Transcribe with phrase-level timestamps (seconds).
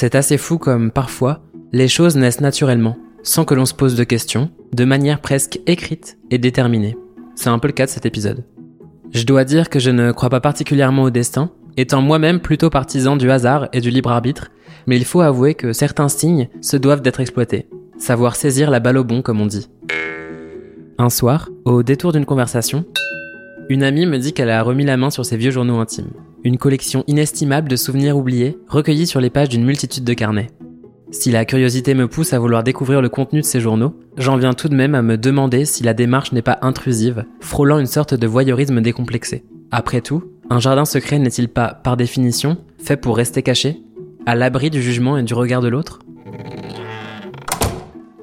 [0.00, 1.40] C'est assez fou comme, parfois,
[1.72, 6.18] les choses naissent naturellement, sans que l'on se pose de questions, de manière presque écrite
[6.30, 6.96] et déterminée.
[7.34, 8.44] C'est un peu le cas de cet épisode.
[9.10, 13.16] Je dois dire que je ne crois pas particulièrement au destin, étant moi-même plutôt partisan
[13.16, 14.52] du hasard et du libre arbitre,
[14.86, 17.68] mais il faut avouer que certains signes se doivent d'être exploités.
[17.98, 19.68] Savoir saisir la balle au bon, comme on dit.
[20.98, 22.84] Un soir, au détour d'une conversation,
[23.68, 26.12] une amie me dit qu'elle a remis la main sur ses vieux journaux intimes.
[26.44, 30.50] Une collection inestimable de souvenirs oubliés, recueillis sur les pages d'une multitude de carnets.
[31.10, 34.54] Si la curiosité me pousse à vouloir découvrir le contenu de ces journaux, j'en viens
[34.54, 38.14] tout de même à me demander si la démarche n'est pas intrusive, frôlant une sorte
[38.14, 39.44] de voyeurisme décomplexé.
[39.72, 43.82] Après tout, un jardin secret n'est-il pas, par définition, fait pour rester caché,
[44.24, 45.98] à l'abri du jugement et du regard de l'autre?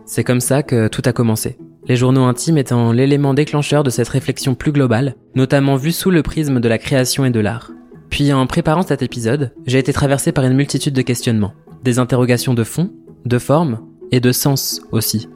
[0.06, 1.58] C'est comme ça que tout a commencé.
[1.88, 6.24] Les journaux intimes étant l'élément déclencheur de cette réflexion plus globale, notamment vue sous le
[6.24, 7.72] prisme de la création et de l'art.
[8.16, 11.52] Puis en préparant cet épisode, j'ai été traversé par une multitude de questionnements
[11.84, 12.90] des interrogations de fond,
[13.26, 15.28] de forme et de sens aussi.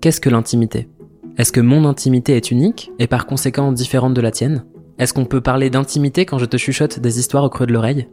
[0.00, 0.88] Qu'est-ce que l'intimité?
[1.36, 4.64] Est-ce que mon intimité est unique et par conséquent différente de la tienne?
[4.98, 8.08] Est-ce qu'on peut parler d'intimité quand je te chuchote des histoires au creux de l'oreille?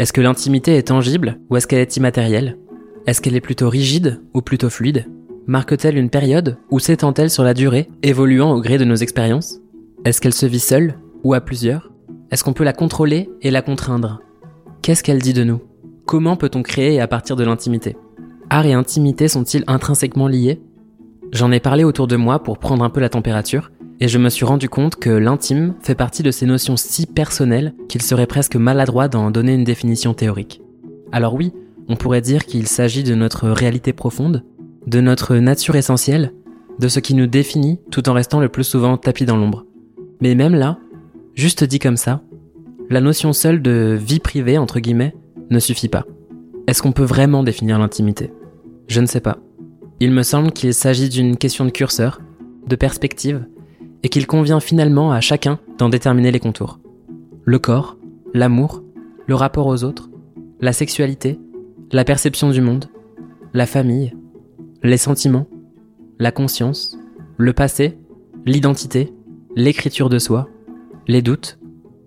[0.00, 2.58] Est-ce que l'intimité est tangible ou est-ce qu'elle est immatérielle?
[3.06, 5.06] Est-ce qu'elle est plutôt rigide ou plutôt fluide?
[5.46, 9.60] Marque-t-elle une période ou s'étend-elle sur la durée, évoluant au gré de nos expériences?
[10.04, 11.90] Est-ce qu'elle se vit seule ou à plusieurs
[12.30, 14.20] Est-ce qu'on peut la contrôler et la contraindre?
[14.82, 15.60] Qu'est-ce qu'elle dit de nous?
[16.06, 17.96] Comment peut-on créer à partir de l'intimité?
[18.50, 20.60] Art et intimité sont-ils intrinsèquement liés?
[21.32, 24.28] J'en ai parlé autour de moi pour prendre un peu la température, et je me
[24.28, 28.56] suis rendu compte que l'intime fait partie de ces notions si personnelles qu'il serait presque
[28.56, 30.60] maladroit d'en donner une définition théorique.
[31.10, 31.52] Alors oui,
[31.88, 34.44] on pourrait dire qu'il s'agit de notre réalité profonde,
[34.86, 36.32] de notre nature essentielle,
[36.78, 39.64] de ce qui nous définit tout en restant le plus souvent tapis dans l'ombre.
[40.20, 40.78] Mais même là,
[41.34, 42.22] juste dit comme ça,
[42.90, 45.14] la notion seule de vie privée, entre guillemets,
[45.50, 46.04] ne suffit pas.
[46.66, 48.32] Est-ce qu'on peut vraiment définir l'intimité?
[48.88, 49.38] Je ne sais pas.
[50.00, 52.20] Il me semble qu'il s'agit d'une question de curseur,
[52.66, 53.46] de perspective,
[54.02, 56.78] et qu'il convient finalement à chacun d'en déterminer les contours.
[57.44, 57.96] Le corps,
[58.34, 58.82] l'amour,
[59.26, 60.10] le rapport aux autres,
[60.60, 61.38] la sexualité,
[61.92, 62.86] la perception du monde,
[63.54, 64.14] la famille,
[64.82, 65.46] les sentiments,
[66.18, 66.98] la conscience,
[67.36, 67.98] le passé,
[68.46, 69.12] l'identité,
[69.56, 70.48] l'écriture de soi,
[71.06, 71.58] les doutes,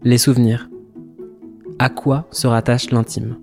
[0.03, 0.69] les souvenirs.
[1.79, 3.37] À quoi se rattache l'intime?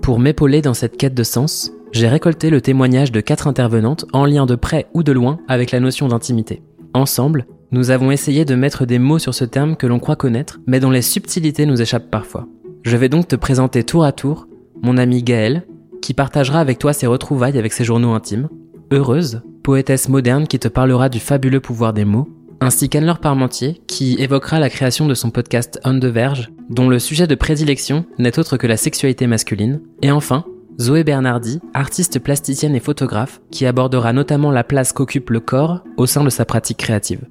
[0.00, 4.24] Pour m'épauler dans cette quête de sens, j'ai récolté le témoignage de quatre intervenantes en
[4.24, 6.62] lien de près ou de loin avec la notion d'intimité.
[6.94, 10.60] Ensemble, nous avons essayé de mettre des mots sur ce terme que l'on croit connaître,
[10.66, 12.46] mais dont les subtilités nous échappent parfois.
[12.82, 14.46] Je vais donc te présenter tour à tour
[14.82, 15.66] mon amie Gaëlle,
[16.00, 18.48] qui partagera avec toi ses retrouvailles avec ses journaux intimes,
[18.92, 22.28] Heureuse, poétesse moderne qui te parlera du fabuleux pouvoir des mots,
[22.60, 26.98] ainsi qu'Anne-Laure Parmentier, qui évoquera la création de son podcast On the Verge, dont le
[26.98, 30.44] sujet de prédilection n'est autre que la sexualité masculine, et enfin,
[30.80, 36.06] Zoé Bernardi, artiste plasticienne et photographe, qui abordera notamment la place qu'occupe le corps au
[36.06, 37.26] sein de sa pratique créative.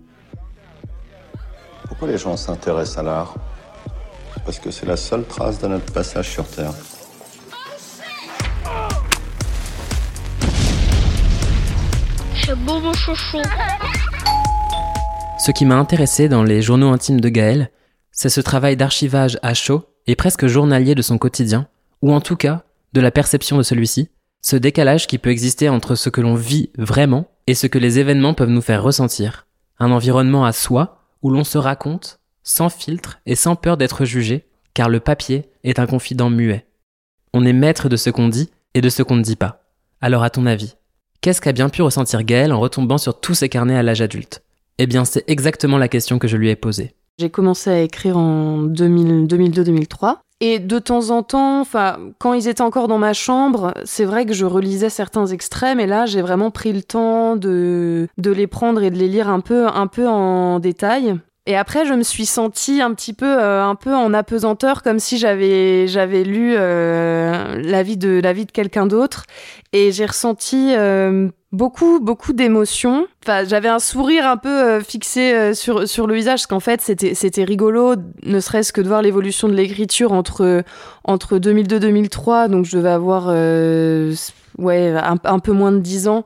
[1.87, 3.35] Pourquoi les gens s'intéressent à l'art?
[4.43, 6.73] Parce que c'est la seule trace de notre passage sur Terre.
[12.45, 13.41] C'est beau mon chouchou
[15.37, 17.69] ce qui m'a intéressé dans les journaux intimes de Gaël,
[18.11, 21.67] c'est ce travail d'archivage à chaud et presque journalier de son quotidien,
[22.01, 22.63] ou en tout cas
[22.93, 24.09] de la perception de celui-ci,
[24.41, 27.99] ce décalage qui peut exister entre ce que l'on vit vraiment et ce que les
[27.99, 29.47] événements peuvent nous faire ressentir.
[29.79, 34.45] Un environnement à soi où l'on se raconte, sans filtre et sans peur d'être jugé,
[34.73, 36.65] car le papier est un confident muet.
[37.33, 39.63] On est maître de ce qu'on dit et de ce qu'on ne dit pas.
[39.99, 40.75] Alors à ton avis,
[41.21, 44.44] qu'est-ce qu'a bien pu ressentir Gaël en retombant sur tous ces carnets à l'âge adulte?
[44.77, 46.95] Eh bien, c'est exactement la question que je lui ai posée.
[47.17, 50.17] J'ai commencé à écrire en 2002-2003.
[50.41, 54.25] Et de temps en temps, enfin, quand ils étaient encore dans ma chambre, c'est vrai
[54.25, 58.47] que je relisais certains extraits, mais là, j'ai vraiment pris le temps de, de les
[58.47, 61.15] prendre et de les lire un peu, un peu en détail.
[61.47, 64.97] Et après, je me suis sentie un petit peu, euh, un peu en apesanteur, comme
[64.97, 69.25] si j'avais, j'avais lu euh, la vie de, la vie de quelqu'un d'autre,
[69.71, 73.05] et j'ai ressenti euh, beaucoup, beaucoup d'émotions.
[73.23, 76.59] Enfin, j'avais un sourire un peu euh, fixé euh, sur, sur le visage, parce qu'en
[76.59, 77.93] fait, c'était, c'était rigolo,
[78.23, 80.63] ne serait-ce que de voir l'évolution de l'écriture entre,
[81.03, 83.27] entre 2002-2003, donc je devais avoir
[84.57, 86.25] ouais, un, un, peu moins de 10 ans,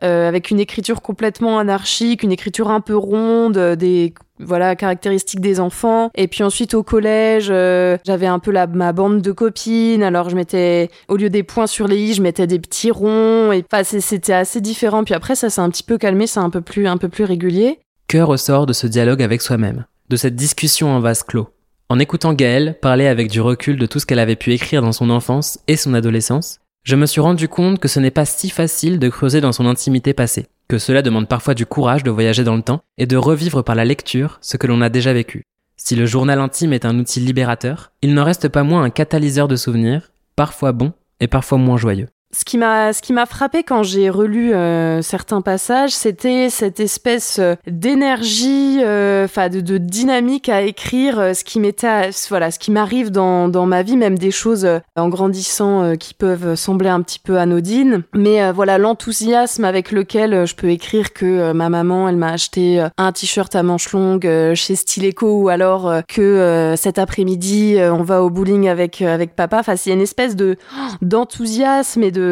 [0.00, 6.10] avec une écriture complètement anarchique, une écriture un peu ronde, des voilà caractéristiques des enfants.
[6.14, 10.02] Et puis ensuite au collège euh, j'avais un peu ma bande de copines.
[10.02, 13.52] Alors je mettais au lieu des points sur les i je mettais des petits ronds.
[13.52, 15.04] Et c'était assez différent.
[15.04, 16.26] Puis après ça s'est un petit peu calmé.
[16.26, 17.78] C'est un peu plus un peu plus régulier.
[18.08, 21.48] Que ressort de ce dialogue avec soi-même de cette discussion en vase clos?
[21.88, 24.92] En écoutant Gaëlle parler avec du recul de tout ce qu'elle avait pu écrire dans
[24.92, 28.48] son enfance et son adolescence, je me suis rendu compte que ce n'est pas si
[28.48, 32.44] facile de creuser dans son intimité passée, que cela demande parfois du courage de voyager
[32.44, 35.42] dans le temps et de revivre par la lecture ce que l'on a déjà vécu.
[35.76, 39.48] Si le journal intime est un outil libérateur, il n'en reste pas moins un catalyseur
[39.48, 42.06] de souvenirs, parfois bons et parfois moins joyeux.
[42.36, 46.80] Ce qui m'a ce qui m'a frappé quand j'ai relu euh, certains passages, c'était cette
[46.80, 52.70] espèce euh, d'énergie, euh, enfin de, dynamique à écrire, ce qui m'était voilà, ce qui
[52.70, 57.18] m'arrive dans dans ma vie, même des choses en grandissant qui peuvent sembler un petit
[57.18, 62.32] peu anodines, mais voilà l'enthousiasme avec lequel je peux écrire que ma maman, elle m'a
[62.32, 68.22] acheté un t-shirt à manches longues chez Styleco ou alors que cet après-midi on va
[68.22, 69.60] au bowling avec avec papa.
[69.60, 70.56] Enfin, c'est une espèce de
[71.00, 72.25] d'enthousiasme et de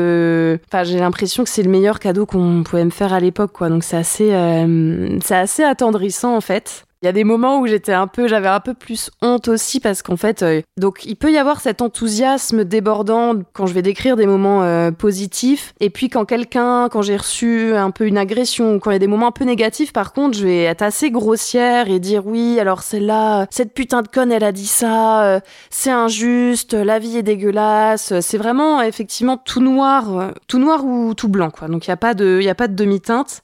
[0.69, 3.69] Enfin, j'ai l'impression que c'est le meilleur cadeau qu'on pouvait me faire à l'époque, quoi.
[3.69, 6.85] Donc c'est assez, euh, c'est assez attendrissant en fait.
[7.05, 9.79] Il y a des moments où j'étais un peu, j'avais un peu plus honte aussi
[9.79, 13.83] parce qu'en fait, euh, donc il peut y avoir cet enthousiasme débordant quand je vais
[13.83, 15.75] décrire des moments euh, positifs.
[15.81, 19.01] Et puis quand quelqu'un, quand j'ai reçu un peu une agression quand il y a
[19.01, 22.59] des moments un peu négatifs, par contre, je vais être assez grossière et dire oui,
[22.59, 26.99] alors c'est là, cette putain de conne, elle a dit ça, euh, c'est injuste, la
[26.99, 28.19] vie est dégueulasse.
[28.21, 31.69] C'est vraiment effectivement tout noir, tout noir ou tout blanc, quoi.
[31.69, 33.43] Donc il n'y a pas de, il y a pas de demi-teinte.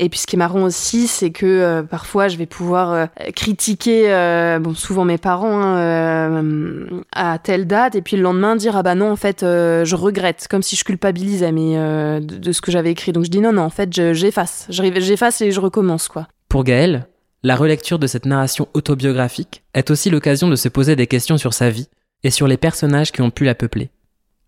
[0.00, 3.06] Et puis ce qui est marrant aussi, c'est que euh, parfois je vais pouvoir euh,
[3.34, 8.76] critiquer, euh, bon souvent mes parents hein, à telle date, et puis le lendemain dire
[8.76, 11.74] ah bah non en fait je regrette, comme si je culpabilisais mais
[12.20, 13.10] de, de, ce que j'avais écrit.
[13.10, 16.28] Donc je dis non non en fait j'efface, j'efface et je recommence quoi.
[16.48, 17.08] Pour Gaël,
[17.42, 21.54] la relecture de cette narration autobiographique est aussi l'occasion de se poser des questions sur
[21.54, 21.88] sa vie
[22.22, 23.90] et sur les personnages qui ont pu la peupler.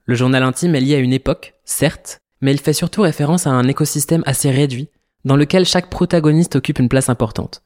[0.07, 3.51] Le journal intime est lié à une époque, certes, mais il fait surtout référence à
[3.51, 4.89] un écosystème assez réduit
[5.25, 7.63] dans lequel chaque protagoniste occupe une place importante.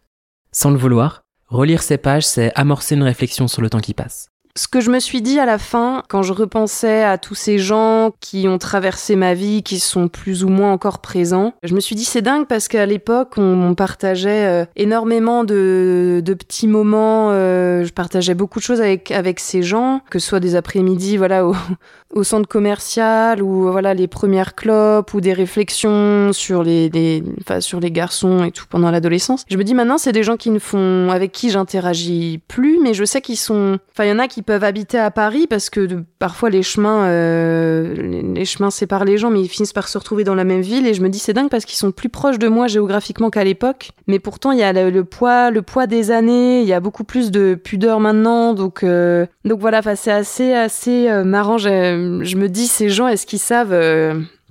[0.53, 4.31] Sans le vouloir, relire ces pages, c'est amorcer une réflexion sur le temps qui passe.
[4.57, 7.59] Ce que je me suis dit à la fin, quand je repensais à tous ces
[7.59, 11.81] gens qui ont traversé ma vie, qui sont plus ou moins encore présents, je me
[11.81, 17.83] suis dit c'est dingue parce qu'à l'époque on, partageait euh, énormément de, petits moments, euh,
[17.83, 21.45] je partageais beaucoup de choses avec avec ces gens, que ce soit des après-midi, voilà,
[21.49, 21.57] au,
[22.15, 27.61] au centre commercial ou voilà les premières clopes ou des réflexions sur les, les enfin,
[27.61, 29.45] sur les garçons et tout pendant l'adolescence.
[29.51, 32.95] Je me dis maintenant c'est des gens qui ne font avec qui j'interagis plus, mais
[32.95, 35.71] je sais qu'ils sont, enfin il y en a qui peuvent habiter à Paris parce
[35.71, 37.95] que parfois les chemins euh,
[38.35, 40.87] les, chemins séparent les gens, mais ils finissent par se retrouver dans la même ville.
[40.87, 43.45] Et je me dis c'est dingue parce qu'ils sont plus proches de moi géographiquement qu'à
[43.45, 46.81] l'époque, mais pourtant il y a le, poids le poids des années, il y a
[46.81, 51.59] beaucoup plus de pudeur maintenant, donc euh, donc voilà, c'est assez assez euh, marrant.
[51.59, 53.75] Je me dis, ces gens, est-ce qu'ils savent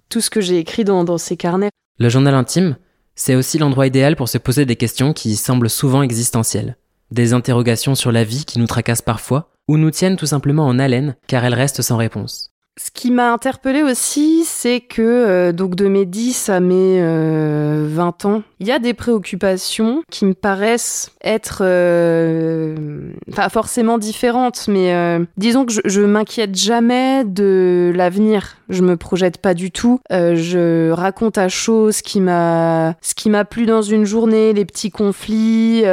[0.09, 1.69] tout ce que j'ai écrit dans, ces carnets?
[1.99, 2.75] Le journal intime,
[3.15, 6.77] c'est aussi l'endroit idéal pour se poser des questions qui semblent souvent existentielles.
[7.11, 10.79] Des interrogations sur la vie qui nous tracassent parfois, ou nous tiennent tout simplement en
[10.79, 12.53] haleine car elles restent sans réponse.
[12.75, 17.05] Ce qui m'a interpellée aussi, c'est que euh, donc de mes 10 à mes 20
[17.05, 17.87] euh,
[18.27, 25.19] ans, il y a des préoccupations qui me paraissent être, euh, enfin forcément différentes, mais
[25.37, 28.57] disons que je, je m'inquiète jamais de l'avenir.
[28.69, 29.99] Je me projette pas du tout.
[30.09, 34.65] je raconte à chaud ce qui m'a, ce qui m'a plu dans une journée, les
[34.65, 35.83] petits conflits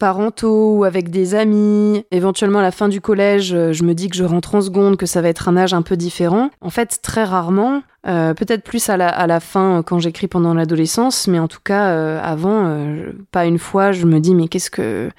[0.00, 2.04] parentaux ou avec des amis.
[2.10, 4.96] Éventuellement, à la fin du collège, euh, je me dis que je rentre en seconde,
[4.96, 6.50] que ça va être un âge un peu différent.
[6.60, 7.82] En fait, très rarement.
[8.08, 11.48] Euh, peut-être plus à la, à la fin euh, quand j'écris pendant l'adolescence, mais en
[11.48, 12.74] tout cas avant,
[13.30, 15.10] pas une fois, je me dis mais qu'est-ce que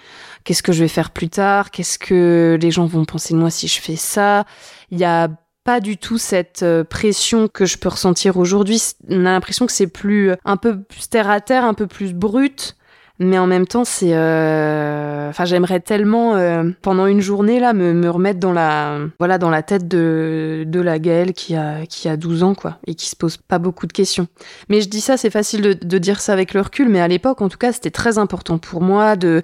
[0.43, 1.69] qu'est-ce que je vais faire plus tard?
[1.69, 4.45] Qu'est-ce que les gens vont penser de moi si je fais ça?
[4.89, 5.29] Il y a
[5.63, 8.81] pas du tout cette pression que je peux ressentir aujourd'hui.
[9.09, 12.13] On a l'impression que c'est plus un peu plus terre à terre, un peu plus
[12.13, 12.75] brut
[13.21, 15.29] mais en même temps c'est euh...
[15.29, 19.51] enfin j'aimerais tellement euh, pendant une journée là me, me, remettre dans la voilà dans
[19.51, 23.07] la tête de de la Gaëlle qui a qui a 12 ans quoi et qui
[23.07, 24.27] se pose pas beaucoup de questions.
[24.69, 27.07] Mais je dis ça c'est facile de, de dire ça avec le recul mais à
[27.07, 29.43] l'époque en tout cas c'était très important pour moi de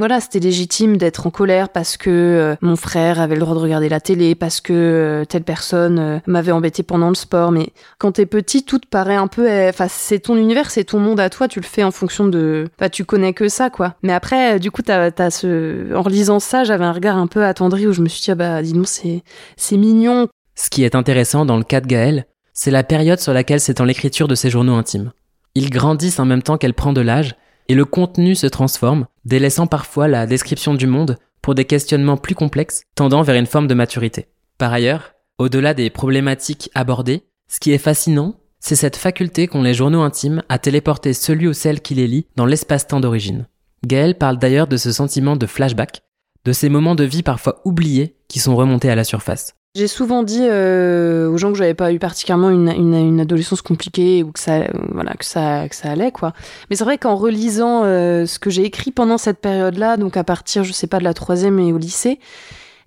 [0.00, 3.60] voilà, c'était légitime d'être en colère parce que euh, mon frère avait le droit de
[3.60, 7.52] regarder la télé, parce que euh, telle personne euh, m'avait embêté pendant le sport.
[7.52, 11.00] Mais quand t'es petit, tout te paraît un peu, enfin, c'est ton univers, c'est ton
[11.00, 13.94] monde à toi, tu le fais en fonction de, bah, tu connais que ça, quoi.
[14.02, 17.44] Mais après, du coup, t'as, as ce, en lisant ça, j'avais un regard un peu
[17.44, 19.22] attendri où je me suis dit, ah bah, dis donc, c'est,
[19.58, 20.28] c'est mignon.
[20.54, 23.84] Ce qui est intéressant dans le cas de Gaël, c'est la période sur laquelle s'étend
[23.84, 25.12] l'écriture de ses journaux intimes.
[25.54, 27.34] Ils grandissent en même temps qu'elle prend de l'âge,
[27.70, 32.34] et le contenu se transforme, délaissant parfois la description du monde pour des questionnements plus
[32.34, 34.26] complexes tendant vers une forme de maturité.
[34.58, 39.72] Par ailleurs, au-delà des problématiques abordées, ce qui est fascinant, c'est cette faculté qu'ont les
[39.72, 43.46] journaux intimes à téléporter celui ou celle qui les lit dans l'espace-temps d'origine.
[43.86, 46.02] Gaël parle d'ailleurs de ce sentiment de flashback,
[46.44, 49.54] de ces moments de vie parfois oubliés qui sont remontés à la surface.
[49.76, 54.32] J'ai souvent dit euh, aux gens que j'avais pas eu particulièrement une, adolescence compliquée ou
[54.32, 56.32] que ça, voilà, ça, que ça allait quoi.
[56.68, 60.24] Mais c'est vrai qu'en relisant euh, ce que j'ai écrit pendant cette période-là, donc à
[60.24, 62.18] partir, je sais pas, de la troisième et au lycée,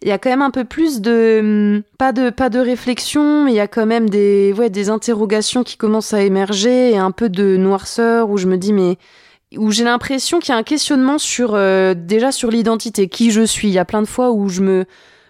[0.02, 3.46] il y a quand même un peu plus de hum, pas de pas de réflexion,
[3.46, 6.98] mais il y a quand même des ouais des interrogations qui commencent à émerger et
[6.98, 8.98] un peu de noirceur où je me dis mais
[9.58, 13.44] où j'ai l'impression qu'il y a un questionnement sur euh, déjà sur l'identité, qui je
[13.44, 13.70] suis.
[13.70, 14.86] Il y a plein de fois où je me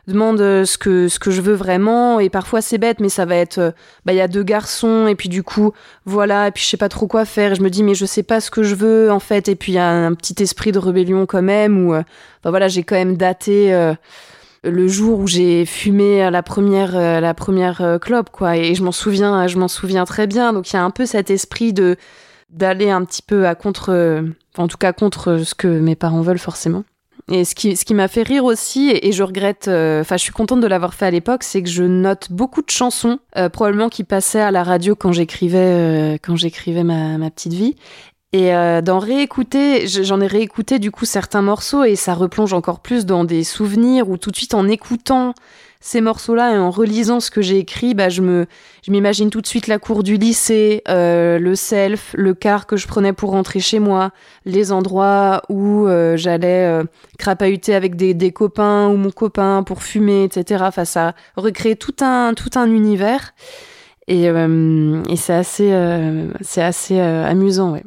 [0.07, 3.25] demande euh, ce que ce que je veux vraiment et parfois c'est bête mais ça
[3.25, 3.71] va être euh,
[4.05, 5.71] bah il y a deux garçons et puis du coup
[6.05, 8.05] voilà et puis je sais pas trop quoi faire et je me dis mais je
[8.05, 10.41] sais pas ce que je veux en fait et puis il y a un petit
[10.43, 12.03] esprit de rébellion quand même où euh,
[12.43, 13.93] bah voilà j'ai quand même daté
[14.65, 19.47] le jour où j'ai fumé la première la première clope quoi et je m'en souviens
[19.47, 21.95] je m'en souviens très bien donc il y a un peu cet esprit de
[22.49, 24.25] d'aller un petit peu à contre
[24.57, 26.83] en tout cas contre ce que mes parents veulent forcément
[27.31, 30.23] et ce qui, ce qui m'a fait rire aussi, et, je regrette, euh, enfin, je
[30.23, 33.47] suis contente de l'avoir fait à l'époque, c'est que je note beaucoup de chansons, euh,
[33.49, 37.75] probablement qui passaient à la radio quand j'écrivais, euh, quand j'écrivais ma, ma petite vie.
[38.35, 38.51] Et
[38.81, 43.25] d'en réécouter, j'en ai réécouté du coup certains morceaux et ça replonge encore plus dans
[43.25, 45.35] des souvenirs ou tout de suite en écoutant
[45.83, 48.45] ces morceaux-là et en relisant ce que j'ai écrit, bah, je me,
[48.85, 52.77] je m'imagine tout de suite la cour du lycée, euh, le self, le car que
[52.77, 54.11] je prenais pour rentrer chez moi,
[54.45, 56.85] les endroits où euh, j'allais euh,
[57.19, 60.63] crapahuter avec des, des, copains ou mon copain pour fumer, etc.
[60.65, 63.33] Enfin, ça recrée tout un, tout un univers.
[64.07, 65.71] Et, et c'est assez,
[66.41, 67.77] c'est assez amusant.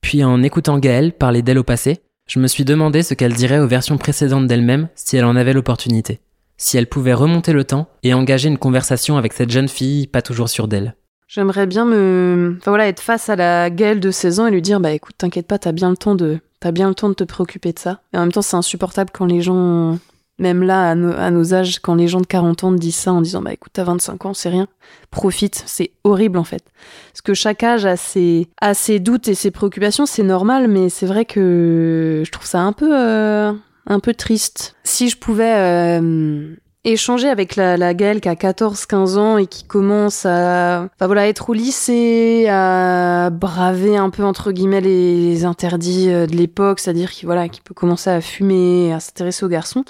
[0.00, 3.60] Puis en écoutant Gaëlle parler d'elle au passé, je me suis demandé ce qu'elle dirait
[3.60, 6.20] aux versions précédentes d'elle-même si elle en avait l'opportunité
[6.60, 10.22] si elle pouvait remonter le temps et engager une conversation avec cette jeune fille pas
[10.22, 10.94] toujours sûre d'elle.
[11.26, 14.62] J'aimerais bien me, enfin voilà, être face à la Gaëlle de 16 ans et lui
[14.62, 17.14] dire, bah écoute, t'inquiète pas, t'as bien le temps de, t'as bien le temps de
[17.14, 18.00] te préoccuper de ça.
[18.12, 19.98] Et en même temps, c'est insupportable quand les gens,
[20.38, 23.42] même là, à, nos âges, quand les gens de 40 ans disent ça en disant,
[23.42, 24.66] bah écoute, t'as 25 ans, c'est rien.
[25.12, 25.62] Profite.
[25.66, 26.64] C'est horrible, en fait.
[27.12, 30.88] Parce que chaque âge a ses, a ses doutes et ses préoccupations, c'est normal, mais
[30.88, 33.52] c'est vrai que je trouve ça un peu, euh,
[33.86, 34.76] un peu triste.
[34.84, 39.64] Si je pouvais euh, échanger avec la, la Gaëlle qui a 14-15 ans et qui
[39.64, 46.10] commence à enfin voilà, être au lycée, à braver un peu entre guillemets les, interdits
[46.10, 49.84] euh, de l'époque, c'est-à-dire qu'il voilà, qui peut commencer à fumer, à s'intéresser aux garçons,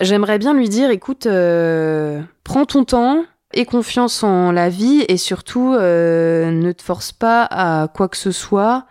[0.00, 5.16] j'aimerais bien lui dire écoute, euh, prends ton temps, aie confiance en la vie et
[5.16, 8.86] surtout ne te force pas à quoi que ce soit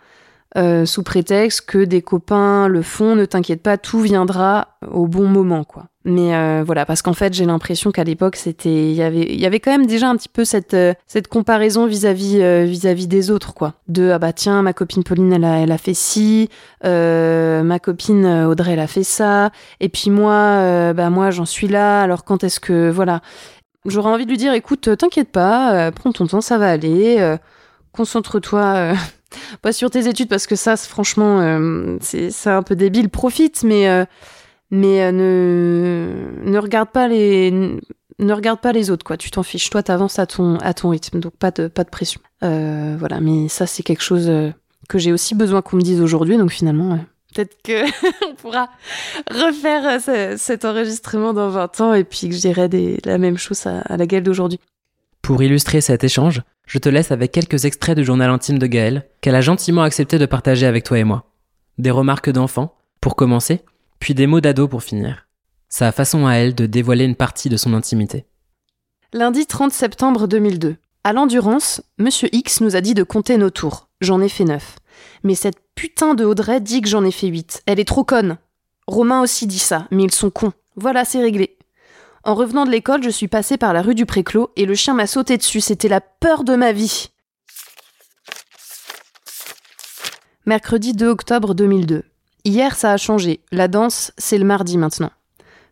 [0.56, 5.28] euh, sous prétexte que des copains le font, ne t'inquiète pas, tout viendra au bon
[5.28, 5.84] moment, quoi.
[6.04, 9.38] Mais euh, voilà, parce qu'en fait, j'ai l'impression qu'à l'époque, c'était, il y avait, il
[9.38, 13.30] y avait quand même déjà un petit peu cette euh, cette comparaison vis-à-vis vis-à-vis des
[13.30, 13.74] autres, quoi.
[13.86, 16.48] De ah bah tiens, ma copine Pauline, elle a, elle a fait ci,
[16.82, 22.02] ma copine Audrey, elle a fait ça, et puis moi, bah moi, j'en suis là.
[22.02, 23.20] Alors quand est-ce que voilà,
[23.86, 27.36] j'aurais envie de lui dire, écoute, t'inquiète pas, prends ton temps, ça va aller,
[27.92, 28.94] concentre-toi
[29.62, 33.08] pas sur tes études parce que ça, franchement, euh, c'est un peu débile.
[33.08, 34.04] Profite, mais euh,
[34.70, 37.78] mais euh, ne ne regarde pas les
[38.18, 39.16] ne regarde pas les autres quoi.
[39.16, 39.70] Tu t'en fiches.
[39.70, 42.20] Toi, t'avances à ton à ton rythme, donc pas de pas de pression.
[42.42, 44.30] voilà, mais ça c'est quelque chose
[44.88, 46.36] que j'ai aussi besoin qu'on me dise aujourd'hui.
[46.36, 46.98] Donc finalement.
[47.32, 47.84] Peut-être que
[48.28, 48.68] on pourra
[49.30, 50.00] refaire
[50.36, 52.68] cet enregistrement dans 20 ans et puis que je dirai
[53.04, 54.58] la même chose à, à la gueule d'aujourd'hui.
[55.22, 59.04] Pour illustrer cet échange, je te laisse avec quelques extraits du journal intime de Gaëlle
[59.20, 61.24] qu'elle a gentiment accepté de partager avec toi et moi.
[61.78, 63.62] Des remarques d'enfant, pour commencer,
[63.98, 65.26] puis des mots d'ado pour finir.
[65.68, 68.24] Sa façon à elle de dévoiler une partie de son intimité.
[69.12, 70.76] Lundi 30 septembre 2002.
[71.02, 73.88] À l'endurance, Monsieur X nous a dit de compter nos tours.
[74.00, 74.76] J'en ai fait neuf.
[75.24, 77.62] Mais cette putain de Audrey dit que j'en ai fait huit.
[77.66, 78.38] Elle est trop conne.
[78.86, 80.52] Romain aussi dit ça, mais ils sont cons.
[80.76, 81.58] Voilà, c'est réglé.
[82.22, 84.94] En revenant de l'école, je suis passée par la rue du Préclos et le chien
[84.94, 85.60] m'a sauté dessus.
[85.60, 87.08] C'était la peur de ma vie.
[90.44, 92.04] Mercredi 2 octobre 2002.
[92.44, 93.40] Hier, ça a changé.
[93.52, 95.10] La danse, c'est le mardi maintenant.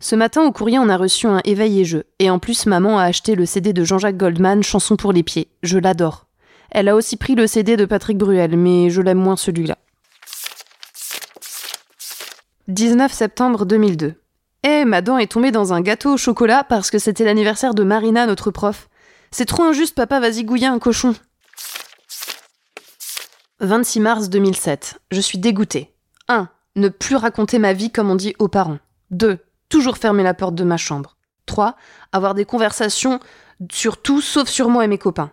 [0.00, 2.05] Ce matin, au courrier, on a reçu un éveil et jeu.
[2.19, 5.49] Et en plus, maman a acheté le CD de Jean-Jacques Goldman, Chanson pour les pieds.
[5.62, 6.26] Je l'adore.
[6.71, 9.76] Elle a aussi pris le CD de Patrick Bruel, mais je l'aime moins celui-là.
[12.69, 14.14] 19 septembre 2002.
[14.65, 17.85] Eh, ma dent est tombée dans un gâteau au chocolat parce que c'était l'anniversaire de
[17.85, 18.88] Marina, notre prof.
[19.31, 21.15] C'est trop injuste, papa, vas-y gouiller un cochon.
[23.61, 25.00] 26 mars 2007.
[25.11, 25.95] Je suis dégoûtée.
[26.29, 26.49] 1.
[26.77, 28.79] Ne plus raconter ma vie comme on dit aux parents.
[29.11, 29.38] 2.
[29.69, 31.17] Toujours fermer la porte de ma chambre.
[31.47, 31.77] 3.
[32.12, 33.21] Avoir des conversations
[33.73, 35.31] sur tout sauf sur moi et mes copains.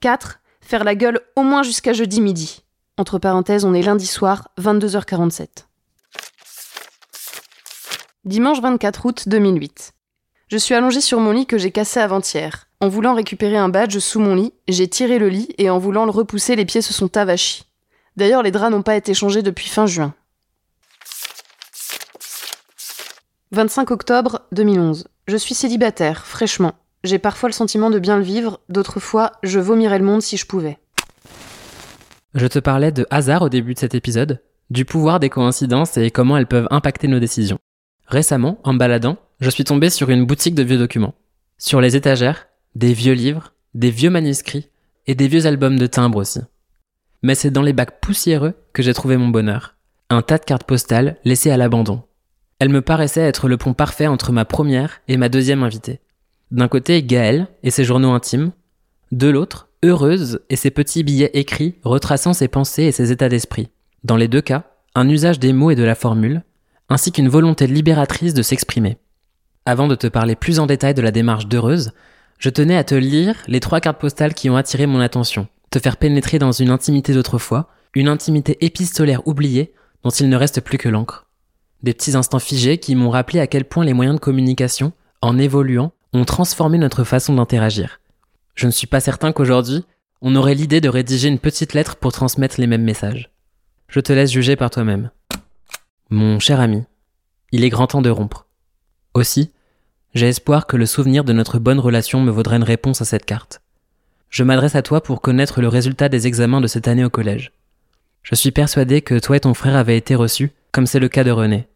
[0.00, 0.40] 4.
[0.60, 2.64] Faire la gueule au moins jusqu'à jeudi midi.
[2.96, 5.46] Entre parenthèses, on est lundi soir, 22h47.
[8.28, 9.94] Dimanche 24 août 2008.
[10.48, 12.68] Je suis allongée sur mon lit que j'ai cassé avant-hier.
[12.78, 16.04] En voulant récupérer un badge sous mon lit, j'ai tiré le lit et en voulant
[16.04, 17.64] le repousser, les pieds se sont avachis.
[18.18, 20.12] D'ailleurs, les draps n'ont pas été changés depuis fin juin.
[23.52, 25.08] 25 octobre 2011.
[25.26, 26.74] Je suis célibataire, fraîchement.
[27.04, 30.36] J'ai parfois le sentiment de bien le vivre, d'autres fois, je vomirais le monde si
[30.36, 30.76] je pouvais.
[32.34, 36.10] Je te parlais de hasard au début de cet épisode, du pouvoir des coïncidences et
[36.10, 37.58] comment elles peuvent impacter nos décisions.
[38.08, 41.14] Récemment, en baladant, je suis tombé sur une boutique de vieux documents.
[41.58, 44.70] Sur les étagères, des vieux livres, des vieux manuscrits
[45.06, 46.40] et des vieux albums de timbres aussi.
[47.22, 49.76] Mais c'est dans les bacs poussiéreux que j'ai trouvé mon bonheur.
[50.08, 52.02] Un tas de cartes postales laissées à l'abandon.
[52.60, 56.00] Elles me paraissaient être le pont parfait entre ma première et ma deuxième invitée.
[56.50, 58.52] D'un côté, Gaëlle et ses journaux intimes.
[59.12, 63.68] De l'autre, Heureuse et ses petits billets écrits retraçant ses pensées et ses états d'esprit.
[64.02, 64.64] Dans les deux cas,
[64.96, 66.42] un usage des mots et de la formule,
[66.88, 68.98] ainsi qu'une volonté libératrice de s'exprimer.
[69.66, 71.92] Avant de te parler plus en détail de la démarche d'Heureuse,
[72.38, 75.78] je tenais à te lire les trois cartes postales qui ont attiré mon attention, te
[75.78, 80.78] faire pénétrer dans une intimité d'autrefois, une intimité épistolaire oubliée dont il ne reste plus
[80.78, 81.26] que l'encre.
[81.82, 85.38] Des petits instants figés qui m'ont rappelé à quel point les moyens de communication, en
[85.38, 88.00] évoluant, ont transformé notre façon d'interagir.
[88.54, 89.84] Je ne suis pas certain qu'aujourd'hui,
[90.20, 93.30] on aurait l'idée de rédiger une petite lettre pour transmettre les mêmes messages.
[93.88, 95.10] Je te laisse juger par toi-même.
[96.10, 96.84] Mon cher ami,
[97.52, 98.46] il est grand temps de rompre.
[99.12, 99.52] Aussi,
[100.14, 103.26] j'ai espoir que le souvenir de notre bonne relation me vaudra une réponse à cette
[103.26, 103.60] carte.
[104.30, 107.52] Je m'adresse à toi pour connaître le résultat des examens de cette année au collège.
[108.22, 111.24] Je suis persuadé que toi et ton frère avaient été reçus, comme c'est le cas
[111.24, 111.68] de René.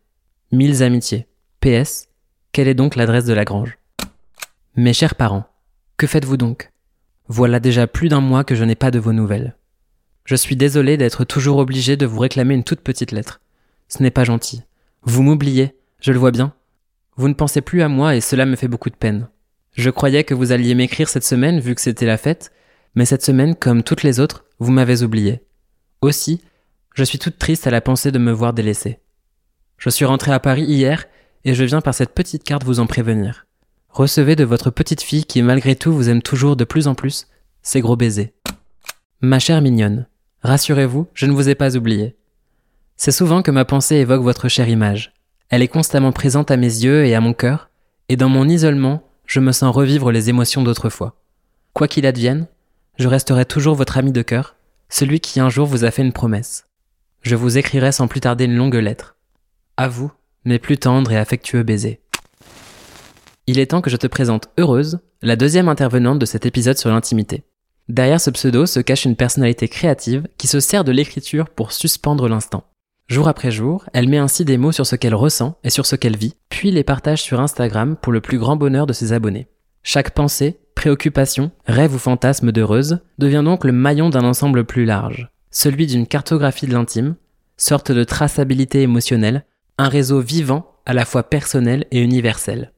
[0.50, 1.26] Mille amitiés.
[1.60, 2.08] PS,
[2.52, 3.76] quelle est donc l'adresse de la grange?
[4.76, 5.44] Mes chers parents,
[5.98, 6.72] que faites-vous donc?
[7.28, 9.56] Voilà déjà plus d'un mois que je n'ai pas de vos nouvelles.
[10.24, 13.41] Je suis désolé d'être toujours obligé de vous réclamer une toute petite lettre.
[13.92, 14.62] Ce n'est pas gentil.
[15.02, 16.54] Vous m'oubliez, je le vois bien.
[17.16, 19.28] Vous ne pensez plus à moi et cela me fait beaucoup de peine.
[19.74, 22.52] Je croyais que vous alliez m'écrire cette semaine vu que c'était la fête,
[22.94, 25.42] mais cette semaine, comme toutes les autres, vous m'avez oublié.
[26.00, 26.40] Aussi,
[26.94, 29.00] je suis toute triste à la pensée de me voir délaissée.
[29.76, 31.04] Je suis rentré à Paris hier
[31.44, 33.46] et je viens par cette petite carte vous en prévenir.
[33.90, 37.26] Recevez de votre petite fille qui malgré tout vous aime toujours de plus en plus
[37.60, 38.32] ces gros baisers.
[39.20, 40.06] Ma chère mignonne,
[40.40, 42.16] rassurez-vous, je ne vous ai pas oublié.
[42.96, 45.12] C'est souvent que ma pensée évoque votre chère image.
[45.48, 47.70] Elle est constamment présente à mes yeux et à mon cœur,
[48.08, 51.16] et dans mon isolement, je me sens revivre les émotions d'autrefois.
[51.72, 52.46] Quoi qu'il advienne,
[52.98, 54.56] je resterai toujours votre ami de cœur,
[54.88, 56.66] celui qui un jour vous a fait une promesse.
[57.22, 59.16] Je vous écrirai sans plus tarder une longue lettre.
[59.76, 60.12] À vous,
[60.44, 62.00] mes plus tendres et affectueux baisers.
[63.46, 66.90] Il est temps que je te présente Heureuse, la deuxième intervenante de cet épisode sur
[66.90, 67.44] l'intimité.
[67.88, 72.28] Derrière ce pseudo se cache une personnalité créative qui se sert de l'écriture pour suspendre
[72.28, 72.64] l'instant.
[73.12, 75.96] Jour après jour, elle met ainsi des mots sur ce qu'elle ressent et sur ce
[75.96, 79.48] qu'elle vit, puis les partage sur Instagram pour le plus grand bonheur de ses abonnés.
[79.82, 85.28] Chaque pensée, préoccupation, rêve ou fantasme d'heureuse devient donc le maillon d'un ensemble plus large,
[85.50, 87.16] celui d'une cartographie de l'intime,
[87.58, 89.44] sorte de traçabilité émotionnelle,
[89.76, 92.72] un réseau vivant à la fois personnel et universel.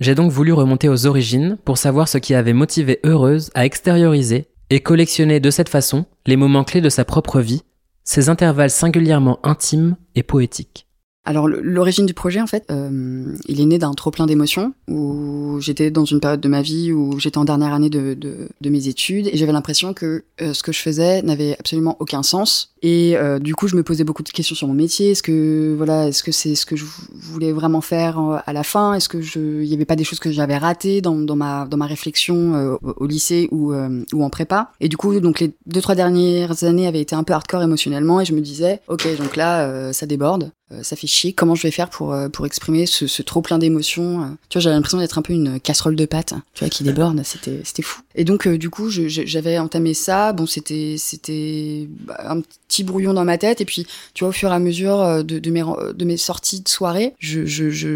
[0.00, 4.48] J'ai donc voulu remonter aux origines pour savoir ce qui avait motivé Heureuse à extérioriser
[4.70, 7.62] et collectionner de cette façon les moments clés de sa propre vie
[8.08, 10.87] ces intervalles singulièrement intimes et poétiques.
[11.28, 15.58] Alors l'origine du projet en fait, euh, il est né d'un trop plein d'émotions où
[15.60, 19.26] j'étais dans une période de ma vie où j'étais en dernière année de, mes études
[19.26, 22.72] et j'avais l'impression que euh, ce que je faisais n'avait absolument aucun sens.
[22.80, 25.10] Et euh, du coup je me posais beaucoup de questions sur mon métier.
[25.10, 28.94] Est-ce que voilà, est-ce que c'est ce que je voulais vraiment faire à la fin?
[28.94, 31.76] Est-ce que je, il y avait pas des choses que j'avais ratées dans, ma dans
[31.76, 34.72] ma réflexion au, au, lycée ou ou en prépa?
[34.80, 38.22] Et du coup donc les deux trois dernières années avaient été un peu hardcore émotionnellement
[38.22, 40.52] et je me disais ok donc là ça déborde
[40.82, 41.32] ça fait chier.
[41.32, 44.26] Comment je vais faire pour euh, pour exprimer ce, ce trop plein d'émotions euh.
[44.48, 47.20] Tu vois, j'avais l'impression d'être un peu une casserole de pâtes, tu vois, qui déborde.
[47.24, 48.02] C'était c'était fou.
[48.14, 50.32] Et donc du coup, j'avais entamé ça.
[50.32, 53.60] Bon, c'était c'était bah, un petit brouillon dans ma tête.
[53.60, 56.60] Et puis, tu vois, au fur et à mesure de, de mes de mes sorties
[56.60, 57.44] de soirée, je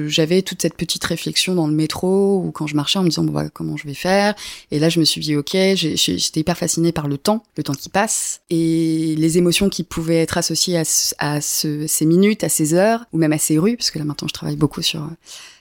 [0.08, 3.24] j'avais toute cette petite réflexion dans le métro ou quand je marchais en me disant
[3.24, 4.34] bon bah, comment je vais faire.
[4.70, 7.74] Et là, je me suis dit ok, j'étais hyper fascinée par le temps, le temps
[7.74, 10.82] qui passe et les émotions qui pouvaient être associées à,
[11.18, 14.04] à ce, ces minutes, à ces heures, ou même à ces rues, parce que là
[14.04, 15.08] maintenant je travaille beaucoup sur euh,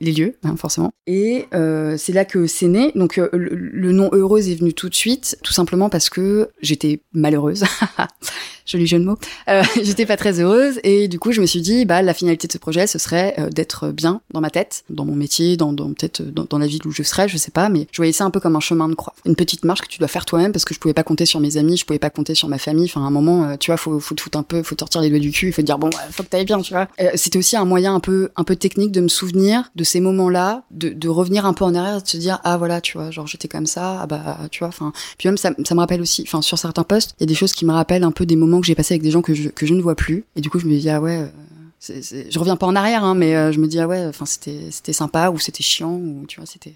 [0.01, 0.91] les lieux, hein, forcément.
[1.07, 2.91] Et euh, c'est là que c'est né.
[2.95, 7.01] Donc euh, le, nom heureuse est venu tout de suite, tout simplement parce que j'étais
[7.13, 7.63] malheureuse.
[8.65, 9.17] Joli jeu de mots.
[9.49, 12.47] Euh, j'étais pas très heureuse et du coup je me suis dit bah la finalité
[12.47, 15.91] de ce projet ce serait d'être bien dans ma tête, dans mon métier, dans, dans
[15.91, 18.29] peut-être dans, la ville où je serais, je sais pas, mais je voyais ça un
[18.29, 20.63] peu comme un chemin de croix, une petite marche que tu dois faire toi-même parce
[20.63, 22.85] que je pouvais pas compter sur mes amis, je pouvais pas compter sur ma famille.
[22.85, 25.01] Enfin à un moment tu vois faut faut te foutre un peu, faut te sortir
[25.01, 26.87] les doigts du cul, faut te dire bon faut que t'ailles bien tu vois.
[26.99, 29.99] Euh, c'était aussi un moyen un peu, un peu technique de me souvenir de ces
[29.99, 33.27] moments-là, de, revenir un peu en arrière, de se dire ah voilà, tu vois, genre
[33.27, 34.93] j'étais comme ça, ah bah tu vois, enfin.
[35.17, 37.35] Puis même ça, ça me rappelle aussi, enfin sur certains postes, il y a des
[37.35, 39.33] choses qui me rappellent un peu des moments que j'ai passés avec des gens que
[39.33, 41.31] je, que je ne vois plus, et du coup je me dis ah ouais.
[41.79, 44.25] c'est je reviens pas en arrière, hein, mais euh, je me dis ah ouais, enfin
[44.25, 46.73] c'était c'était sympa ou c'était chiant ou tu vois c'était.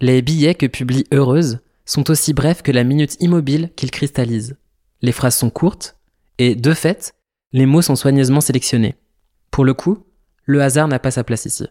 [0.00, 4.56] Les billets que publie Heureuse sont aussi brefs que la minute immobile qu'ils cristallisent.
[5.02, 5.96] Les phrases sont courtes
[6.38, 7.14] et, de fait,
[7.52, 8.94] les mots sont soigneusement sélectionnés.
[9.50, 9.98] Pour le coup,
[10.44, 11.66] le hasard n'a pas sa place ici.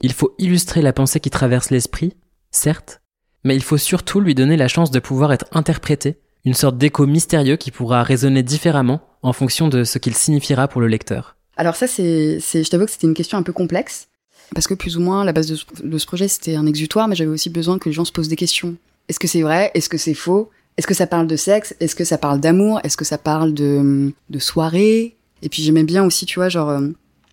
[0.00, 2.14] Il faut illustrer la pensée qui traverse l'esprit,
[2.50, 3.00] certes,
[3.44, 7.06] mais il faut surtout lui donner la chance de pouvoir être interprété, une sorte d'écho
[7.06, 11.36] mystérieux qui pourra résonner différemment en fonction de ce qu'il signifiera pour le lecteur.
[11.56, 14.08] Alors ça, c'est, je t'avoue que c'était une question un peu complexe.
[14.54, 17.30] Parce que plus ou moins, la base de ce, projet, c'était un exutoire, mais j'avais
[17.30, 18.76] aussi besoin que les gens se posent des questions.
[19.08, 19.70] Est-ce que c'est vrai?
[19.74, 20.50] Est-ce que c'est faux?
[20.76, 21.74] Est-ce que ça parle de sexe?
[21.78, 22.80] Est-ce que ça parle d'amour?
[22.82, 25.16] Est-ce que ça parle de, de soirée?
[25.42, 26.88] Et puis j'aimais bien aussi, tu vois, genre, euh,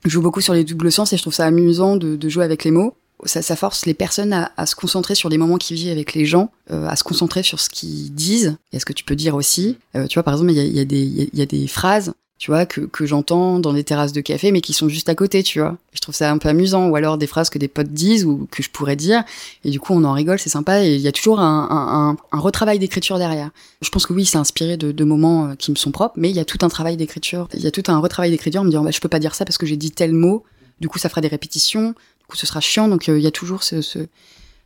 [0.10, 2.64] joue beaucoup sur les doubles sens et je trouve ça amusant de, de jouer avec
[2.64, 2.96] les mots.
[3.26, 6.14] Ça, ça force les personnes à, à se concentrer sur les moments qu'ils vivent avec
[6.14, 9.16] les gens, euh, à se concentrer sur ce qu'ils disent et ce que tu peux
[9.16, 9.78] dire aussi.
[9.96, 12.52] Euh, tu vois, par exemple, il y a, y, a y a des phrases tu
[12.52, 15.42] vois, que, que j'entends dans des terrasses de café, mais qui sont juste à côté,
[15.42, 15.78] tu vois.
[15.94, 16.88] Je trouve ça un peu amusant.
[16.90, 19.24] Ou alors des phrases que des potes disent ou que je pourrais dire.
[19.64, 20.84] Et du coup, on en rigole, c'est sympa.
[20.84, 23.50] Et il y a toujours un, un, un, un retravail d'écriture derrière.
[23.82, 26.30] Je pense que oui, c'est inspiré de, de moments euh, qui me sont propres, mais
[26.30, 27.48] il y a tout un travail d'écriture.
[27.56, 29.34] Il y a tout un retravail d'écriture en me disant, bah, je peux pas dire
[29.34, 30.44] ça parce que j'ai dit tel mot.
[30.80, 31.90] Du coup, ça fera des répétitions.
[32.20, 32.88] Du coup, ce sera chiant.
[32.88, 34.00] Donc, euh, il y a toujours ce, ce,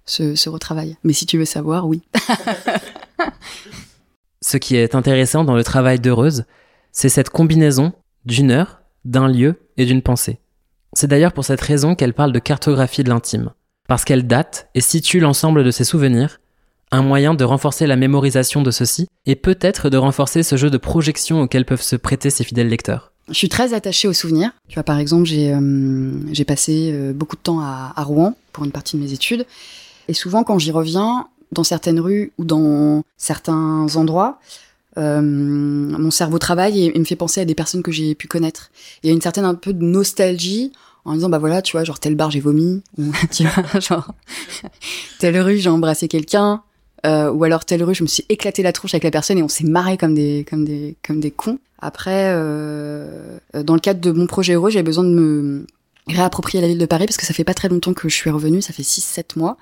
[0.05, 0.97] ce, ce retravail.
[1.05, 2.01] Mais si tu veux savoir, oui.
[4.41, 6.45] Ce qui est intéressant dans le travail d'Heureuse,
[6.91, 7.93] c'est cette combinaison
[8.25, 10.39] d'une heure, d'un lieu et d'une pensée.
[10.93, 13.51] C'est d'ailleurs pour cette raison qu'elle parle de cartographie de l'intime,
[13.87, 16.39] parce qu'elle date et situe l'ensemble de ses souvenirs,
[16.91, 20.77] un moyen de renforcer la mémorisation de ceux-ci et peut-être de renforcer ce jeu de
[20.77, 23.13] projection auquel peuvent se prêter ses fidèles lecteurs.
[23.29, 24.51] Je suis très attachée aux souvenirs.
[24.67, 28.71] Tu vois, par exemple, j'ai euh, passé euh, beaucoup de temps à Rouen pour une
[28.71, 29.45] partie de mes études.
[30.09, 34.39] Et souvent, quand j'y reviens, dans certaines rues ou dans certains endroits,
[34.97, 38.71] euh, mon cerveau travaille et, me fait penser à des personnes que j'ai pu connaître.
[39.03, 40.71] Il y a une certaine un peu de nostalgie
[41.05, 44.13] en disant bah voilà tu vois genre tel bar j'ai vomi ou tu vois genre
[45.19, 46.61] telle rue j'ai embrassé quelqu'un
[47.07, 49.43] euh, ou alors telle rue je me suis éclaté la tronche avec la personne et
[49.43, 53.99] on s'est marré comme des comme des comme des cons après euh, dans le cadre
[53.99, 55.65] de mon projet heureux j'avais besoin de me
[56.07, 58.29] réapproprier la ville de Paris parce que ça fait pas très longtemps que je suis
[58.29, 59.57] revenue ça fait 6 7 mois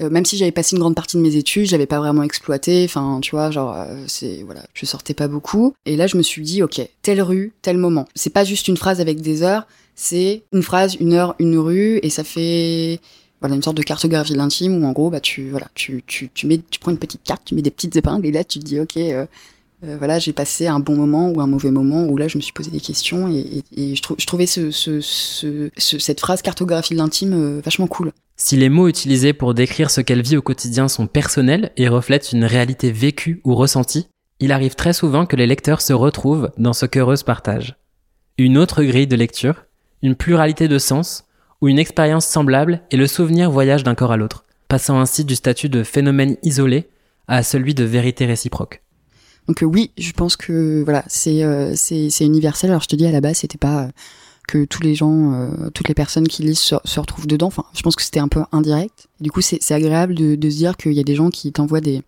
[0.00, 2.84] euh, même si j'avais passé une grande partie de mes études, j'avais pas vraiment exploité.
[2.84, 5.74] Enfin, tu vois, genre, euh, c'est voilà, je sortais pas beaucoup.
[5.86, 8.06] Et là, je me suis dit, ok, telle rue, tel moment.
[8.14, 11.98] C'est pas juste une phrase avec des heures, c'est une phrase, une heure, une rue,
[12.02, 13.00] et ça fait
[13.40, 16.30] voilà une sorte de cartographie de l'intime où en gros, bah tu voilà, tu tu
[16.34, 18.58] tu mets, tu prends une petite carte, tu mets des petites épingles, et là, tu
[18.58, 18.96] te dis, ok.
[18.96, 19.26] euh,
[19.98, 22.52] voilà, j'ai passé un bon moment ou un mauvais moment où là je me suis
[22.52, 26.42] posé des questions et, et, et je, je trouvais ce, ce, ce, ce- cette phrase
[26.42, 28.12] cartographie de l'intime vachement cool.
[28.36, 32.32] Si les mots utilisés pour décrire ce qu'elle vit au quotidien sont personnels et reflètent
[32.32, 34.08] une réalité vécue ou ressentie,
[34.40, 37.76] il arrive très souvent que les lecteurs se retrouvent dans ce qu'Heureuse partage.
[38.36, 39.64] Une autre grille de lecture,
[40.02, 41.24] une pluralité de sens,
[41.60, 45.34] ou une expérience semblable et le souvenir voyage d'un corps à l'autre, passant ainsi du
[45.34, 46.88] statut de phénomène isolé
[47.28, 48.82] à celui de vérité réciproque.
[49.48, 52.70] Donc euh, oui, je pense que voilà, c'est euh, c'est universel.
[52.70, 53.88] Alors je te dis à la base, c'était pas euh,
[54.46, 57.46] que tous les gens, euh, toutes les personnes qui lisent se, se retrouvent dedans.
[57.48, 59.08] Enfin, je pense que c'était un peu indirect.
[59.20, 61.80] Du coup, c'est agréable de, de se dire qu'il y a des gens qui t'envoient
[61.80, 62.02] des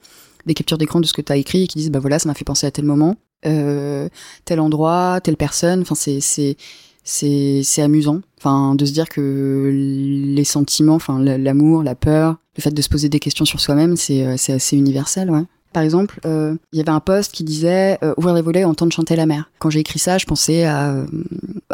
[0.47, 2.29] des captures d'écran de ce que tu as écrit et qui disent bah voilà, ça
[2.29, 4.09] m'a fait penser à tel moment, euh,
[4.45, 5.81] tel endroit, telle personne.
[5.83, 6.57] Enfin, c'est c'est
[7.05, 8.21] c'est amusant.
[8.39, 12.83] Enfin, de se dire que les sentiments, enfin la- l'amour, la peur, le fait de
[12.83, 15.45] se poser des questions sur soi-même, c'est euh, c'est assez universel, ouais.
[15.73, 18.65] Par exemple, euh, il y avait un post qui disait euh, ouvrir les volets et
[18.65, 19.51] entendre chanter la mer.
[19.59, 21.07] Quand j'ai écrit ça, je pensais à, euh,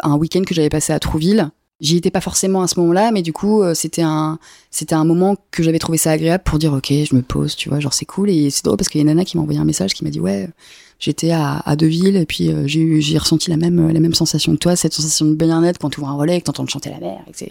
[0.01, 1.49] à un week-end que j'avais passé à Trouville.
[1.83, 4.39] J'y étais pas forcément à ce moment-là, mais du coup, euh, c'était un
[4.71, 7.69] c'était un moment que j'avais trouvé ça agréable pour dire ok, je me pose, tu
[7.69, 8.31] vois, genre c'est cool.
[8.31, 10.03] Et c'est drôle parce qu'il y a une nana qui m'a envoyé un message qui
[10.03, 10.49] m'a dit ouais,
[10.99, 14.53] j'étais à, à Deauville et puis euh, j'ai j'ai ressenti la même la même sensation
[14.53, 16.89] que toi, cette sensation de bien-être quand tu ouvres un relais et que t'entends chanter
[16.89, 17.45] la mer, et tu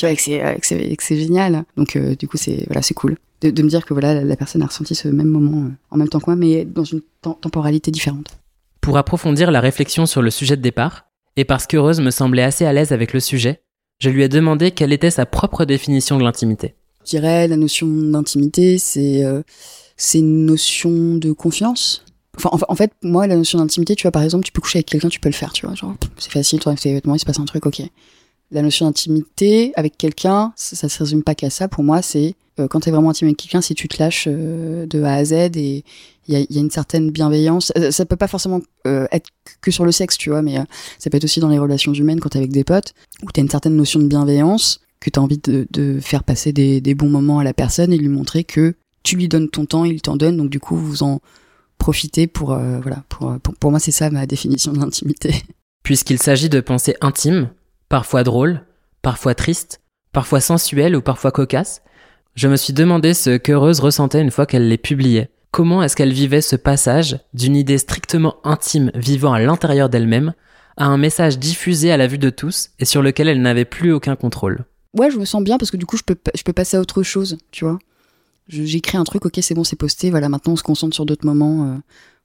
[0.00, 1.64] vois, que c'est que c'est génial.
[1.76, 4.62] Donc euh, du coup c'est voilà c'est cool de, me dire que voilà la, personne
[4.62, 7.38] a ressenti ce même moment euh, en même temps que moi, mais dans une tem-
[7.40, 8.38] temporalité différente.
[8.80, 12.64] Pour approfondir la réflexion sur le sujet de départ, et parce qu'Heureuse me semblait assez
[12.64, 13.62] à l'aise avec le sujet,
[13.98, 16.74] je lui ai demandé quelle était sa propre définition de l'intimité.
[17.04, 19.42] Je dirais la notion d'intimité, c'est euh,
[20.14, 22.04] une notion de confiance.
[22.36, 24.86] Enfin, en fait, moi, la notion d'intimité, tu vois, par exemple, tu peux coucher avec
[24.86, 27.18] quelqu'un, tu peux le faire, tu vois, genre, c'est facile, tu enlèves tes vêtements, il
[27.18, 27.82] se passe un truc, ok.
[28.50, 31.68] La notion d'intimité avec quelqu'un, ça, ça se résume pas qu'à ça.
[31.68, 34.86] Pour moi, c'est euh, quand t'es vraiment intime avec quelqu'un, c'est tu te lâches euh,
[34.86, 35.84] de A à Z et,
[36.28, 37.72] il y a, y a, une certaine bienveillance.
[37.74, 39.30] Ça, ça peut pas forcément euh, être
[39.60, 40.64] que sur le sexe, tu vois, mais euh,
[40.98, 43.42] ça peut être aussi dans les relations humaines quand t'es avec des potes, où t'as
[43.42, 47.08] une certaine notion de bienveillance, que t'as envie de, de, faire passer des, des, bons
[47.08, 50.16] moments à la personne et lui montrer que tu lui donnes ton temps, il t'en
[50.16, 51.20] donne, donc du coup vous en
[51.78, 53.04] profitez pour euh, voilà.
[53.08, 55.34] Pour, pour, moi c'est ça ma définition de l'intimité.
[55.84, 57.50] Puisqu'il s'agit de pensées intimes,
[57.88, 58.62] parfois drôles,
[59.02, 59.80] parfois tristes,
[60.12, 61.82] parfois sensuelles ou parfois cocasses,
[62.34, 65.30] je me suis demandé ce qu'Heureuse ressentait une fois qu'elle les publiait.
[65.52, 70.34] Comment est-ce qu'elle vivait ce passage d'une idée strictement intime vivant à l'intérieur d'elle-même
[70.76, 73.92] à un message diffusé à la vue de tous et sur lequel elle n'avait plus
[73.92, 74.66] aucun contrôle?
[74.98, 76.80] Ouais, je me sens bien parce que du coup, je peux, je peux passer à
[76.80, 77.78] autre chose, tu vois.
[78.48, 81.26] J'écris un truc, ok, c'est bon, c'est posté, voilà, maintenant on se concentre sur d'autres
[81.26, 81.76] moments euh,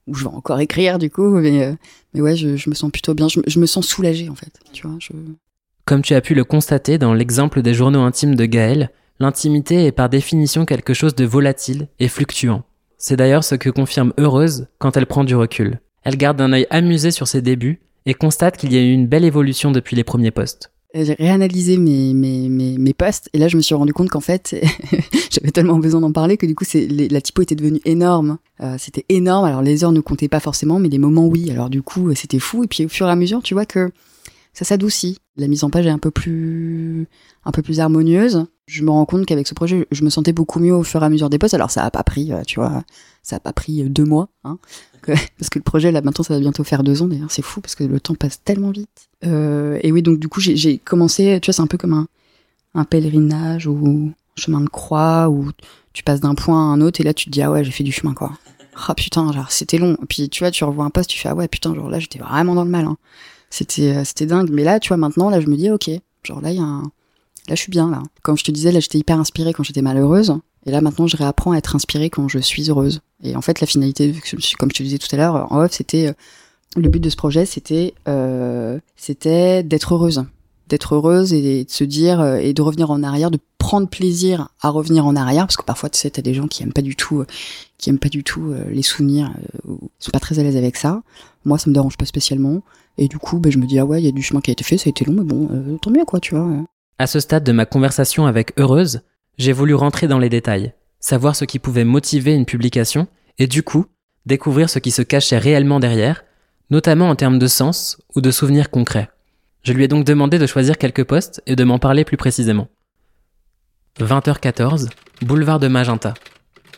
[0.08, 1.74] où je vais encore écrire, du coup, mais, euh,
[2.14, 4.86] mais ouais, je, me sens plutôt bien, je, je, me sens soulagée, en fait, tu
[4.86, 4.98] vois.
[5.00, 5.14] Je...
[5.86, 9.92] Comme tu as pu le constater dans l'exemple des journaux intimes de Gaël, l'intimité est
[9.92, 12.64] par définition quelque chose de volatile et fluctuant.
[12.98, 15.80] C'est d'ailleurs ce que confirme Heureuse quand elle prend du recul.
[16.04, 19.08] Elle garde un œil amusé sur ses débuts et constate qu'il y a eu une
[19.08, 20.72] belle évolution depuis les premiers postes.
[20.94, 24.20] J'ai réanalysé mes, mes, mes, mes posts et là je me suis rendu compte qu'en
[24.20, 24.56] fait
[25.32, 28.40] j'avais tellement besoin d'en parler que du coup c'est la typo était devenue énorme.
[28.60, 29.46] Euh, c'était énorme.
[29.46, 31.50] Alors les heures ne comptaient pas forcément mais les moments oui.
[31.50, 33.90] Alors du coup c'était fou et puis au fur et à mesure tu vois que
[34.54, 35.18] ça s'adoucit.
[35.38, 37.08] La mise en page est un peu plus,
[37.46, 38.46] un peu plus harmonieuse.
[38.68, 41.06] Je me rends compte qu'avec ce projet, je me sentais beaucoup mieux au fur et
[41.06, 41.54] à mesure des posts.
[41.54, 42.84] Alors ça a pas pris, tu vois,
[43.24, 44.58] ça a pas pris deux mois, hein,
[45.06, 47.08] parce que le projet là maintenant ça va bientôt faire deux ans.
[47.08, 49.10] D'ailleurs c'est fou parce que le temps passe tellement vite.
[49.26, 52.06] Euh, et oui donc du coup j'ai commencé, tu vois, c'est un peu comme
[52.74, 55.50] un, pèlerinage ou chemin de croix où
[55.94, 57.72] tu passes d'un point à un autre et là tu te dis ah ouais j'ai
[57.72, 58.32] fait du chemin quoi.
[58.88, 59.98] Ah putain genre c'était long.
[60.08, 62.20] Puis tu vois tu revois un post tu fais ah ouais putain genre là j'étais
[62.20, 62.86] vraiment dans le mal.
[62.86, 62.98] Hein.
[63.52, 64.50] C'était c'était dingue.
[64.50, 65.92] Mais là, tu vois, maintenant, là, je me dis, ok,
[66.24, 66.84] genre là, il y a un...
[67.48, 68.02] Là, je suis bien, là.
[68.24, 70.38] Comme je te disais, là, j'étais hyper inspirée quand j'étais malheureuse.
[70.66, 73.02] Et là, maintenant, je réapprends à être inspirée quand je suis heureuse.
[73.24, 74.16] Et en fait, la finalité,
[74.58, 76.16] comme je te disais tout à l'heure, en off, c'était...
[76.78, 80.24] Le but de ce projet, c'était euh, c'était d'être heureuse.
[80.70, 82.24] D'être heureuse et de se dire...
[82.36, 85.46] Et de revenir en arrière, de prendre plaisir à revenir en arrière.
[85.48, 87.26] Parce que parfois, tu sais, t'as des gens qui aiment pas du tout...
[87.80, 89.34] qui aiment pas du tout les souvenirs,
[89.68, 91.02] euh, sont pas très à l'aise avec ça.
[91.44, 92.62] Moi, ça me dérange pas spécialement.
[92.98, 94.52] Et du coup, ben, je me dis, ah ouais, il y a du chemin qui
[94.52, 96.48] a été fait, ça a été long, mais bon, euh, tant mieux, quoi, tu vois.
[96.98, 99.02] À ce stade de ma conversation avec Heureuse,
[99.38, 103.08] j'ai voulu rentrer dans les détails, savoir ce qui pouvait motiver une publication,
[103.40, 103.86] et du coup,
[104.26, 106.24] découvrir ce qui se cachait réellement derrière,
[106.70, 109.10] notamment en termes de sens ou de souvenirs concrets.
[109.64, 112.68] Je lui ai donc demandé de choisir quelques postes et de m'en parler plus précisément.
[114.00, 114.90] 20h14,
[115.22, 116.14] boulevard de Magenta.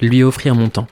[0.01, 0.87] Lui offrir mon temps.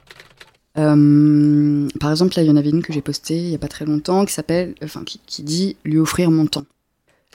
[0.78, 3.58] Euh, par exemple, là, il y en avait une que j'ai postée il y a
[3.58, 6.64] pas très longtemps qui s'appelle, enfin, qui, dit lui offrir mon temps.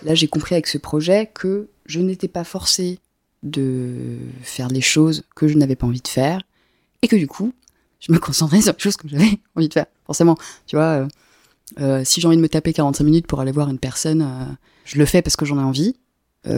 [0.03, 2.99] Là, j'ai compris avec ce projet que je n'étais pas forcée
[3.43, 6.41] de faire les choses que je n'avais pas envie de faire
[7.01, 7.53] et que du coup,
[7.99, 9.85] je me concentrais sur les choses que j'avais envie de faire.
[10.05, 11.07] Forcément, tu vois, euh,
[11.79, 14.97] euh, si j'ai envie de me taper 45 minutes pour aller voir une personne, je
[14.97, 15.95] le fais parce que j'en ai envie.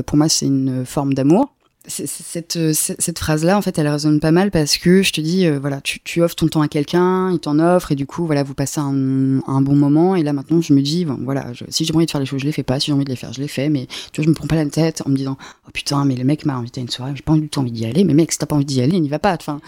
[0.05, 1.55] Pour moi, c'est une forme d'amour
[1.87, 5.45] cette, euh, cette, phrase-là, en fait, elle résonne pas mal parce que je te dis,
[5.45, 8.25] euh, voilà, tu, tu, offres ton temps à quelqu'un, il t'en offre, et du coup,
[8.25, 10.15] voilà, vous passez un, un, bon moment.
[10.15, 12.45] Et là, maintenant, je me dis, voilà, si j'ai envie de faire les choses, je
[12.45, 12.79] les fais pas.
[12.79, 13.69] Si j'ai envie de les faire, je les fais.
[13.69, 15.37] Mais tu vois, je me prends pas la tête en me disant,
[15.67, 17.71] oh putain, mais le mec m'a invité à une soirée, j'ai pas du tout envie
[17.71, 18.03] d'y aller.
[18.03, 19.33] Mais mec, si t'as pas envie d'y aller, n'y va pas.
[19.33, 19.61] Enfin,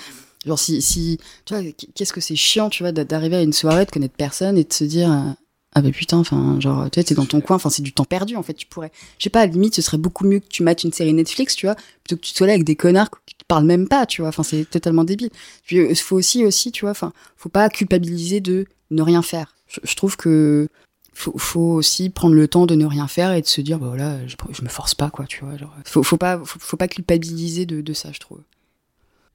[0.45, 1.63] genre, si, si, tu vois,
[1.95, 4.74] qu'est-ce que c'est chiant, tu vois, d'arriver à une soirée, de connaître personne et de
[4.74, 5.32] se dire, euh,
[5.74, 8.04] ah bah putain, enfin, genre, tu sais, t'es dans ton coin, enfin, c'est du temps
[8.04, 10.40] perdu, en fait, tu pourrais, je sais pas, à la limite, ce serait beaucoup mieux
[10.40, 12.76] que tu mates une série Netflix, tu vois, plutôt que tu sois là avec des
[12.76, 15.30] connards qui te parlent même pas, tu vois, enfin, c'est totalement débile.
[15.66, 19.56] Puis, il faut aussi, aussi, tu vois, enfin, faut pas culpabiliser de ne rien faire.
[19.84, 20.68] Je, trouve que
[21.14, 23.88] faut, faut aussi prendre le temps de ne rien faire et de se dire, bah
[23.88, 26.90] voilà, je, je me force pas, quoi, tu vois, genre, faut, faut pas, faut pas
[26.90, 28.42] culpabiliser de, de ça, je trouve.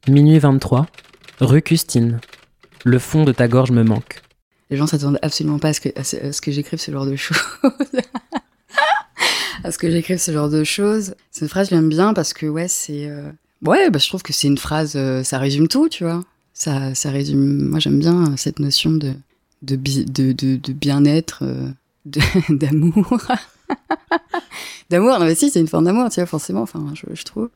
[0.07, 0.87] Minuit 23,
[1.41, 2.21] rue Custine.
[2.85, 4.21] Le fond de ta gorge me manque.
[4.71, 7.17] Les gens s'attendent absolument pas à ce que, à ce que j'écrive ce genre de
[7.17, 7.39] choses.
[9.65, 11.15] à ce que j'écrive ce genre de choses.
[11.31, 13.09] Cette phrase, j'aime bien parce que, ouais, c'est...
[13.09, 13.31] Euh...
[13.65, 16.25] Ouais, bah, je trouve que c'est une phrase, euh, ça résume tout, tu vois.
[16.53, 17.69] Ça, ça résume...
[17.69, 19.15] Moi, j'aime bien cette notion de,
[19.63, 21.69] de, de, de, de bien-être, euh,
[22.49, 23.23] d'amour.
[24.91, 27.51] d'amour, non mais si, c'est une forme d'amour, tu vois, forcément, enfin, je, je trouve.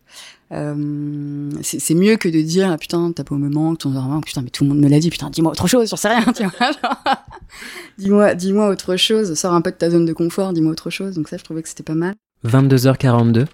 [0.53, 4.43] Euh, c'est mieux que de dire, ah, putain, t'as pas au moment, ton vraiment, putain,
[4.43, 6.43] mais tout le monde me l'a dit, putain, dis-moi autre chose, j'en sais rien, tu
[6.45, 6.73] vois.
[7.99, 11.15] dis-moi, dis-moi autre chose, sors un peu de ta zone de confort, dis-moi autre chose.
[11.15, 12.15] Donc ça, je trouvais que c'était pas mal.
[12.45, 13.47] 22h42,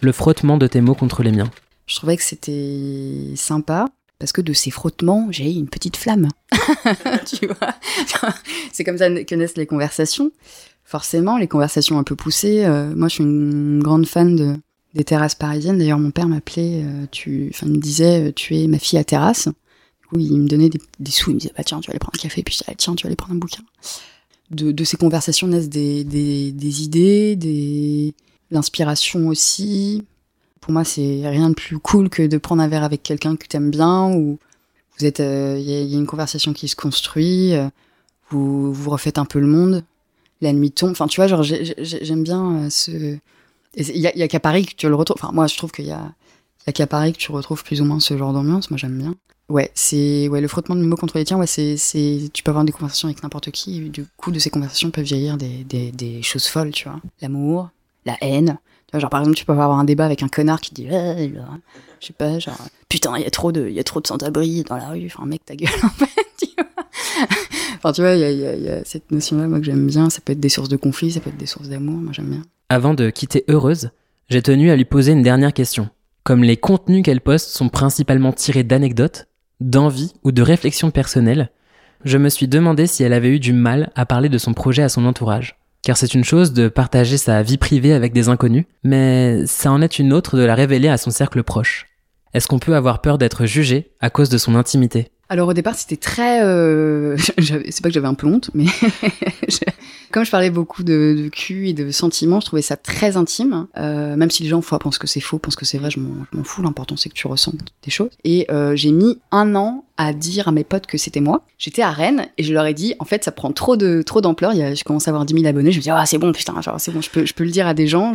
[0.00, 1.50] le frottement de tes mots contre les miens.
[1.86, 3.86] Je trouvais que c'était sympa.
[4.20, 6.28] Parce que de ces frottements, j'ai une petite flamme.
[7.26, 7.74] tu vois?
[8.72, 10.30] C'est comme ça que naissent les conversations
[10.84, 12.64] forcément, les conversations un peu poussées.
[12.64, 14.56] Euh, moi, je suis une grande fan de,
[14.94, 15.78] des terrasses parisiennes.
[15.78, 19.04] D'ailleurs, mon père m'appelait, euh, tu, enfin, me disait, euh, tu es ma fille à
[19.04, 19.48] terrasse.
[19.48, 21.98] Du où il me donnait des, sous, il me disait bah tiens tu vas aller
[21.98, 23.62] prendre un café, puis ah, tiens tu vas aller prendre un bouquin.
[24.50, 28.14] De, de ces conversations naissent des, des, des idées, des
[28.50, 30.04] l'inspiration aussi.
[30.60, 33.46] Pour moi c'est rien de plus cool que de prendre un verre avec quelqu'un que
[33.48, 34.38] tu aimes bien ou
[34.98, 37.54] vous êtes il y, a, y, a une conversation qui se construit,
[38.28, 39.82] vous vous refaites un peu le monde,
[40.40, 40.90] la nuit tombe.
[40.90, 43.18] Enfin tu vois genre j'aime bien ce
[43.76, 45.16] il y a, qu'à Paris que tu le retrouves.
[45.20, 46.14] Enfin moi je trouve qu'il y a
[46.66, 48.70] y a qu'à Paris que tu retrouves plus ou moins ce genre d'ambiance.
[48.70, 49.14] Moi, j'aime bien.
[49.50, 51.36] Ouais, c'est ouais le frottement de mots contre les tiens.
[51.36, 53.78] Ouais, c'est tu peux avoir des conversations avec n'importe qui.
[53.78, 57.00] Et du coup, de ces conversations peuvent vieillir des des, des choses folles, tu vois.
[57.20, 57.68] L'amour,
[58.06, 58.58] la haine.
[58.86, 60.86] Tu vois, genre par exemple, tu peux avoir un débat avec un connard qui dit,
[60.90, 61.32] eh,
[62.00, 62.56] je sais pas, genre
[62.88, 65.06] putain, il y a trop de il y a trop de sans-abri dans la rue.
[65.06, 66.13] Enfin, mec, ta gueule en fait.
[67.76, 70.08] Enfin, tu vois, il y a, cette notion-là, moi que j'aime bien.
[70.08, 71.98] Ça peut être des sources de conflit, ça peut être des sources d'amour.
[71.98, 72.42] Moi, j'aime bien.
[72.70, 73.90] Avant de quitter Heureuse,
[74.30, 75.90] j'ai tenu à lui poser une dernière question.
[76.22, 79.26] Comme les contenus qu'elle poste sont principalement tirés d'anecdotes,
[79.60, 81.50] d'envie ou de réflexions personnelles,
[82.04, 84.82] je me suis demandé si elle avait eu du mal à parler de son projet
[84.82, 85.56] à son entourage.
[85.82, 89.82] Car c'est une chose de partager sa vie privée avec des inconnus, mais ça en
[89.82, 91.86] est une autre de la révéler à son cercle proche.
[92.32, 95.10] Est-ce qu'on peut avoir peur d'être jugé à cause de son intimité?
[95.28, 96.44] Alors au départ, c'était très.
[96.44, 97.16] Euh...
[97.38, 98.66] C'est pas que j'avais un peu honte, mais
[100.10, 103.66] comme je parlais beaucoup de, de cul et de sentiments, je trouvais ça très intime.
[103.76, 105.98] Euh, même si les gens fois pensent que c'est faux, pensent que c'est vrai, je
[105.98, 106.62] m'en fous.
[106.62, 108.10] L'important c'est que tu ressentes des choses.
[108.24, 111.44] Et euh, j'ai mis un an à dire à mes potes que c'était moi.
[111.58, 114.20] J'étais à Rennes et je leur ai dit en fait ça prend trop de trop
[114.20, 114.52] d'ampleur.
[114.52, 115.72] Je commence à avoir 10 000 abonnés.
[115.72, 117.50] Je me dis ah c'est bon putain genre c'est bon je peux je peux le
[117.50, 118.12] dire à des gens.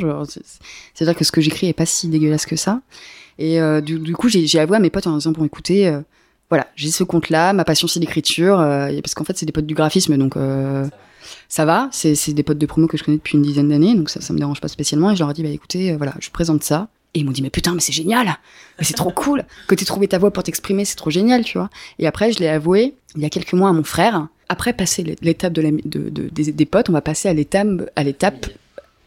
[0.93, 2.82] C'est à dire que ce que j'écris est pas si dégueulasse que ça.
[3.39, 6.02] Et euh, du, du, coup j'ai avoué à mes potes en disant bon écoutez euh,
[6.50, 9.68] voilà, j'ai ce compte-là, ma passion c'est l'écriture, euh, parce qu'en fait c'est des potes
[9.68, 10.88] du graphisme, donc euh,
[11.48, 14.10] ça va, c'est des potes de promo que je connais depuis une dizaine d'années, donc
[14.10, 16.14] ça, ça me dérange pas spécialement, et je leur ai dit, bah écoutez, euh, voilà,
[16.20, 18.28] je présente ça, et ils m'ont dit, mais putain, mais c'est génial,
[18.78, 21.58] mais c'est trop cool, que tu trouvé ta voix pour t'exprimer, c'est trop génial, tu
[21.58, 21.70] vois.
[22.00, 25.18] Et après, je l'ai avoué, il y a quelques mois à mon frère, après passer
[25.22, 28.48] l'étape de, des, des potes, on va passer à l'étape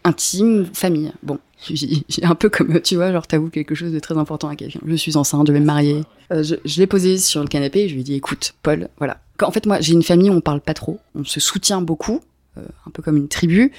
[0.05, 1.13] intime, famille.
[1.23, 1.39] Bon,
[1.71, 4.81] j'ai un peu comme, tu vois, genre t'avoues quelque chose de très important à quelqu'un.
[4.87, 6.03] Je suis enceinte, je vais me marier.
[6.33, 8.89] Euh, je je l'ai posé sur le canapé et je lui ai dit, écoute, Paul,
[8.99, 9.19] voilà.
[9.43, 12.21] En fait, moi, j'ai une famille où on parle pas trop, on se soutient beaucoup,
[12.59, 13.73] euh, un peu comme une tribu,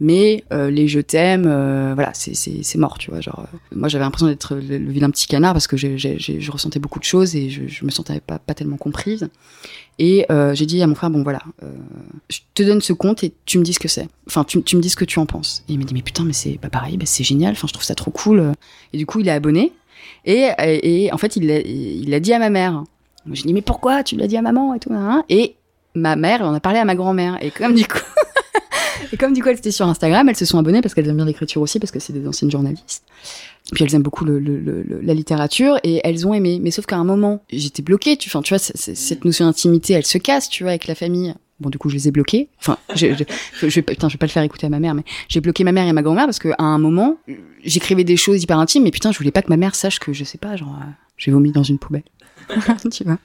[0.00, 3.20] mais euh, les je t'aime, euh, voilà, c'est mort, tu vois.
[3.20, 6.50] Genre, moi, j'avais l'impression d'être le, le, vilain petit canard parce que je, je, je,
[6.50, 9.28] ressentais beaucoup de choses et je, je me sentais pas, pas tellement comprise.
[9.98, 11.70] Et euh, j'ai dit à mon frère, bon voilà, euh,
[12.28, 14.08] je te donne ce compte et tu me dis ce que c'est.
[14.26, 15.64] Enfin, tu, tu, me dis ce que tu en penses.
[15.68, 17.72] Et il m'a dit, mais putain, mais c'est pas pareil, bah, c'est génial, enfin, je
[17.72, 18.52] trouve ça trop cool.
[18.92, 19.72] Et du coup, il est abonné.
[20.24, 22.82] Et, et, en fait, il l'a il dit à ma mère.
[23.30, 25.54] J'ai dit, mais pourquoi tu l'as dit à maman et tout hein Et
[25.94, 27.38] ma mère, en a parlé à ma grand-mère.
[27.42, 27.98] Et comme du coup...
[29.12, 31.16] et comme du coup, elle était sur Instagram, elles se sont abonnées parce qu'elles aiment
[31.16, 33.04] bien l'écriture aussi, parce que c'est des anciennes journalistes.
[33.72, 36.60] Puis elles aiment beaucoup le, le, le, la littérature et elles ont aimé.
[36.62, 38.16] Mais sauf qu'à un moment, j'étais bloquée.
[38.16, 41.34] Tu, enfin, tu vois, cette notion d'intimité, elle se casse, tu vois, avec la famille.
[41.60, 42.48] Bon, du coup, je les ai bloqués.
[42.58, 45.04] Enfin, je, je, je, putain, je vais pas le faire écouter à ma mère, mais
[45.28, 47.16] j'ai bloqué ma mère et ma grand-mère parce qu'à un moment,
[47.62, 50.12] j'écrivais des choses hyper intimes, mais putain, je voulais pas que ma mère sache que,
[50.12, 52.02] je sais pas, genre, euh, j'ai vomi dans une poubelle.
[52.92, 53.18] tu vois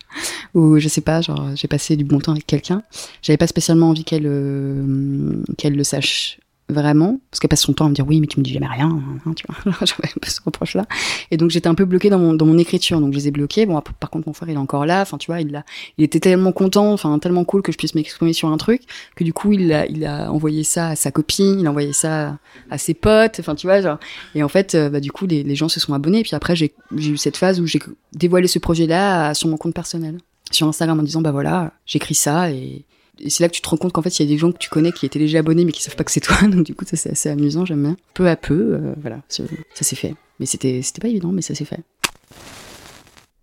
[0.53, 2.83] ou je sais pas genre j'ai passé du bon temps avec quelqu'un.
[3.21, 7.19] J'avais pas spécialement envie qu'elle euh, qu'elle le sache vraiment.
[7.29, 9.01] Parce qu'elle passe son temps à me dire oui mais tu me dis jamais rien
[9.25, 9.73] hein, tu vois.
[9.85, 10.85] J'avais un peu ce reproche là
[11.31, 13.01] et donc j'étais un peu bloquée dans mon dans mon écriture.
[13.01, 15.01] Donc je les ai bloqués bon par contre mon frère il est encore là.
[15.01, 15.63] Enfin tu vois il a
[15.97, 18.83] il était tellement content enfin tellement cool que je puisse m'exprimer sur un truc
[19.15, 21.93] que du coup il a il a envoyé ça à sa copine il a envoyé
[21.93, 22.37] ça
[22.69, 23.39] à ses potes.
[23.39, 23.97] Enfin tu vois genre.
[24.35, 26.19] Et en fait bah du coup les, les gens se sont abonnés.
[26.19, 27.79] Et puis après j'ai j'ai eu cette phase où j'ai
[28.13, 30.19] dévoilé ce projet là sur mon compte personnel
[30.51, 32.85] sur Instagram en disant bah voilà j'écris ça et
[33.27, 34.57] c'est là que tu te rends compte qu'en fait, il y a des gens que
[34.57, 36.37] tu connais qui étaient déjà abonnés mais qui savent pas que c'est toi.
[36.47, 37.95] Donc du coup, ça c'est assez amusant, j'aime bien.
[38.13, 40.15] Peu à peu, euh, voilà, ça s'est fait.
[40.39, 41.81] Mais c'était c'était pas évident, mais ça s'est fait.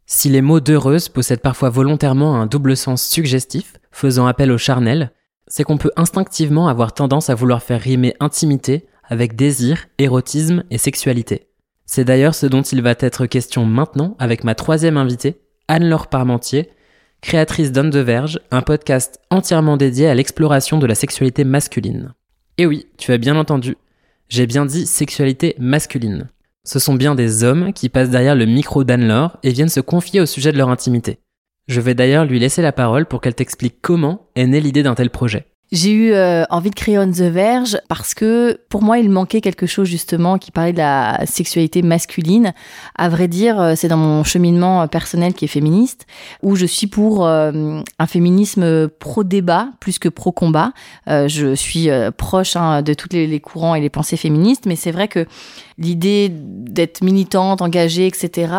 [0.07, 5.11] Si les mots d'heureuse possèdent parfois volontairement un double sens suggestif, faisant appel au charnel,
[5.49, 10.79] c'est qu'on peut instinctivement avoir tendance à vouloir faire rimer intimité avec désir, érotisme et
[10.79, 11.49] sexualité.
[11.87, 16.71] C'est d'ailleurs ce dont il va être question maintenant avec ma troisième invitée, Anne-Laure Parmentier,
[17.27, 22.15] créatrice d'On de Verge, un podcast entièrement dédié à l'exploration de la sexualité masculine.
[22.57, 23.77] Et oui, tu as bien entendu,
[24.29, 26.29] j'ai bien dit sexualité masculine.
[26.63, 30.21] Ce sont bien des hommes qui passent derrière le micro d'Anne-Laure et viennent se confier
[30.21, 31.19] au sujet de leur intimité.
[31.67, 34.95] Je vais d'ailleurs lui laisser la parole pour qu'elle t'explique comment est née l'idée d'un
[34.95, 35.49] tel projet.
[35.73, 39.41] J'ai eu euh, envie de créer On the Verge parce que pour moi il manquait
[39.41, 42.55] quelque chose justement qui parlait de la sexualité masculine.
[42.95, 46.07] À vrai dire, euh, c'est dans mon cheminement personnel qui est féministe
[46.43, 50.73] où je suis pour euh, un féminisme pro débat plus que pro combat.
[51.09, 54.77] Euh, je suis euh, proche hein, de tous les, courants et les pensées féministes, mais
[54.77, 55.27] c'est vrai que
[55.79, 58.53] l'idée d'être militante, engagée, etc.,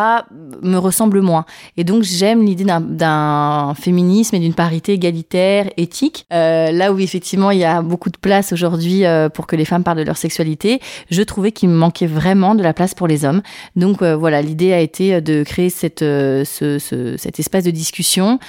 [0.61, 1.45] me ressemble moins.
[1.77, 6.25] Et donc j'aime l'idée d'un féminisme et d'une parité égalitaire, éthique.
[6.33, 9.65] Euh, là où effectivement il y a beaucoup de place aujourd'hui euh, pour que les
[9.65, 13.07] femmes parlent de leur sexualité, je trouvais qu'il me manquait vraiment de la place pour
[13.07, 13.41] les hommes.
[13.75, 16.43] Donc euh, voilà, l'idée a été de créer cette, ce,
[16.79, 18.39] ce, cet espace de discussion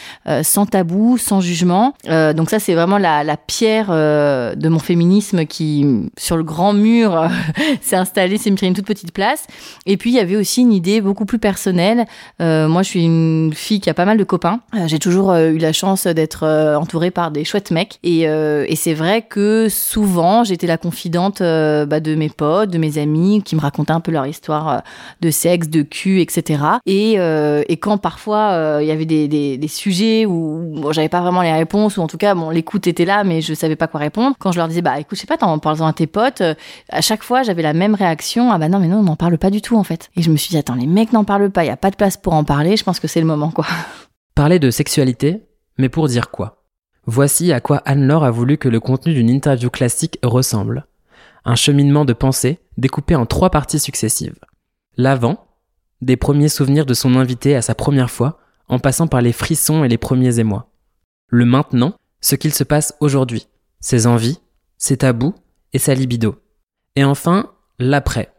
[0.43, 1.95] sans tabou, sans jugement.
[2.07, 7.29] donc ça c'est vraiment la, la pierre de mon féminisme qui, sur le grand mur,
[7.81, 9.47] s'est installée, une toute petite place.
[9.87, 12.07] Et puis il y avait aussi une idée beaucoup plus personnelle.
[12.39, 14.61] moi je suis une fille qui a pas mal de copains.
[14.87, 16.47] J'ai toujours eu la chance d'être
[16.77, 17.99] entourée par des chouettes mecs.
[18.03, 22.79] Et, et c'est vrai que souvent, j'étais la confidente euh, bah, de mes potes, de
[22.79, 24.79] mes amis, qui me racontaient un peu leur histoire euh,
[25.21, 26.63] de sexe, de cul, etc.
[26.87, 31.43] Et, euh, et quand parfois il y avait des, des, sujets où j'avais pas vraiment
[31.43, 34.01] les réponses, ou en tout cas, bon, l'écoute était là, mais je savais pas quoi
[34.01, 34.35] répondre.
[34.39, 36.43] Quand je leur disais, bah écoute, je sais pas, t'en parles à tes potes,
[36.91, 38.48] à chaque fois, j'avais la même réaction.
[38.51, 40.11] Ah bah non, mais non, on n'en parle pas du tout en fait.
[40.17, 41.97] Et je me suis dit, attends, les mecs n'en parlent pas, il a pas de
[41.97, 42.77] place pour en parler.
[42.77, 43.67] Je pense que c'est le moment, quoi.
[44.35, 45.43] Parler de sexualité,
[45.79, 46.65] mais pour dire quoi?
[47.07, 50.87] Voici à quoi Anne-Laure a voulu que le contenu d'une interview classique ressemble.
[51.45, 54.39] Un cheminement de pensée découpé en trois parties successives.
[54.97, 55.47] L'avant,
[56.03, 58.39] des premiers souvenirs de son invité à sa première fois,
[58.69, 60.71] en passant par les frissons et les premiers émois.
[61.29, 63.49] Le maintenant, ce qu'il se passe aujourd'hui,
[63.81, 64.41] ses envies,
[64.77, 65.35] ses tabous
[65.73, 66.37] et sa libido.
[66.97, 68.31] Et enfin, l'après.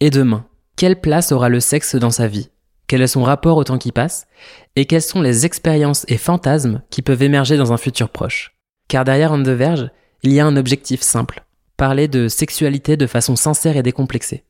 [0.00, 0.46] Et demain,
[0.76, 2.50] quelle place aura le sexe dans sa vie?
[2.86, 4.28] Quel est son rapport au temps qui passe,
[4.76, 8.56] et quelles sont les expériences et fantasmes qui peuvent émerger dans un futur proche?
[8.86, 9.90] Car derrière On the Verge,
[10.22, 11.44] il y a un objectif simple,
[11.76, 14.44] parler de sexualité de façon sincère et décomplexée.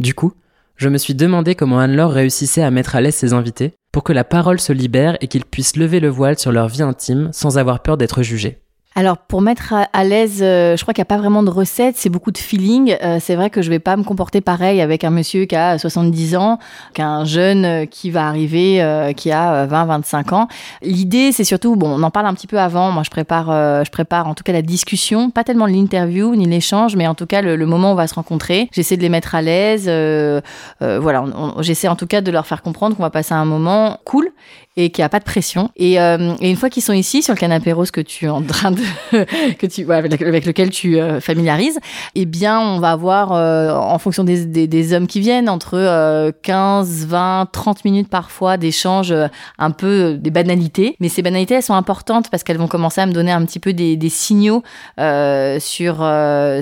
[0.00, 0.32] Du coup,
[0.74, 4.12] je me suis demandé comment Anne-Laure réussissait à mettre à l'aise ses invités pour que
[4.12, 7.56] la parole se libère et qu'ils puissent lever le voile sur leur vie intime sans
[7.56, 8.58] avoir peur d'être jugés.
[8.98, 11.96] Alors pour mettre à, l'aise, euh, je crois qu'il n'y a pas vraiment de recette,
[11.96, 12.96] c'est beaucoup de feeling.
[13.00, 15.78] Euh, c'est vrai que je vais pas me comporter pareil avec un monsieur qui a
[15.78, 16.58] 70 ans
[16.94, 18.84] qu'un jeune euh, qui va arriver
[19.16, 20.48] qui a 20-25 ans.
[20.82, 22.90] L'idée, c'est surtout, bon, on en parle un petit peu avant.
[22.90, 26.96] Moi, je prépare, je prépare en tout cas la discussion, pas tellement l'interview ni l'échange,
[26.96, 28.68] mais en tout cas le, moment où on va se rencontrer.
[28.72, 29.88] J'essaie de les mettre à l'aise.
[30.80, 31.24] voilà,
[31.60, 34.32] j'essaie en tout cas de leur faire comprendre qu'on va passer un moment cool
[34.76, 35.70] et qu'il n'y a pas de pression.
[35.76, 38.42] Et, et une fois qu'ils sont ici sur le canapé rose que tu es en
[38.42, 38.87] train de
[39.58, 41.78] que tu, avec, lequel tu euh, familiarises,
[42.14, 47.06] eh bien, on va avoir, euh, en fonction des, des, hommes qui viennent, entre 15,
[47.06, 49.26] 20, 30 minutes parfois d'échanges euh,
[49.58, 50.96] un peu des banalités.
[51.00, 53.60] Mais ces banalités, elles sont importantes parce qu'elles vont commencer à me donner un petit
[53.60, 54.62] peu des, des signaux
[54.98, 55.94] sur,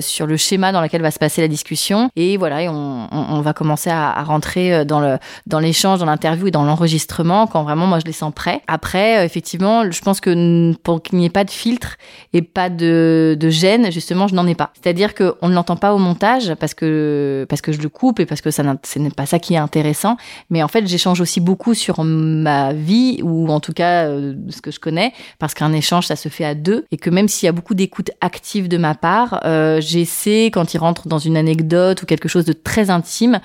[0.01, 2.09] sur le schéma dans lequel va se passer la discussion.
[2.15, 6.05] Et voilà, et on, on, va commencer à, à, rentrer dans le dans l'échange, dans
[6.05, 8.61] l'interview et dans l'enregistrement quand vraiment moi je les sens prêts.
[8.67, 11.97] Après, effectivement, je pense que pour qu'il n'y ait pas de filtre,
[12.33, 14.71] et pas de, de gêne, justement, je n'en ai pas.
[14.81, 18.25] C'est-à-dire qu'on ne l'entend pas au montage parce que, parce que je le coupe et
[18.25, 20.17] parce que ça ce n'est pas ça qui est intéressant.
[20.49, 24.61] Mais en fait, j'échange aussi beaucoup sur ma vie ou en tout cas euh, ce
[24.61, 27.45] que je connais parce qu'un échange, ça se fait à deux et que même s'il
[27.45, 31.37] y a beaucoup d'écoute active de ma part, euh, j'essaie, quand ils rentrent dans une
[31.37, 33.39] anecdote ou quelque chose de très intime,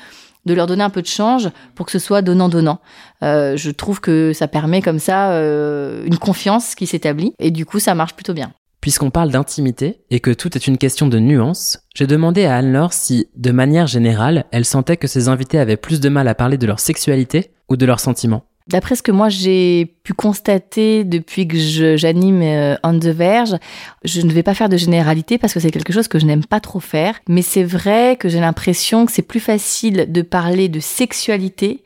[0.44, 2.80] de leur donner un peu de change pour que ce soit donnant-donnant.
[3.22, 7.64] Euh, je trouve que ça permet comme ça euh, une confiance qui s'établit et du
[7.64, 8.52] coup ça marche plutôt bien.
[8.82, 12.92] Puisqu'on parle d'intimité et que tout est une question de nuance, j'ai demandé à Anne-Laure
[12.92, 16.58] si, de manière générale, elle sentait que ses invités avaient plus de mal à parler
[16.58, 18.42] de leur sexualité ou de leurs sentiments.
[18.66, 23.56] D'après ce que moi j'ai pu constater depuis que j'anime euh, On the Verge,
[24.04, 26.44] je ne vais pas faire de généralité parce que c'est quelque chose que je n'aime
[26.44, 27.20] pas trop faire.
[27.28, 31.84] Mais c'est vrai que j'ai l'impression que c'est plus facile de parler de sexualité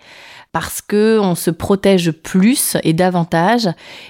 [0.57, 3.69] parce que on se protège plus et davantage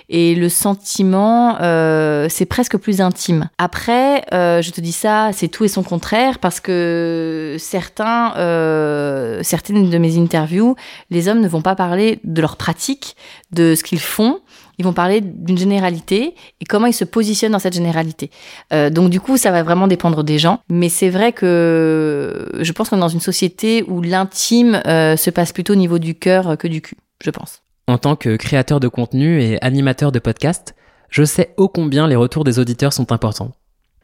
[0.08, 3.48] et le sentiment euh, c'est presque plus intime.
[3.58, 9.40] Après, euh, je te dis ça, c'est tout et son contraire parce que certains, euh,
[9.42, 10.76] certaines de mes interviews,
[11.10, 13.16] les hommes ne vont pas parler de leur pratique,
[13.50, 14.38] de ce qu'ils font,
[14.78, 18.30] ils vont parler d'une généralité et comment ils se positionnent dans cette généralité.
[18.72, 20.60] Euh, donc du coup, ça va vraiment dépendre des gens.
[20.68, 25.30] Mais c'est vrai que je pense qu'on est dans une société où l'intime euh, se
[25.30, 27.62] passe plutôt au niveau du cœur que du cul, je pense.
[27.88, 30.74] En tant que créateur de contenu et animateur de podcast,
[31.08, 33.52] je sais ô combien les retours des auditeurs sont importants.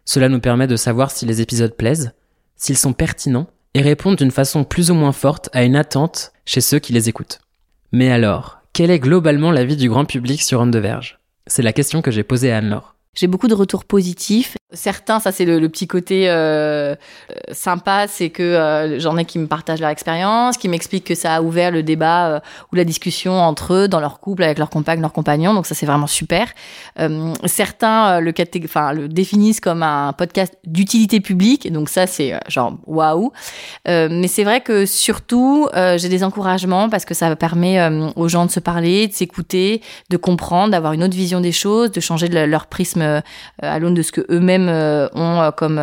[0.05, 2.13] Cela nous permet de savoir si les épisodes plaisent,
[2.57, 6.61] s'ils sont pertinents et répondent d'une façon plus ou moins forte à une attente chez
[6.61, 7.41] ceux qui les écoutent.
[7.93, 11.19] Mais alors, quel est globalement l'avis du grand public sur On the Verge?
[11.47, 12.95] C'est la question que j'ai posée à Anne-Laure.
[13.15, 14.57] J'ai beaucoup de retours positifs.
[14.73, 16.95] Certains, ça c'est le, petit côté euh,
[17.53, 21.35] sympa, c'est que euh, j'en ai qui me partagent leur expérience, qui m'expliquent que ça
[21.35, 22.41] a ouvert le débat euh,
[22.73, 25.53] ou la discussion entre eux, dans leur couple, avec leur compagne, leur compagnon.
[25.53, 26.49] Donc ça c'est vraiment super.
[27.01, 28.33] Euh, certains le,
[29.09, 31.71] définissent comme un podcast d'utilité publique.
[31.71, 33.31] Donc ça c'est genre waouh.
[33.87, 37.79] mais c'est vrai que surtout j'ai des encouragements parce que ça permet
[38.17, 41.91] aux gens de se parler, de s'écouter, de comprendre, d'avoir une autre vision des choses,
[41.93, 43.21] de changer leur prisme euh,
[43.61, 45.81] à l'aune de ce que eux-mêmes euh, ont euh, comme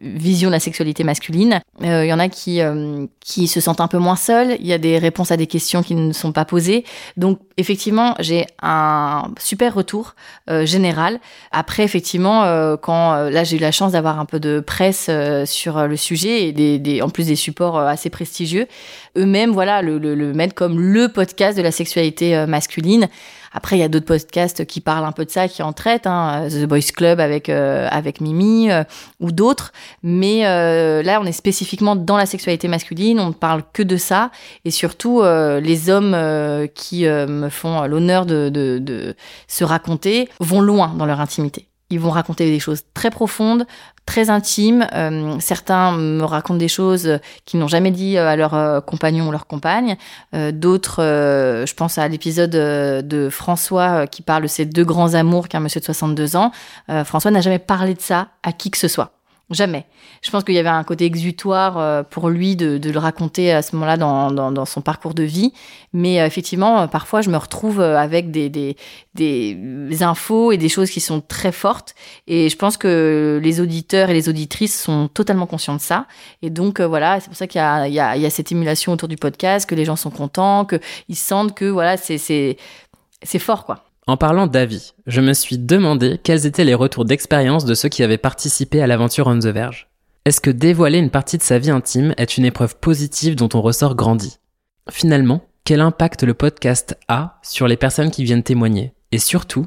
[0.00, 1.60] vision de la sexualité masculine.
[1.80, 2.60] Il y en a qui
[3.20, 4.56] qui se sentent un peu moins seuls.
[4.60, 6.84] Il y a des réponses à des questions qui ne sont pas posées.
[7.16, 10.14] Donc effectivement, j'ai un super retour
[10.64, 11.20] général.
[11.52, 15.10] Après, effectivement, quand là j'ai eu la chance d'avoir un peu de presse
[15.44, 18.66] sur le sujet et des, en plus des supports assez prestigieux,
[19.16, 23.08] eux-mêmes voilà le, le, le mettent comme le podcast de la sexualité masculine.
[23.54, 26.08] Après, il y a d'autres podcasts qui parlent un peu de ça, qui en traitent,
[26.08, 28.82] hein, The Boys Club avec euh, avec Mimi euh,
[29.20, 29.72] ou d'autres.
[30.02, 33.20] Mais euh, là, on est spécifiquement dans la sexualité masculine.
[33.20, 34.32] On ne parle que de ça,
[34.64, 36.16] et surtout les hommes
[36.74, 39.14] qui me font l'honneur de, de, de
[39.46, 41.68] se raconter vont loin dans leur intimité.
[41.94, 43.66] Ils vont raconter des choses très profondes,
[44.04, 44.84] très intimes.
[44.94, 49.28] Euh, certains me racontent des choses qu'ils n'ont jamais dit euh, à leur euh, compagnon
[49.28, 49.96] ou leur compagne.
[50.32, 55.60] D'autres, je pense à l'épisode de François qui parle de ces deux grands amours qu'un
[55.60, 56.50] monsieur de 62 ans.
[57.04, 59.12] François n'a jamais parlé de ça à qui que ce soit.
[59.54, 59.86] Jamais.
[60.20, 63.62] Je pense qu'il y avait un côté exutoire euh, pour lui de, le raconter à
[63.62, 65.52] ce moment-là dans, son parcours de vie.
[65.92, 68.74] Mais euh, effectivement, euh, parfois, je me retrouve avec des,
[70.00, 71.94] infos et des choses qui sont très fortes.
[72.26, 76.06] Et je pense que les auditeurs et les auditrices sont totalement conscients de ça.
[76.42, 79.68] Et donc, voilà, c'est pour ça qu'il y, y a, cette émulation autour du podcast,
[79.68, 82.58] que les gens sont contents, qu'ils sentent que, voilà, c'est
[83.38, 83.84] fort, quoi.
[84.06, 88.02] En parlant d'avis, je me suis demandé quels étaient les retours d'expérience de ceux qui
[88.02, 89.88] avaient participé à l'aventure On the Verge.
[90.26, 93.62] Est-ce que dévoiler une partie de sa vie intime est une épreuve positive dont on
[93.62, 94.38] ressort grandi?
[94.90, 98.92] Finalement, quel impact le podcast a sur les personnes qui viennent témoigner?
[99.10, 99.66] Et surtout,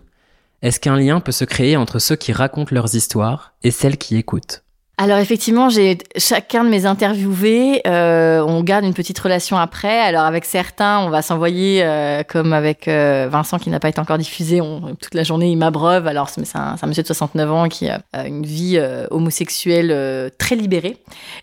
[0.61, 4.17] est-ce qu'un lien peut se créer entre ceux qui racontent leurs histoires et celles qui
[4.17, 4.63] écoutent?
[4.99, 9.99] Alors effectivement, j'ai chacun de mes interviewés, euh, on garde une petite relation après.
[9.99, 13.99] Alors avec certains, on va s'envoyer, euh, comme avec euh, Vincent qui n'a pas été
[13.99, 16.07] encore diffusé, on, toute la journée il m'abreuve.
[16.07, 20.55] Alors c'est un, monsieur de 69 ans qui a une vie euh, homosexuelle euh, très
[20.55, 20.97] libérée,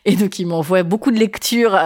[0.04, 1.78] et donc il m'envoie beaucoup de lectures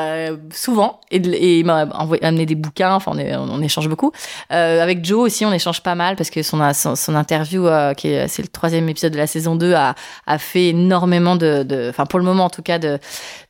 [0.51, 1.19] souvent, et,
[1.59, 1.81] il m'a
[2.23, 2.95] amené des bouquins.
[2.95, 4.13] Enfin on, échange beaucoup.
[4.49, 7.67] avec Joe aussi, on échange pas mal parce que son, son, son interview,
[7.99, 9.95] qui est c'est le troisième épisode de la saison 2, a,
[10.27, 11.58] a fait énormément de
[11.89, 12.99] enfin pour le moment en tout cas, de,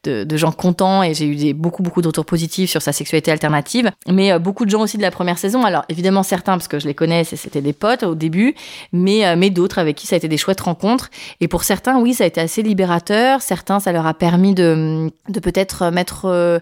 [0.05, 3.90] de, gens contents et j'ai eu beaucoup beaucoup de retours positifs sur sa sexualité alternative.
[4.07, 5.64] Mais euh, beaucoup de gens aussi de la première saison.
[5.64, 8.55] Alors évidemment certains parce que je les connais, c'était des potes au début,
[8.92, 11.11] mais euh, mais d'autres avec qui ça a été des chouettes rencontres.
[11.40, 13.42] Et pour certains, oui, ça a été assez libérateur.
[13.42, 15.11] Certains, ça leur a permis de
[15.42, 16.59] peut-être mettre euh,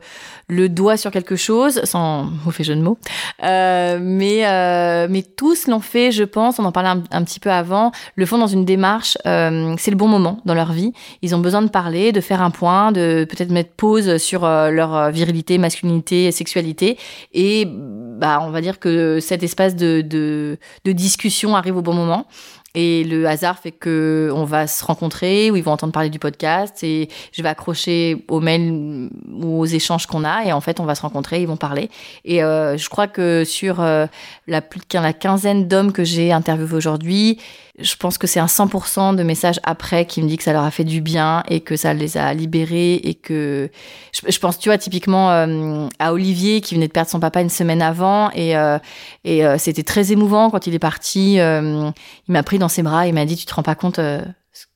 [0.48, 2.98] le doigt sur quelque chose, sans mauvais jeu de mots.
[3.42, 6.58] mais mais tous l'ont fait, je pense.
[6.58, 7.92] On en parlait un, petit peu avant.
[8.14, 9.18] Le font dans une démarche.
[9.24, 10.92] c'est le bon moment dans leur vie.
[11.22, 14.70] Ils ont besoin de parler, de faire un point, de peut-être mettre pause sur euh,
[14.70, 16.96] leur euh, virilité, masculinité, sexualité.
[17.32, 22.26] Et bah, on va dire que cet espace de, de, discussion arrive au bon moment.
[22.74, 26.18] Et le hasard fait que on va se rencontrer, où ils vont entendre parler du
[26.18, 30.78] podcast, et je vais accrocher aux mails ou aux échanges qu'on a, et en fait,
[30.78, 31.88] on va se rencontrer, ils vont parler.
[32.26, 37.38] Et euh, je crois que sur la plus la quinzaine d'hommes que j'ai interviewés aujourd'hui,
[37.78, 40.62] je pense que c'est un 100% de messages après qui me dit que ça leur
[40.62, 43.70] a fait du bien et que ça les a libérés et que
[44.12, 47.50] je, pense tu vois typiquement euh, à Olivier qui venait de perdre son papa une
[47.50, 48.78] semaine avant et euh,
[49.26, 51.92] euh, c'était très émouvant quand il est parti il
[52.28, 54.00] m'a pris dans ses bras et m'a dit tu te rends pas compte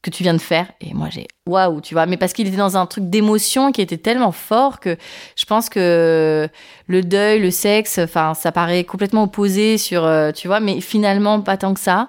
[0.03, 0.66] que tu viens de faire.
[0.81, 2.07] Et moi j'ai waouh tu vois.
[2.07, 4.97] Mais parce qu'il était dans un truc d'émotion qui était tellement fort que
[5.37, 6.49] je pense que
[6.87, 10.61] le deuil le sexe enfin ça paraît complètement opposé sur tu vois.
[10.61, 12.09] Mais finalement pas tant que ça.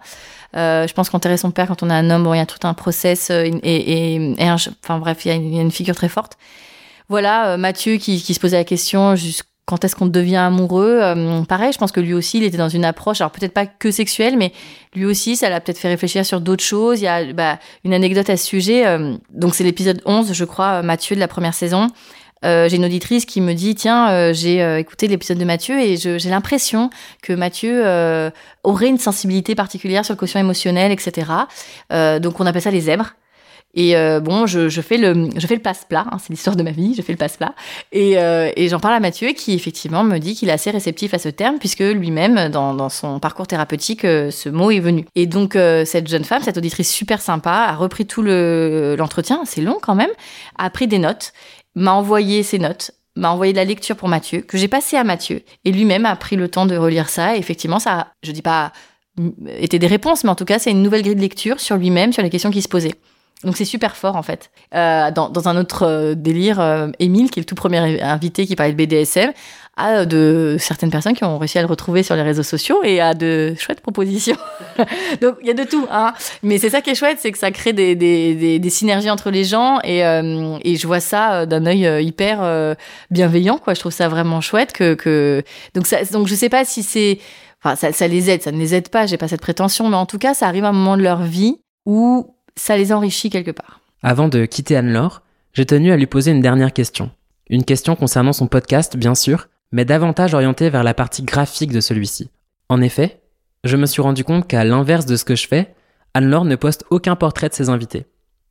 [0.55, 2.45] Euh, je pense qu'enterrer son père quand on a un homme, bon, il y a
[2.45, 6.37] tout un process euh, et, et enfin bref, il y, a une, figure très forte.
[7.07, 9.15] Voilà, euh, Mathieu qui, se posait la question
[9.71, 11.01] quand est-ce qu'on devient amoureux
[11.47, 13.89] Pareil, je pense que lui aussi, il était dans une approche, alors peut-être pas que
[13.89, 14.51] sexuelle, mais
[14.93, 16.99] lui aussi, ça l'a peut-être fait réfléchir sur d'autres choses.
[16.99, 18.85] Il y a bah, une anecdote à ce sujet.
[19.33, 21.87] donc c'est l'épisode 11, je crois, Mathieu de la première saison.
[22.43, 25.79] Euh, j'ai une auditrice qui me dit tiens euh, j'ai euh, écouté l'épisode de Mathieu
[25.79, 26.89] et j'ai l'impression
[27.21, 27.83] que Mathieu
[28.63, 31.27] aurait une sensibilité particulière sur le quotient émotionnel etc
[31.91, 33.13] donc on appelle ça les zèbres
[33.73, 36.71] Et euh, bon, je, fais le, je fais le passe-plat, hein, c'est l'histoire de ma
[36.71, 37.53] vie, je fais le passe-plat.
[37.91, 41.13] Et, euh, et j'en parle à Mathieu qui effectivement me dit qu'il est assez réceptif
[41.13, 45.05] à ce terme puisque lui-même, dans, son parcours thérapeutique, euh, ce mot est venu.
[45.15, 49.61] Et donc cette jeune femme, cette auditrice super sympa, a repris tout le, l'entretien, c'est
[49.61, 50.11] long quand même,
[50.57, 51.33] a pris des notes,
[51.75, 55.03] m'a envoyé ses notes, m'a envoyé de la lecture pour Mathieu, que j'ai passé à
[55.03, 57.35] Mathieu, et lui-même a pris le temps de relire ça.
[57.35, 58.71] Et effectivement, ça, je dis pas
[59.57, 62.13] été des réponses, mais en tout cas, c'est une nouvelle grille de lecture sur lui-même,
[62.13, 62.95] sur les questions qui se posaient.
[63.43, 64.51] Donc c'est super fort en fait.
[64.75, 68.45] Euh, dans, dans, un autre euh, délire, euh, Émile, qui est le tout premier invité
[68.45, 69.31] qui parlait de BDSM,
[69.77, 72.99] a de certaines personnes qui ont réussi à le retrouver sur les réseaux sociaux et
[72.99, 74.37] a de chouettes propositions.
[75.21, 76.13] Donc il y a de tout, hein.
[76.43, 79.31] Mais c'est ça qui est chouette, c'est que ça crée des, des, des, synergies entre
[79.31, 82.41] les gens et, euh, et je vois ça euh, d'un œil euh, hyper
[83.09, 83.73] bienveillant, quoi.
[83.73, 85.43] Je trouve ça vraiment chouette que, que...
[85.73, 87.19] donc ça, donc je sais pas si c'est
[87.63, 89.95] Enfin, ça, ça les aide, ça ne les aide pas, j'ai pas cette prétention, mais
[89.95, 93.29] en tout cas, ça arrive à un moment de leur vie où ça les enrichit
[93.29, 93.81] quelque part.
[94.03, 95.21] Avant de quitter Anne-Laure,
[95.53, 97.11] j'ai tenu à lui poser une dernière question.
[97.49, 101.81] Une question concernant son podcast, bien sûr, mais davantage orientée vers la partie graphique de
[101.81, 102.29] celui-ci.
[102.69, 103.21] En effet,
[103.63, 105.73] je me suis rendu compte qu'à l'inverse de ce que je fais,
[106.13, 108.05] Anne-Laure ne poste aucun portrait de ses invités.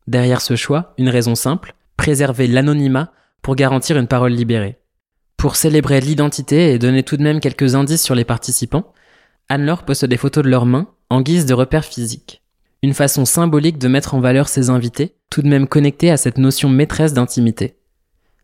[0.06, 4.78] Derrière ce choix, une raison simple, préserver l'anonymat pour garantir une parole libérée.
[5.36, 8.92] Pour célébrer l'identité et donner tout de même quelques indices sur les participants,
[9.48, 12.39] Anne-Laure poste des photos de leurs mains en guise de repère physique
[12.82, 16.38] une façon symbolique de mettre en valeur ses invités, tout de même connectés à cette
[16.38, 17.76] notion maîtresse d'intimité.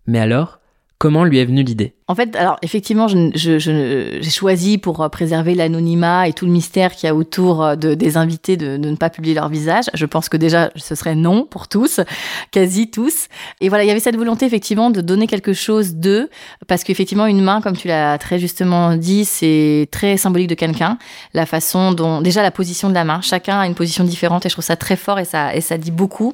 [0.06, 0.60] Mais alors,
[0.98, 1.92] Comment lui est venue l'idée?
[2.08, 7.06] En fait, alors effectivement, j'ai choisi pour euh, préserver l'anonymat et tout le mystère qu'il
[7.06, 9.84] y a autour euh, de, des invités de, de, ne pas publier leur visage.
[9.92, 12.00] Je pense que déjà, ce serait non pour tous,
[12.50, 13.26] quasi tous.
[13.60, 16.30] Et voilà, il y avait cette volonté effectivement de donner quelque chose d'eux,
[16.66, 20.96] parce qu'effectivement, une main, comme tu l'as très justement dit, c'est très symbolique de quelqu'un.
[21.34, 24.48] La façon dont, déjà la position de la main, chacun a une position différente et
[24.48, 26.32] je trouve ça très fort et ça, et ça dit beaucoup.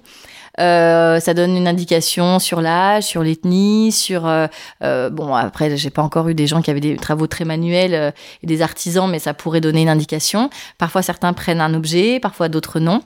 [0.61, 4.47] Euh, ça donne une indication sur l'âge, sur l'ethnie, sur euh,
[4.83, 7.95] euh, bon après j'ai pas encore eu des gens qui avaient des travaux très manuels
[7.95, 8.11] euh,
[8.43, 10.51] et des artisans, mais ça pourrait donner une indication.
[10.77, 13.01] Parfois certains prennent un objet, parfois d'autres non.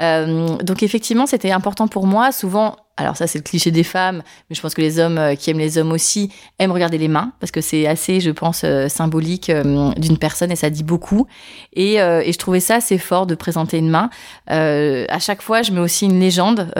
[0.00, 2.32] Euh, donc effectivement c'était important pour moi.
[2.32, 5.34] Souvent alors ça c'est le cliché des femmes, mais je pense que les hommes euh,
[5.34, 8.62] qui aiment les hommes aussi aiment regarder les mains parce que c'est assez, je pense,
[8.64, 11.26] euh, symbolique euh, d'une personne et ça dit beaucoup.
[11.72, 14.10] Et, je trouvais ça assez fort de présenter une main.
[14.46, 16.70] à chaque fois, je mets aussi une légende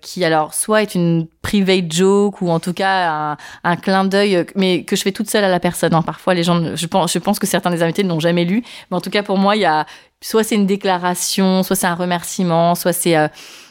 [0.00, 4.84] qui alors soit est une private joke ou en tout cas un, clin d'œil, mais
[4.84, 5.94] que je fais toute seule à la personne.
[5.94, 6.02] Hein.
[6.02, 9.10] Parfois, les gens, je pense, que certains des invités n'ont jamais lu, mais en tout
[9.10, 9.86] cas pour moi, il y a
[10.20, 13.16] soit c'est une déclaration, soit c'est un remerciement, soit c'est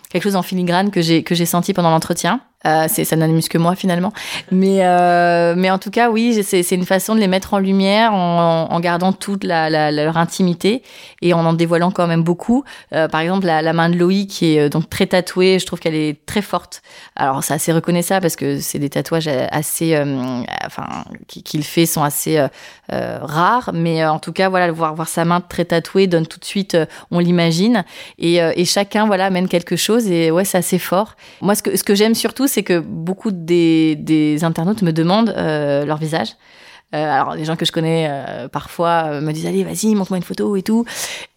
[0.10, 2.42] quelque chose en filigrane que j'ai que j'ai senti pendant l'entretien.
[2.66, 4.12] Euh, c'est ça n'amuse que moi finalement,
[4.52, 8.14] mais euh, mais en tout cas oui, c'est une façon de les mettre en lumière
[8.14, 10.84] en, gardant toute la, leur intimité
[11.22, 12.66] et en en dévoilant quand même beaucoup.
[12.94, 15.80] Euh, par exemple la, main de Loïc qui est euh, donc très tatouée, je trouve
[15.80, 16.82] qu'elle est très forte.
[17.16, 19.98] Alors c'est assez reconnaissable parce que c'est des tatouages assez,
[20.66, 22.46] enfin qu'il fait sont assez
[22.90, 26.46] rares, mais en tout cas voilà voir voir sa main très tatouée donne tout de
[26.46, 26.78] suite,
[27.10, 27.86] on l'imagine
[28.18, 31.16] et, et chacun voilà amène quelque chose et ouais c'est assez fort.
[31.40, 35.86] Moi ce que ce que j'aime surtout c'est que beaucoup des, internautes me demandent euh,
[35.86, 36.36] leur visage.
[36.96, 40.18] Euh, alors les gens que je connais euh, parfois euh, me disent allez vas-y montre-moi
[40.18, 40.86] une photo et tout.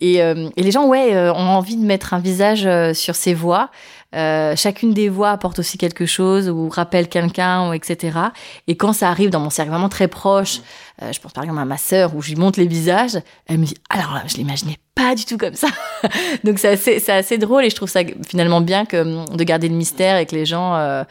[0.00, 3.70] Et, euh, et les gens ouais ont envie de mettre un visage sur ces voix.
[4.14, 8.18] Chacune des voix apporte aussi quelque chose ou rappelle quelqu'un ou etc
[8.66, 10.60] et quand ça arrive dans mon cercle vraiment très proche
[11.00, 13.64] je pense par exemple à ma sœur où je lui montre les visages elle me
[13.64, 15.68] dit alors là je l'imaginais pas du tout comme ça!
[16.44, 19.76] Donc c'est assez assez drôle et je trouve ça finalement bien que de garder le
[19.76, 21.04] mystère et que les gens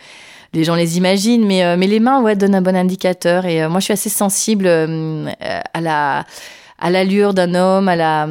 [0.54, 3.46] les gens les imaginent, mais, euh, mais les mains, ouais, donnent un bon indicateur.
[3.46, 5.30] Et euh, moi, je suis assez sensible euh,
[5.74, 6.26] à la
[6.84, 8.28] à l'allure d'un homme, à la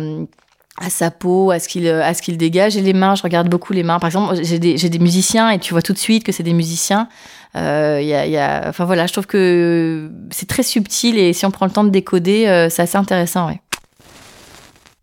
[0.82, 2.76] à sa peau, à ce qu'il à ce qu'il dégage.
[2.76, 3.98] Et les mains, je regarde beaucoup les mains.
[3.98, 6.52] Par exemple, j'ai des des musiciens et tu vois tout de suite que c'est des
[6.52, 7.08] musiciens.
[7.54, 11.66] Il y, a, enfin voilà, je trouve que c'est très subtil et si on prend
[11.66, 13.60] le temps de décoder, c'est assez intéressant, ouais.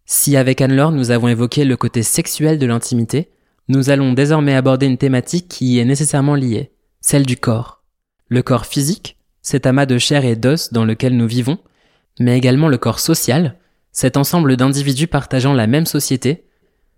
[0.05, 3.29] Si avec Anne-Laure nous avons évoqué le côté sexuel de l'intimité,
[3.67, 6.71] nous allons désormais aborder une thématique qui y est nécessairement liée
[7.07, 7.83] celle du corps.
[8.27, 11.57] Le corps physique, cet amas de chair et d'os dans lequel nous vivons,
[12.19, 13.55] mais également le corps social,
[13.93, 16.43] cet ensemble d'individus partageant la même société,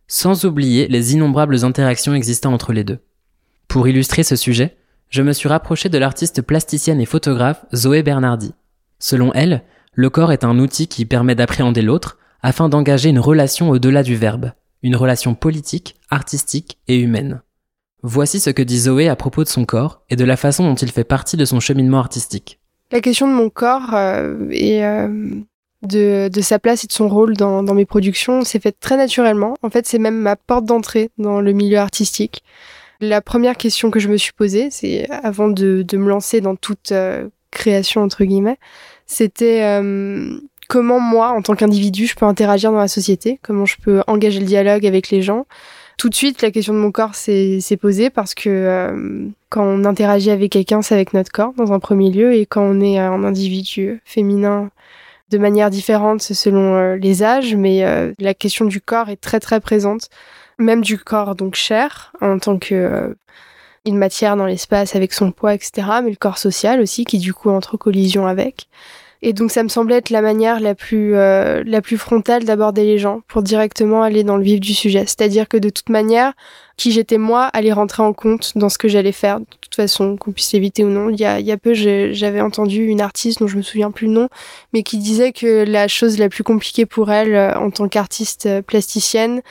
[0.07, 2.97] sans oublier les innombrables interactions existant entre les deux.
[3.67, 4.77] Pour illustrer ce sujet,
[5.11, 8.55] je me suis rapproché de l'artiste plasticienne et photographe Zoé Bernardi.
[8.97, 9.61] Selon elle,
[9.93, 14.15] le corps est un outil qui permet d'appréhender l'autre afin d'engager une relation au-delà du
[14.15, 17.43] verbe, une relation politique, artistique et humaine.
[18.01, 20.75] Voici ce que dit Zoé à propos de son corps et de la façon dont
[20.75, 22.59] il fait partie de son cheminement artistique.
[22.91, 25.07] La question de mon corps euh, et euh,
[25.83, 28.97] de, de, sa place et de son rôle dans, dans mes productions s'est faite très
[28.97, 29.53] naturellement.
[29.61, 32.43] En fait, c'est même ma porte d'entrée dans le milieu artistique.
[33.01, 36.55] La première question que je me suis posée, c'est avant de, de, me lancer dans
[36.55, 36.93] toute
[37.51, 38.57] création entre guillemets,
[39.05, 39.81] c'était
[40.69, 44.39] comment moi, en tant qu'individu, je peux interagir dans la société, comment je peux engager
[44.39, 45.45] le dialogue avec les gens?
[45.99, 49.83] Tout de suite, la question de mon corps s'est posée parce que euh, quand on
[49.83, 52.97] interagit avec quelqu'un, c'est avec notre corps dans un premier lieu, et quand on est
[52.97, 54.71] un individu féminin
[55.29, 59.41] de manière différente selon euh, les âges, mais euh, la question du corps est très
[59.41, 60.07] très présente,
[60.57, 63.13] même du corps donc cher en tant que
[63.85, 67.33] une matière dans l'espace avec son poids, etc., mais le corps social aussi qui du
[67.33, 68.69] coup entre collision avec.
[69.21, 72.85] Et donc ça me semblait être la manière la plus euh, la plus frontale d'aborder
[72.85, 75.01] les gens pour directement aller dans le vif du sujet.
[75.01, 76.33] C'est-à-dire que de toute manière,
[76.79, 79.41] qui j'étais moi allait rentrer en compte dans ce que j'allais faire.
[79.41, 81.09] De toute façon, qu'on puisse l'éviter ou non.
[81.09, 83.91] Il y a, il y a peu, j'avais entendu une artiste dont je me souviens
[83.91, 84.29] plus le nom,
[84.71, 88.45] mais qui disait que la chose la plus compliquée pour elle euh, en tant qu'artiste
[88.45, 89.41] euh, plasticienne,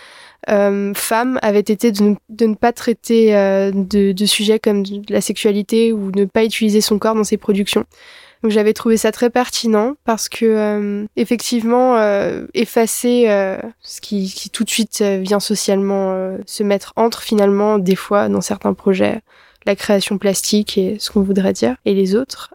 [0.48, 5.20] euh, femme avait été de ne, de ne pas traiter de, de, sujets comme la
[5.20, 7.84] sexualité ou ne pas utiliser son corps dans ses productions.
[8.42, 14.32] Donc j'avais trouvé ça très pertinent parce que euh, effectivement euh, effacer euh, ce qui,
[14.32, 19.20] qui, tout de suite vient socialement se mettre entre finalement des fois dans certains projets
[19.66, 22.54] la création plastique et ce qu'on voudrait dire et les autres.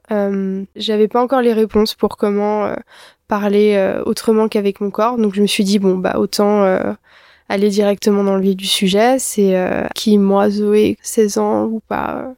[0.76, 2.74] j'avais pas encore les réponses pour comment
[3.28, 6.64] parler autrement qu'avec mon corps donc je me suis dit bon bah autant
[7.50, 9.54] aller directement dans le vif du sujet c'est
[9.94, 12.34] qui moi Zoé 16 ans ou pas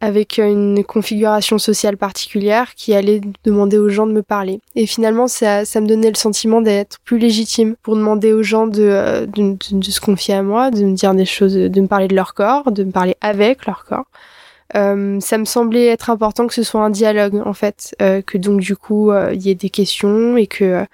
[0.00, 4.60] avec une configuration sociale particulière qui allait demander aux gens de me parler.
[4.74, 8.66] Et finalement, ça, ça me donnait le sentiment d'être plus légitime pour demander aux gens
[8.66, 12.08] de, euh, de, se confier à moi, de me dire des choses, de me parler
[12.08, 14.06] de leur corps, de me parler avec leur corps.
[14.76, 18.38] Euh, ça me semblait être important que ce soit un dialogue en fait, euh, que
[18.38, 20.86] donc du coup il y ait des questions et que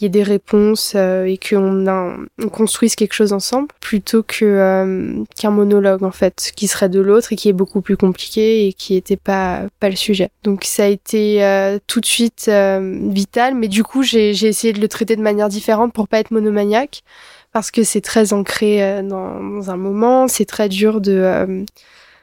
[0.00, 5.22] y ait des réponses euh, et qu'on on construise quelque chose ensemble plutôt que euh,
[5.36, 8.72] qu'un monologue en fait qui serait de l'autre et qui est beaucoup plus compliqué et
[8.72, 10.30] qui était pas pas le sujet.
[10.42, 14.80] Donc ça a été euh, tout de suite vital, mais du coup j'ai essayé de
[14.80, 17.02] le traiter de manière différente pour pas être monomaniaque
[17.52, 21.64] parce que c'est très ancré dans, un moment, c'est très dur de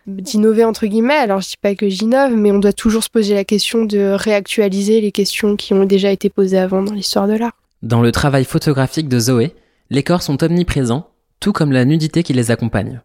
[0.07, 1.13] d'innover entre guillemets.
[1.13, 4.13] Alors je dis pas que j'innove, mais on doit toujours se poser la question de
[4.13, 7.60] réactualiser les questions qui ont déjà été posées avant dans l'histoire de l'art.
[7.81, 9.55] Dans le travail photographique de Zoé,
[9.89, 11.09] les corps sont omniprésents,
[11.39, 13.01] tout comme la nudité qui les accompagne.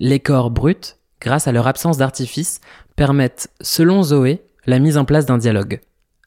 [0.00, 2.60] Les corps bruts, grâce à leur absence d'artifice,
[2.96, 5.80] permettent, selon Zoé, la mise en place d'un dialogue.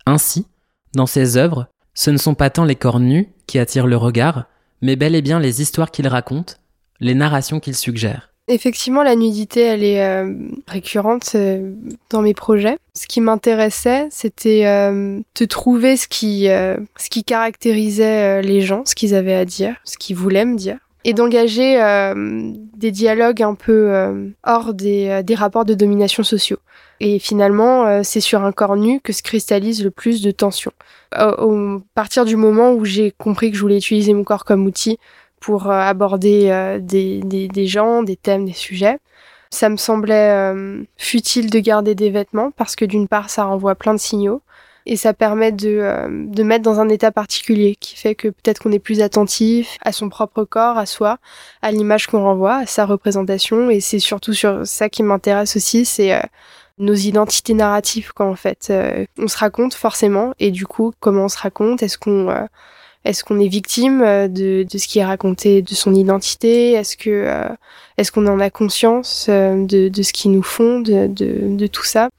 [0.05, 0.47] Ainsi,
[0.93, 4.45] dans ses œuvres, ce ne sont pas tant les corps nus qui attirent le regard,
[4.81, 6.53] mais bel et bien les histoires qu'ils racontent,
[7.01, 8.31] les narrations qu'ils suggèrent.
[8.47, 10.31] Effectivement, la nudité, elle est euh,
[10.67, 11.73] récurrente euh,
[12.11, 12.77] dans mes projets.
[12.93, 18.93] Ce qui m'intéressait, c'était euh, de trouver ce qui, ce qui caractérisait les gens, ce
[18.93, 21.77] qu'ils avaient à dire, ce qu'ils voulaient me dire, et d'engager
[22.77, 23.91] des dialogues un peu
[24.43, 26.59] hors des, des rapports de domination sociaux.
[27.01, 30.71] Et finalement, c'est sur un corps nu que se cristallise le plus de tension.
[31.11, 31.35] À
[31.95, 34.97] partir du moment où j'ai compris que je voulais utiliser mon corps comme outil
[35.45, 38.97] pour euh, aborder euh, des, des, des, gens, des thèmes, des sujets.
[39.51, 43.75] Ça me semblait euh, futile de garder des vêtements parce que d'une part, ça renvoie
[43.75, 44.41] plein de signaux
[44.87, 48.71] et ça permet de, de mettre dans un état particulier qui fait que peut-être qu'on
[48.71, 51.19] est plus attentif à son propre corps, à soi,
[51.61, 53.69] à l'image qu'on renvoie, à sa représentation.
[53.69, 56.19] Et c'est surtout sur ça qui m'intéresse aussi, c'est
[56.79, 58.73] nos identités narratives quand en fait.
[59.17, 62.47] On se raconte forcément et du coup comment on se raconte, est-ce qu'on
[63.05, 66.73] est-ce qu'on est victime euh, de, de, ce qui est raconté de son identité?
[66.73, 67.47] Est-ce que euh,
[67.97, 71.83] est-ce qu'on en a conscience euh, de, de, ce qui nous fonde, de, de, tout
[71.83, 72.09] ça?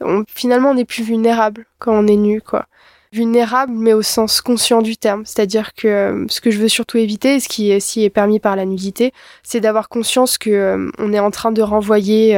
[0.00, 2.66] On, Finalement, on est plus vulnérable quand on est nu, quoi.
[3.12, 5.24] Vulnérable, mais au sens conscient du terme.
[5.26, 8.64] C'est-à-dire que ce que je veux surtout éviter, ce qui est, est permis par la
[8.64, 9.12] nudité,
[9.42, 12.34] c'est d'avoir conscience que on est en train de renvoyer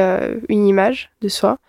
[0.49, 1.59] une image de soi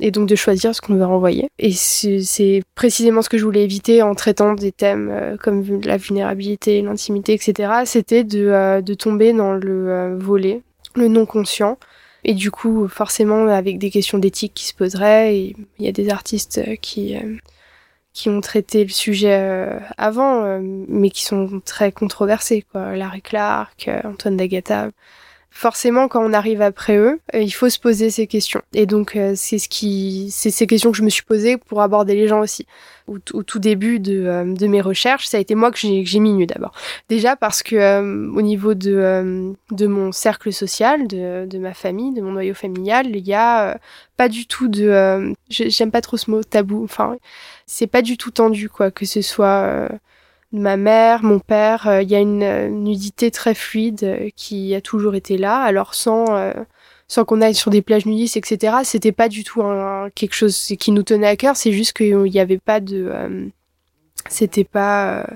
[0.00, 1.48] et donc de choisir ce qu'on veut renvoyer.
[1.58, 5.96] Et c'est précisément ce que je voulais éviter en traitant des thèmes euh, comme la
[5.96, 7.72] vulnérabilité, l'intimité, etc.
[7.84, 10.62] C'était de, euh, de, tomber dans le euh, volet,
[10.94, 11.78] le non conscient.
[12.24, 16.08] Et du coup, forcément, avec des questions d'éthique qui se poseraient, il y a des
[16.10, 17.16] artistes qui
[18.12, 22.94] qui ont traité le sujet avant, mais qui sont très controversés, quoi.
[22.94, 24.90] Larry Clark, Antoine D'Agata
[25.52, 28.62] forcément quand on arrive après eux, euh, il faut se poser ces questions.
[28.72, 31.82] Et donc euh, c'est ce qui, c'est ces questions que je me suis posées pour
[31.82, 32.66] aborder les gens aussi.
[33.08, 36.32] Au, tout début de, euh, de, mes recherches, ça a été moi que j'ai mis
[36.32, 36.72] nu d'abord.
[37.08, 42.22] Déjà parce que au niveau de, de mon cercle social, de, de ma famille, de
[42.22, 43.78] mon noyau familial, il y a
[44.16, 46.84] pas du tout de, j'aime pas trop ce mot tabou.
[46.84, 47.16] Enfin,
[47.66, 49.88] c'est pas du tout tendu quoi, que ce soit
[50.52, 54.80] ma mère, mon père, euh, il y a une, nudité très fluide euh, qui a
[54.80, 56.26] toujours été là, alors sans
[57.08, 58.78] sans qu'on aille sur des plages nudistes, etc.
[58.84, 59.62] C'était pas du tout
[60.14, 61.56] quelque chose qui nous tenait à cœur.
[61.56, 63.46] C'est juste qu'il n'y avait pas de, euh,
[64.30, 65.26] c'était pas,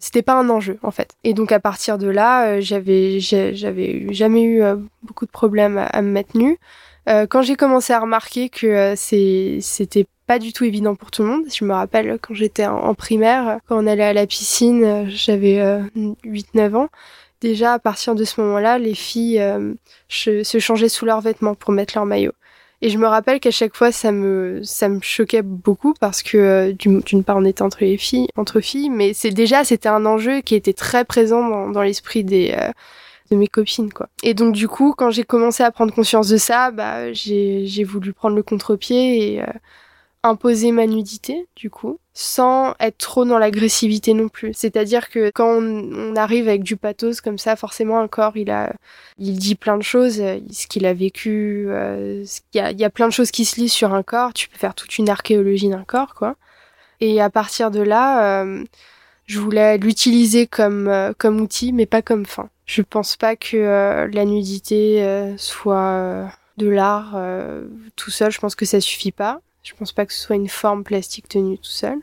[0.00, 1.14] c'était pas un enjeu en fait.
[1.22, 4.62] Et donc à partir de là, j'avais, j'avais jamais eu
[5.02, 6.58] beaucoup de problèmes à, me nue.
[7.06, 11.44] quand j'ai commencé à remarquer que c'était pas du tout évident pour tout le monde.
[11.54, 15.60] Je me rappelle quand j'étais en, primaire, quand on allait à la piscine, j'avais
[16.24, 16.88] 8-9 ans
[17.44, 19.74] déjà à partir de ce moment-là, les filles euh,
[20.08, 22.32] se changeaient sous leurs vêtements pour mettre leur maillot.
[22.80, 26.36] Et je me rappelle qu'à chaque fois, ça me, ça me choquait beaucoup parce que
[26.36, 30.04] euh, d'une part, on était entre les filles, entre filles, mais c'est déjà c'était un
[30.06, 32.70] enjeu qui était très présent dans, l'esprit des euh,
[33.30, 34.08] de mes copines quoi.
[34.22, 38.12] Et donc du coup, quand j'ai commencé à prendre conscience de ça, bah j'ai voulu
[38.12, 39.42] prendre le contre-pied et
[40.24, 44.52] imposer ma nudité, du coup, sans être trop dans l'agressivité non plus.
[44.54, 48.72] C'est-à-dire que quand on, arrive avec du pathos comme ça, forcément un corps, il a,
[49.18, 52.84] il dit plein de choses, euh, ce qu'il a vécu, euh, il y, a, y
[52.84, 54.32] a plein de choses qui se lisent sur un corps.
[54.32, 56.36] Tu peux faire toute une archéologie d'un corps, quoi.
[57.00, 58.64] Et à partir de là, euh,
[59.26, 62.48] je voulais l'utiliser comme comme outil, mais pas comme fin.
[62.66, 67.18] Je pense pas que la nudité soit de l'art
[67.96, 68.30] tout seul.
[68.30, 69.40] Je pense que ça suffit pas.
[69.64, 71.98] Je pense pas que ce soit une forme plastique tenue tout seul.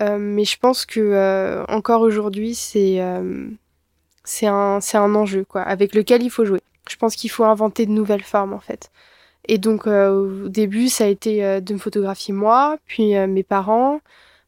[0.00, 3.48] Euh, mais je pense que euh, encore aujourd'hui, c'est euh,
[4.24, 6.60] c'est un, enjeu quoi, avec lequel il faut jouer.
[6.88, 8.90] Je pense qu'il faut inventer de nouvelles formes en fait.
[9.46, 14.00] Et donc au début, ça a été de me photographier moi, puis mes parents,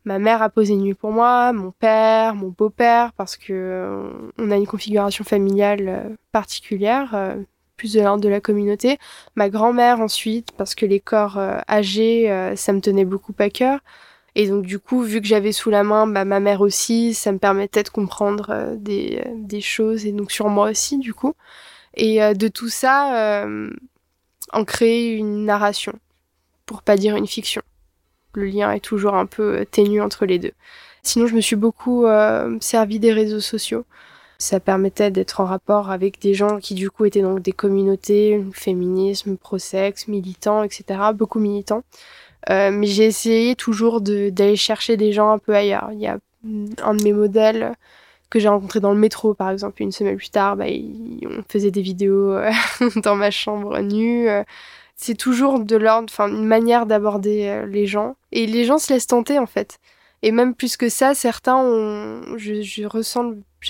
[0.06, 4.56] ma mère a posé nu pour moi, mon père, mon beau-père, parce que on a
[4.56, 7.36] une configuration familiale particulière
[7.76, 8.98] plus de de la communauté.
[9.34, 13.50] Ma grand-mère ensuite, parce que les corps euh, âgés, euh, ça me tenait beaucoup à
[13.50, 13.80] cœur.
[14.34, 17.32] Et donc du coup, vu que j'avais sous la main bah, ma mère aussi, ça
[17.32, 21.34] me permettait de comprendre euh, des, des, choses, et donc sur moi aussi du coup.
[21.98, 23.46] Et de tout ça,
[24.52, 25.94] en créer une narration,
[26.66, 27.62] pour pas dire une fiction.
[28.34, 30.52] Le lien est toujours un peu ténu entre les deux.
[31.02, 32.04] Sinon, je me suis beaucoup
[32.60, 33.86] servi des réseaux sociaux.
[34.38, 38.44] Ça permettait d'être en rapport avec des gens qui du coup étaient dans des communautés,
[38.52, 41.00] féminisme, pro-sexe, militants, etc.
[41.14, 41.82] Beaucoup militants.
[42.50, 45.90] Euh, mais j'ai essayé toujours d'aller chercher des gens un peu ailleurs.
[45.92, 46.18] Il y a
[46.82, 47.72] un de mes modèles
[48.30, 51.70] que j'ai rencontré dans le métro, par exemple, une semaine plus tard, bah, on faisait
[51.70, 52.50] des vidéos euh,
[53.02, 54.28] dans ma chambre nue.
[54.96, 58.16] C'est toujours de l'ordre, enfin, une manière d'aborder euh, les gens.
[58.32, 59.78] Et les gens se laissent tenter, en fait.
[60.26, 62.84] Et même plus que ça, certains ont, je, j'ai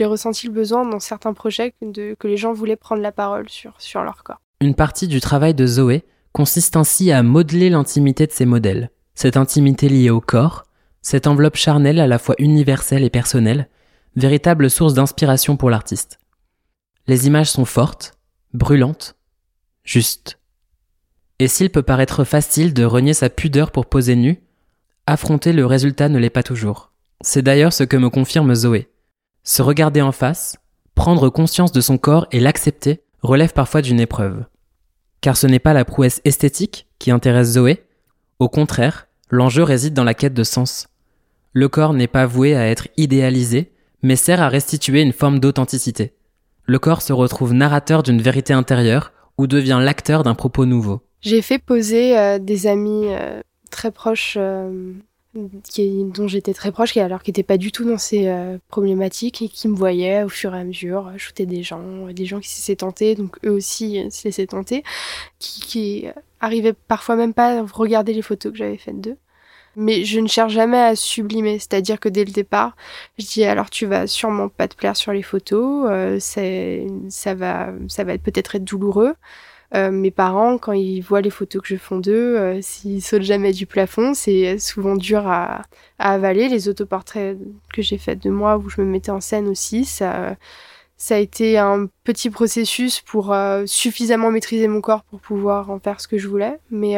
[0.06, 4.02] ressenti le besoin dans certains projets que les gens voulaient prendre la parole sur, sur
[4.02, 4.40] leur corps.
[4.62, 8.90] Une partie du travail de Zoé consiste ainsi à modeler l'intimité de ses modèles.
[9.14, 10.64] Cette intimité liée au corps,
[11.02, 13.68] cette enveloppe charnelle à la fois universelle et personnelle,
[14.14, 16.20] véritable source d'inspiration pour l'artiste.
[17.06, 18.14] Les images sont fortes,
[18.54, 19.14] brûlantes,
[19.84, 20.38] justes.
[21.38, 24.40] Et s'il peut paraître facile de renier sa pudeur pour poser nu,
[25.08, 26.90] Affronter le résultat ne l'est pas toujours.
[27.20, 28.88] C'est d'ailleurs ce que me confirme Zoé.
[29.44, 30.56] Se regarder en face,
[30.96, 34.44] prendre conscience de son corps et l'accepter relève parfois d'une épreuve.
[35.20, 37.84] Car ce n'est pas la prouesse esthétique qui intéresse Zoé,
[38.40, 40.88] au contraire, l'enjeu réside dans la quête de sens.
[41.52, 43.70] Le corps n'est pas voué à être idéalisé,
[44.02, 46.14] mais sert à restituer une forme d'authenticité.
[46.64, 51.02] Le corps se retrouve narrateur d'une vérité intérieure ou devient l'acteur d'un propos nouveau.
[51.20, 53.40] J'ai fait poser euh, des amis euh,
[53.70, 54.94] très proche, euh,
[55.64, 59.42] qui, dont j'étais très proche, alors qui n'était pas du tout dans ces euh, problématiques
[59.42, 62.48] et qui me voyaient au fur et à mesure shooter des gens, des gens qui
[62.48, 64.82] se laissaient tenter, donc eux aussi euh, se laissaient tenter,
[65.38, 66.06] qui, qui
[66.40, 69.16] arrivaient parfois même pas à regarder les photos que j'avais faites d'eux.
[69.78, 72.76] Mais je ne cherche jamais à sublimer, c'est-à-dire que dès le départ,
[73.18, 78.04] je dis alors tu vas sûrement pas te plaire sur les photos, ça va ça
[78.04, 79.14] va peut-être être douloureux,
[79.76, 83.22] euh, mes parents, quand ils voient les photos que je fais d'eux, euh, s'ils sautent
[83.22, 85.62] jamais du plafond, c'est souvent dur à,
[85.98, 86.48] avaler.
[86.48, 87.36] Les autoportraits
[87.72, 90.36] que j'ai faits de moi, où je me mettais en scène aussi, ça,
[91.10, 96.00] a été un petit processus pour euh, suffisamment maîtriser mon corps pour pouvoir en faire
[96.00, 96.58] ce que je voulais.
[96.70, 96.96] Mais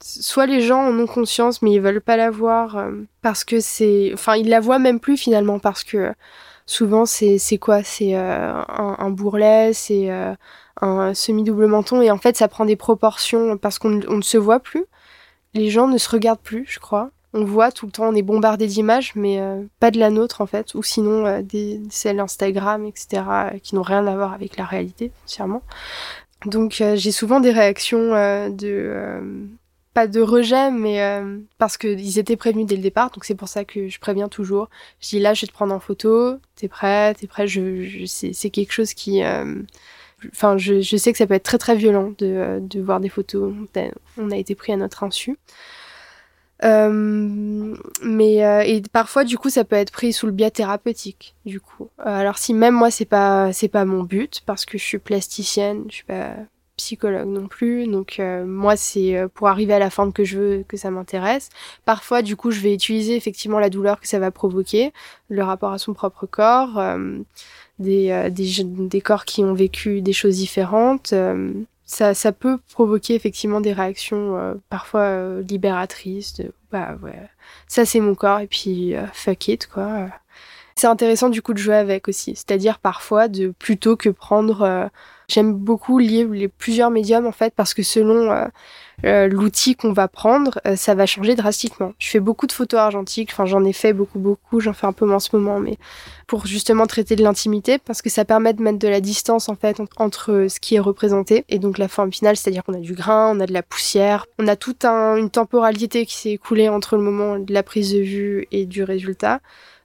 [0.00, 2.86] soit les gens en ont conscience, mais ils veulent pas la voir
[3.20, 6.14] parce que c'est, enfin, ils la voient même plus finalement parce que
[6.66, 10.08] souvent c'est c'est quoi, c'est un, un, bourrelet, c'est
[10.80, 14.60] un semi-double menton et en fait ça prend des proportions parce qu'on ne se voit
[14.60, 14.84] plus.
[15.54, 17.10] Les gens ne se regardent plus, je crois.
[17.34, 20.40] On voit tout le temps, on est bombardé d'images, mais euh, pas de la nôtre
[20.40, 23.22] en fait, ou sinon euh, des celles Instagram, etc.,
[23.62, 25.62] qui n'ont rien à voir avec la réalité, entièrement.
[26.46, 28.12] Donc euh, j'ai souvent des réactions
[28.50, 29.20] de
[29.94, 31.00] pas de rejet, mais
[31.58, 34.68] parce qu'ils étaient prévenus dès le départ, donc c'est pour ça que je préviens toujours.
[35.00, 38.50] Je dis là, je vais te prendre en photo, t'es prêt, t'es prêt, je c'est
[38.50, 39.22] quelque chose qui
[40.32, 43.52] Enfin, je, sais que ça peut être très très violent de, de voir des photos.
[44.16, 45.38] On a été pris à notre insu.
[46.64, 51.36] Euh, mais euh, et parfois du coup ça peut être pris sous le biais thérapeutique
[51.46, 51.88] du coup.
[52.00, 54.98] Euh, alors si même moi c'est pas c'est pas mon but parce que je suis
[54.98, 56.34] plasticienne, je suis pas
[56.76, 57.86] psychologue non plus.
[57.86, 61.48] Donc moi c'est pour arriver à la forme que je veux que ça m'intéresse.
[61.84, 64.92] Parfois du coup je vais utiliser effectivement la douleur que ça va provoquer,
[65.28, 66.80] le rapport à son propre corps,
[67.78, 71.14] des, des des corps qui ont vécu des choses différentes
[71.88, 77.18] ça, ça peut provoquer effectivement des réactions euh, parfois euh, libératrices de bah ouais
[77.66, 80.08] ça c'est mon corps et puis euh, fuck it quoi.
[80.76, 82.36] C'est intéressant du coup de jouer avec aussi.
[82.36, 84.90] C'est-à-dire parfois de plutôt que prendre
[85.28, 88.48] j'aime beaucoup lier les plusieurs médiums en fait parce que selon
[89.04, 91.92] euh, l'outil qu'on va prendre, euh, ça va changer drastiquement.
[91.98, 94.92] Je fais beaucoup de photos argentiques, enfin j'en ai fait beaucoup beaucoup, j'en fais un
[94.92, 95.78] peu moins en ce moment, mais
[96.26, 99.54] pour justement traiter de l'intimité, parce que ça permet de mettre de la distance en
[99.54, 102.94] fait entre ce qui est représenté et donc la forme finale, c'est-à-dire qu'on a du
[102.94, 106.68] grain, on a de la poussière, on a toute un, une temporalité qui s'est écoulée
[106.68, 109.40] entre le moment de la prise de vue et du résultat.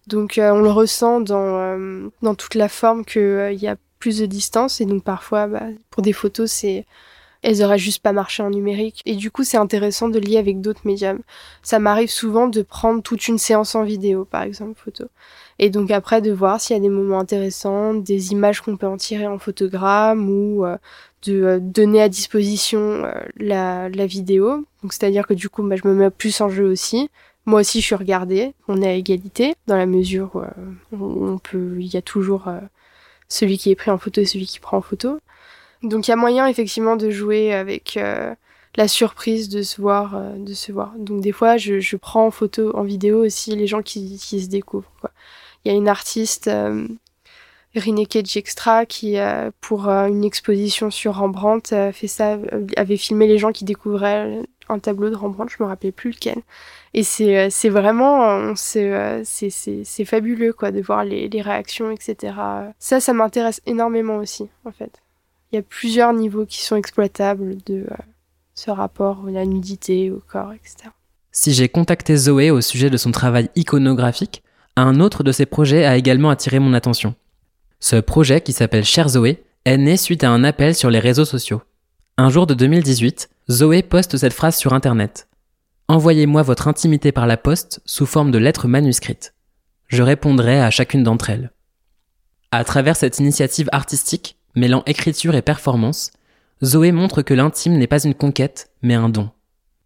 [0.08, 4.26] Donc euh, on le ressent dans, dans toute la forme qu'il y a plus de
[4.26, 6.86] distance et donc parfois bah, pour des photos c'est
[7.42, 9.02] elles auraient juste pas marché en numérique.
[9.06, 11.20] Et du coup, c'est intéressant de lier avec d'autres médiums.
[11.62, 15.08] Ça m'arrive souvent de prendre toute une séance en vidéo, par exemple, photo.
[15.60, 18.88] Et donc après, de voir s'il y a des moments intéressants, des images qu'on peut
[18.88, 20.78] en tirer en photogramme ou euh,
[21.28, 24.66] de euh, donner à disposition euh, la, la, vidéo.
[24.82, 27.10] Donc c'est-à-dire que du coup, bah, je me mets plus en jeu aussi.
[27.46, 28.54] Moi aussi, je suis regardée.
[28.70, 30.46] On est à égalité dans la mesure
[30.94, 32.48] où on peut, il y a toujours
[33.34, 35.20] celui qui est pris en photo et celui qui prend en photo.
[35.82, 38.34] Donc il y a moyen effectivement de jouer avec euh,
[38.76, 40.94] la surprise de se voir, euh, de se voir.
[40.98, 44.42] Donc des fois, je, je, prends en photo, en vidéo aussi les gens qui, qui
[44.42, 44.88] se découvrent.
[45.66, 46.88] Il y a une artiste, euh,
[47.76, 49.18] Rineke Extra, qui
[49.60, 52.38] pour une exposition sur Rembrandt fait ça,
[52.78, 56.42] avait filmé les gens qui découvraient un tableau de Rembrandt, je me rappelais plus lequel.
[56.94, 62.34] Et c'est c'est vraiment c'est c'est fabuleux quoi de voir les, les réactions etc.
[62.80, 65.04] Ça ça m'intéresse énormément aussi en fait
[65.54, 67.96] il y a plusieurs niveaux qui sont exploitables de euh,
[68.56, 70.90] ce rapport à la nudité, au corps, etc.
[71.32, 74.42] Si j'ai contacté Zoé au sujet de son travail iconographique,
[74.76, 77.14] un autre de ses projets a également attiré mon attention.
[77.80, 81.26] Ce projet, qui s'appelle Cher Zoé, est né suite à un appel sur les réseaux
[81.26, 81.62] sociaux.
[82.18, 85.28] Un jour de 2018, Zoé poste cette phrase sur Internet.
[85.90, 89.34] Envoyez-moi votre intimité par la poste sous forme de lettres manuscrites.
[89.88, 91.52] Je répondrai à chacune d'entre elles.
[92.52, 96.12] À travers cette initiative artistique, mêlant écriture et performance,
[96.64, 99.30] Zoé montre que l'intime n'est pas une conquête, mais un don.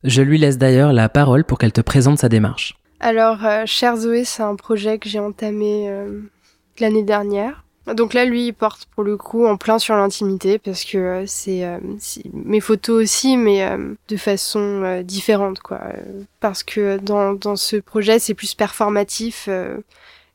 [0.03, 2.77] Je lui laisse d'ailleurs la parole pour qu'elle te présente sa démarche.
[2.99, 6.21] Alors, euh, cher Zoé, c'est un projet que j'ai entamé euh,
[6.79, 7.63] l'année dernière.
[7.93, 11.23] Donc là, lui, il porte pour le coup en plein sur l'intimité parce que euh,
[11.25, 11.65] c'est
[12.33, 13.65] mes photos aussi, mais
[14.07, 15.81] de façon différente, quoi.
[16.39, 19.47] parce que dans, dans ce projet, c'est plus performatif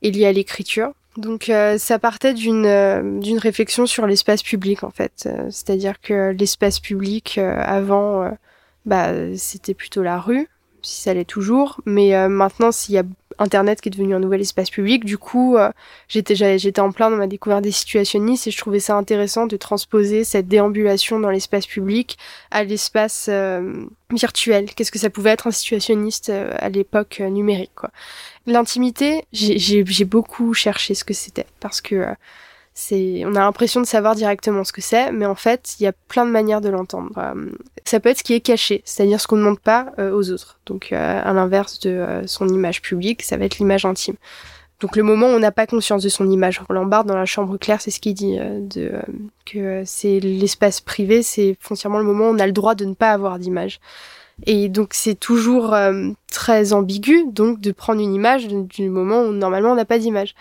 [0.03, 0.93] et lié à l'écriture.
[1.17, 6.01] Donc euh, ça partait d'une euh, d'une réflexion sur l'espace public en fait, euh, c'est-à-dire
[6.01, 8.31] que l'espace public avant
[8.87, 10.49] bah c'était plutôt la rue,
[10.81, 13.05] si ça l'est toujours, mais maintenant s'il y a
[13.39, 15.57] Internet qui est devenu un nouvel espace public, du coup
[16.09, 19.57] j'étais j'étais en plein dans ma découverte des situationnistes et je trouvais ça intéressant de
[19.57, 22.18] transposer cette déambulation dans l'espace public
[22.51, 23.30] à l'espace
[24.11, 24.74] virtuel.
[24.74, 27.70] Qu'est-ce que ça pouvait être un situationniste à l'époque numérique.
[28.47, 32.14] L'intimité, j'ai beaucoup cherché ce que c'était parce que euh,
[32.75, 35.87] c'est, on a l'impression de savoir directement ce que c'est, mais en fait, il y
[35.87, 37.12] a plein de manières de l'entendre.
[37.18, 37.51] Euh,
[37.85, 40.31] ça peut être ce qui est caché, c'est-à-dire ce qu'on ne montre pas euh, aux
[40.31, 40.59] autres.
[40.66, 44.16] Donc, à l'inverse de son image publique, ça va être l'image intime.
[44.81, 47.27] Donc, le moment où on n'a pas conscience de son image, Roland Barthes dans la
[47.27, 48.93] chambre claire, c'est ce qu'il dit, de,
[49.45, 52.95] que c'est l'espace privé, c'est foncièrement le moment où on a le droit de ne
[52.95, 53.81] pas avoir d'image.
[54.47, 59.33] Et donc c'est toujours euh, très ambigu, donc de prendre une image du moment où
[59.33, 60.35] normalement on n'a pas d'image.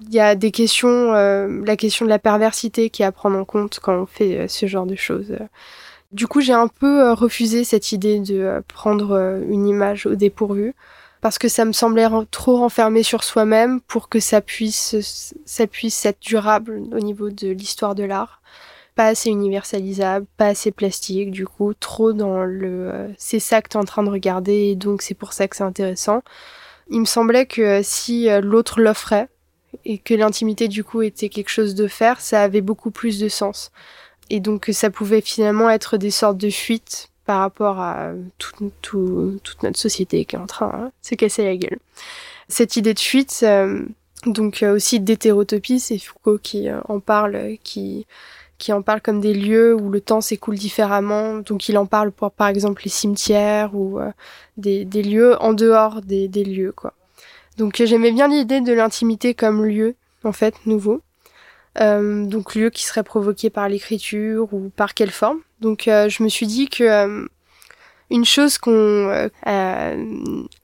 [0.00, 3.38] Il y a des questions, euh, la question de la perversité qui est à prendre
[3.38, 5.36] en compte quand on fait euh, ce genre de choses.
[6.12, 10.74] Du coup, j'ai un peu refusé cette idée de prendre une image au dépourvu
[11.20, 14.96] parce que ça me semblait trop renfermé sur soi-même pour que ça puisse,
[15.44, 18.40] ça puisse être durable au niveau de l'histoire de l'art
[18.98, 23.68] pas assez universalisable, pas assez plastique, du coup, trop dans le euh, c'est ça que
[23.68, 26.22] tu es en train de regarder et donc c'est pour ça que c'est intéressant.
[26.90, 29.28] Il me semblait que euh, si euh, l'autre l'offrait
[29.84, 33.28] et que l'intimité du coup était quelque chose de faire, ça avait beaucoup plus de
[33.28, 33.70] sens.
[34.30, 39.78] Et donc ça pouvait finalement être des sortes de fuites par rapport à toute notre
[39.78, 41.78] société qui est en train de se casser la gueule.
[42.48, 43.44] Cette idée de fuite,
[44.26, 48.06] donc aussi d'hétérotopie, c'est Foucault qui en parle, qui
[48.58, 51.38] qui en parle comme des lieux où le temps s'écoule différemment.
[51.38, 54.10] Donc il en parle pour par exemple les cimetières ou euh,
[54.56, 56.92] des, des, lieux en dehors des, des lieux quoi.
[57.58, 61.02] Donc j'aimais bien l'idée de l'intimité comme lieu en fait nouveau.
[61.80, 65.40] Euh, donc lieu qui serait provoqué par l'écriture ou par quelle forme.
[65.60, 67.26] Donc euh, je me suis dit que euh,
[68.10, 69.28] une chose qu'on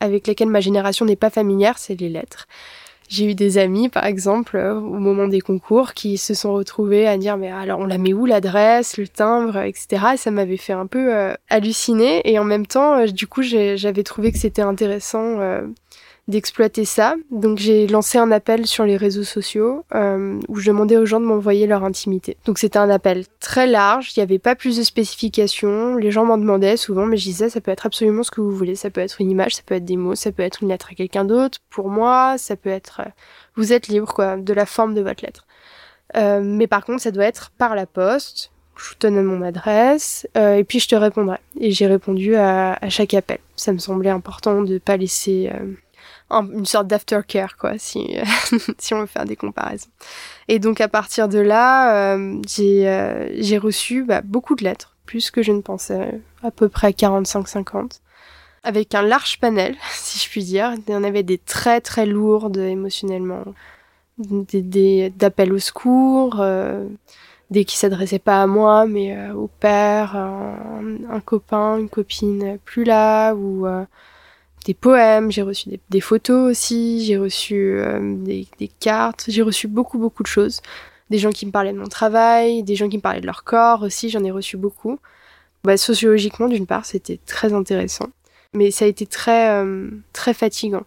[0.00, 2.46] avec laquelle ma génération n'est pas familière, c'est les lettres.
[3.10, 7.18] J'ai eu des amis, par exemple, au moment des concours, qui se sont retrouvés à
[7.18, 10.04] dire mais alors on la met où l'adresse, le timbre, etc.
[10.14, 12.22] Et ça m'avait fait un peu halluciner.
[12.24, 15.38] Et en même temps, du coup, j'avais trouvé que c'était intéressant
[16.28, 17.14] d'exploiter ça.
[17.30, 21.20] Donc j'ai lancé un appel sur les réseaux sociaux euh, où je demandais aux gens
[21.20, 22.36] de m'envoyer leur intimité.
[22.46, 26.24] Donc c'était un appel très large, il n'y avait pas plus de spécifications, les gens
[26.24, 28.90] m'en demandaient souvent, mais je disais ça peut être absolument ce que vous voulez, ça
[28.90, 30.94] peut être une image, ça peut être des mots, ça peut être une lettre à
[30.94, 33.00] quelqu'un d'autre, pour moi, ça peut être...
[33.00, 33.10] Euh,
[33.56, 35.46] vous êtes libre quoi, de la forme de votre lettre.
[36.16, 40.26] Euh, mais par contre ça doit être par la poste, je vous donne mon adresse
[40.36, 41.38] euh, et puis je te répondrai.
[41.60, 43.38] Et j'ai répondu à, à, chaque appel.
[43.56, 45.74] Ça me semblait important de pas laisser euh,
[46.42, 48.16] une sorte d'aftercare, quoi, si,
[48.78, 49.88] si on veut faire des comparaisons.
[50.48, 54.96] Et donc, à partir de là, euh, j'ai, euh, j'ai reçu bah, beaucoup de lettres,
[55.06, 58.00] plus que je ne pensais, à peu près 45-50,
[58.62, 60.74] avec un large panel, si je puis dire.
[60.86, 63.44] Il y en avait des très, très lourdes émotionnellement,
[64.18, 66.86] des, des d'appels au secours, euh,
[67.50, 72.84] des qui s'adressaient pas à moi, mais au père, un, un, copain, une copine plus
[72.84, 73.66] là, ou
[74.64, 78.46] des poèmes, j'ai reçu des, photos aussi, j'ai reçu euh, des,
[78.80, 80.60] cartes, j'ai reçu beaucoup beaucoup de choses.
[81.10, 83.44] Des gens qui me parlaient de mon travail, des gens qui me parlaient de leur
[83.44, 84.98] corps aussi, j'en ai reçu beaucoup.
[85.64, 88.08] Bah, sociologiquement, d'une part, c'était très intéressant,
[88.54, 90.84] mais ça a été très euh, très fatigant.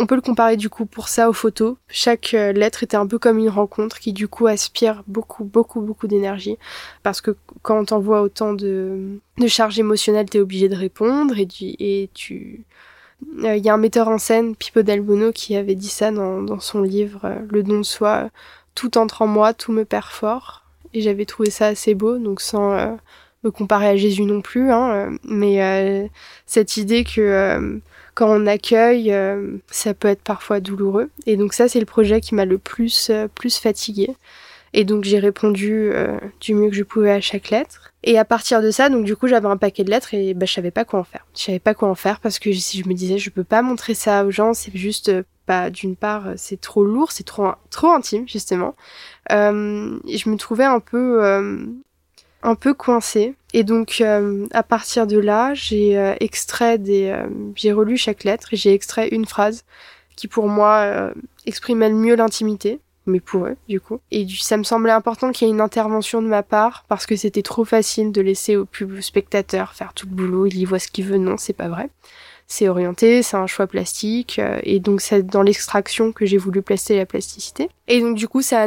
[0.00, 1.76] On peut le comparer du coup pour ça aux photos.
[1.88, 5.80] Chaque euh, lettre était un peu comme une rencontre qui du coup aspire beaucoup, beaucoup,
[5.80, 6.56] beaucoup d'énergie.
[7.02, 12.64] Parce que quand on t'envoie autant de, charges émotionnelles, t'es obligé de répondre et tu,
[13.26, 16.10] il euh, y a un metteur en scène, Pippo Del Bono, qui avait dit ça
[16.10, 18.30] dans, son livre euh, Le don de soi.
[18.74, 20.64] Tout entre en moi, tout me fort.
[20.94, 22.94] Et j'avais trouvé ça assez beau, donc sans euh,
[23.44, 26.10] me comparer à Jésus non plus, hein, mais
[26.46, 27.80] cette idée que
[28.14, 29.14] quand on accueille,
[29.70, 31.10] ça peut être parfois douloureux.
[31.26, 34.16] Et donc ça, c'est le projet qui m'a le plus plus fatiguée.
[34.74, 35.92] Et donc j'ai répondu
[36.40, 37.92] du mieux que je pouvais à chaque lettre.
[38.02, 40.46] Et à partir de ça, donc du coup, j'avais un paquet de lettres et bah,
[40.46, 41.26] je savais pas quoi en faire.
[41.36, 43.62] Je savais pas quoi en faire parce que si je me disais, je peux pas
[43.62, 45.10] montrer ça aux gens, c'est juste,
[45.46, 48.76] pas bah, d'une part, c'est trop lourd, c'est trop, trop intime, justement.
[49.32, 51.66] Euh, je me trouvais un peu, euh,
[52.42, 53.34] un peu coincée.
[53.54, 58.24] Et donc, euh, à partir de là, j'ai euh, extrait des, euh, j'ai relu chaque
[58.24, 59.64] lettre et j'ai extrait une phrase
[60.16, 61.12] qui, pour moi,
[61.46, 64.00] exprimait le mieux l'intimité mais pour eux, du coup.
[64.10, 67.16] Et ça me semblait important qu'il y ait une intervention de ma part, parce que
[67.16, 70.78] c'était trop facile de laisser au public spectateur faire tout le boulot, il y voit
[70.78, 71.18] ce qu'il veut.
[71.18, 71.90] Non, c'est pas vrai.
[72.50, 76.62] C'est orienté, c'est un choix plastique, euh, et donc c'est dans l'extraction que j'ai voulu
[76.62, 77.68] placer la plasticité.
[77.88, 78.66] Et donc du coup, ça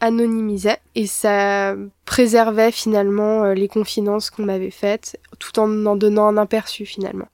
[0.00, 1.74] anonymisait, et ça
[2.04, 7.26] préservait finalement euh, les confidences qu'on m'avait faites, tout en en donnant un aperçu finalement.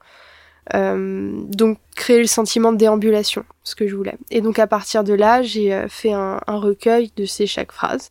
[0.74, 4.14] Euh, donc créer le sentiment de déambulation, ce que je voulais.
[4.30, 8.10] Et donc à partir de là, j'ai euh, fait un, recueil de ces chaque phrase.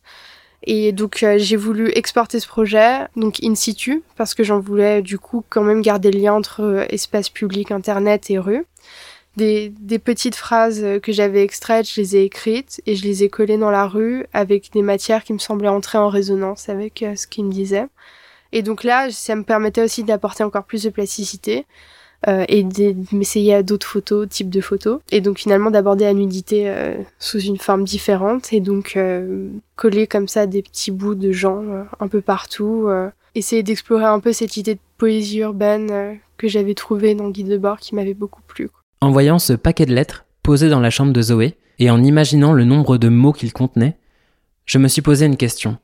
[0.64, 5.02] Et donc euh, j'ai voulu exporter ce projet, donc in situ, parce que j'en voulais
[5.02, 8.64] du coup quand même garder le lien entre espace public, internet et rue.
[9.36, 13.30] Des, des petites phrases que j'avais extraites, je les ai écrites et je les ai
[13.30, 17.26] collées dans la rue avec des matières qui me semblaient entrer en résonance avec ce
[17.26, 17.86] qu'ils me disaient.
[18.52, 21.64] Et donc là, ça me permettait aussi d'apporter encore plus de plasticité
[22.28, 25.00] euh, et de m'essayer à d'autres photos, types de photos.
[25.10, 30.06] Et donc finalement d'aborder la nudité euh, sous une forme différente et donc euh, coller
[30.06, 32.88] comme ça des petits bouts de gens euh, un peu partout.
[33.34, 37.58] essayer d'explorer un peu cette idée de poésie urbaine que j'avais trouvée dans Guide de
[37.58, 38.68] bord qui m'avait beaucoup plu.
[39.00, 42.52] En voyant ce paquet de lettres posé dans la chambre de Zoé et en imaginant
[42.52, 43.96] le nombre de mots qu'il contenait,
[44.66, 45.78] je me suis posé une question.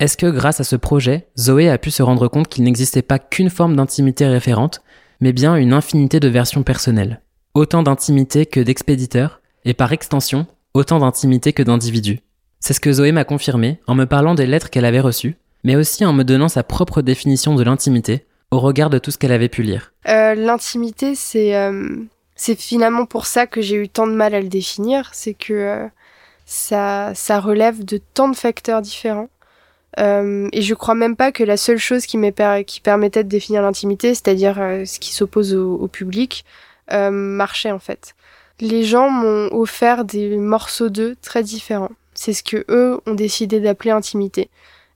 [0.00, 3.18] Est-ce que grâce à ce projet, Zoé a pu se rendre compte qu'il n'existait pas
[3.18, 4.80] qu'une forme d'intimité référente,
[5.20, 7.20] mais bien une infinité de versions personnelles.
[7.54, 12.20] Autant d'intimité que d'expéditeurs, et par extension, autant d'intimité que d'individus.
[12.60, 15.76] C'est ce que Zoé m'a confirmé en me parlant des lettres qu'elle avait reçues, mais
[15.76, 19.32] aussi en me donnant sa propre définition de l'intimité, au regard de tout ce qu'elle
[19.32, 19.92] avait pu lire.
[20.08, 21.96] Euh, l'intimité, c'est euh,
[22.34, 25.52] c'est finalement pour ça que j'ai eu tant de mal à le définir, c'est que
[25.52, 25.88] euh,
[26.46, 29.28] ça relève de tant de facteurs différents
[29.98, 32.18] euh, et je crois même pas que la seule chose qui,
[32.82, 36.44] permettait de définir l'intimité, c'est-à-dire euh, ce qui s'oppose au, public,
[36.92, 38.14] euh, marchait en fait.
[38.60, 41.90] Les gens m'ont offert des morceaux d'eux très différents.
[42.14, 44.50] C'est ce que eux ont décidé d'appeler intimité.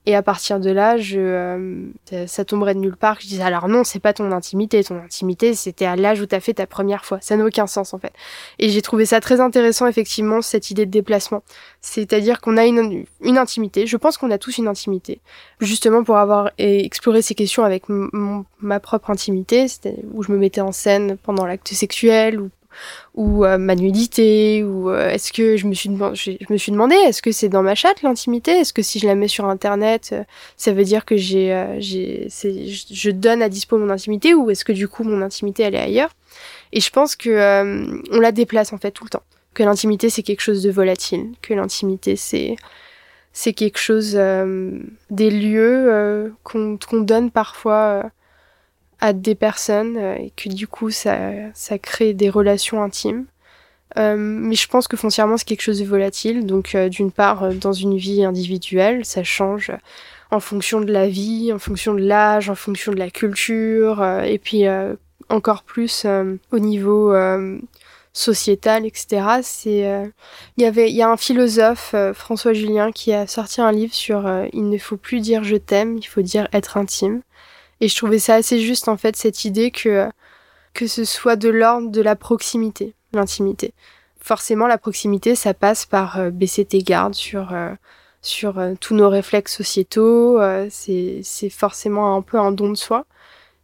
[0.05, 1.87] Et à partir de là, je, euh,
[2.27, 3.19] ça tomberait de nulle part.
[3.21, 4.83] Je disais alors non, c'est pas ton intimité.
[4.83, 7.19] Ton intimité, c'était à l'âge où t'as fait ta première fois.
[7.21, 8.11] Ça n'a aucun sens en fait.
[8.59, 11.43] Et j'ai trouvé ça très intéressant effectivement cette idée de déplacement.
[11.79, 13.87] C'est-à-dire qu'on a une, une intimité.
[13.87, 15.21] Je pense qu'on a tous une intimité.
[15.61, 19.67] Justement pour avoir exploré ces questions avec ma propre intimité,
[20.13, 22.49] où je me mettais en scène pendant l'acte sexuel ou
[23.15, 26.95] ou euh, ma nudité ou euh, est-ce que je me suis je, me suis demandé
[26.95, 28.51] est-ce que c'est dans ma chatte l'intimité?
[28.51, 30.23] Est-ce que si je la mets sur internet euh,
[30.57, 34.71] ça veut dire que j'ai j'ai je donne à dispo mon intimité ou est-ce que
[34.71, 36.11] du coup mon intimité elle est ailleurs?
[36.71, 39.23] Et je pense que on la déplace en fait tout le temps.
[39.53, 42.55] Que l'intimité c'est quelque chose de volatile que l'intimité c'est
[43.31, 48.11] c'est quelque chose des lieux qu'on donne parfois
[49.03, 51.19] à des personnes euh, et que du coup ça,
[51.53, 53.25] ça crée des relations intimes.
[53.97, 56.45] Euh, mais je pense que foncièrement c'est quelque chose de volatile.
[56.45, 59.71] Donc euh, d'une part dans une vie individuelle ça change
[60.31, 64.39] en fonction de la vie, en fonction de l'âge, en fonction de la culture et
[64.39, 64.63] puis
[65.29, 66.07] encore plus
[66.51, 67.13] au niveau
[68.13, 69.27] sociétal, etc.
[69.43, 70.11] C'est
[70.57, 73.93] il y avait il y a un philosophe François Julien qui a sorti un livre
[73.93, 77.21] sur il ne faut plus dire je t'aime, il faut dire être intime.
[77.83, 80.09] Et je trouvais ça assez juste, en fait, cette idée que,
[80.73, 83.73] que ce soit de l'ordre de la proximité, l'intimité.
[84.21, 87.73] Forcément, la proximité, ça passe par euh, baisser tes gardes sur, euh,
[88.21, 90.39] sur euh, tous nos réflexes sociétaux.
[90.69, 93.05] c'est forcément un peu un don de soi.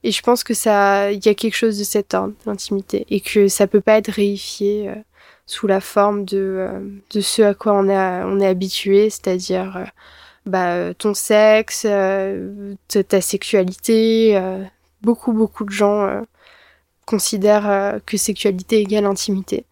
[0.04, 3.22] Et je pense que ça, il y a quelque chose de cet ordre, l'intimité, et
[3.22, 4.92] que ça peut pas être réifié
[5.46, 6.68] sous la forme de,
[7.10, 9.86] de ce à quoi on est, on est habitué, c'est-à-dire
[10.50, 14.36] bah, euh, ton sexe, euh, ta sexualité.
[14.36, 14.64] Euh,
[15.02, 16.24] beaucoup, beaucoup de gens
[17.06, 19.66] considèrent que sexualité égale intimité.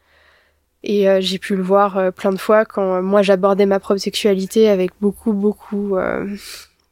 [0.84, 4.92] Et j'ai pu le voir plein de fois quand moi j'abordais ma propre sexualité avec
[5.02, 5.98] beaucoup, beaucoup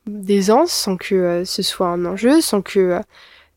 [0.05, 2.99] d'aisance, sans que ce soit un enjeu, sans que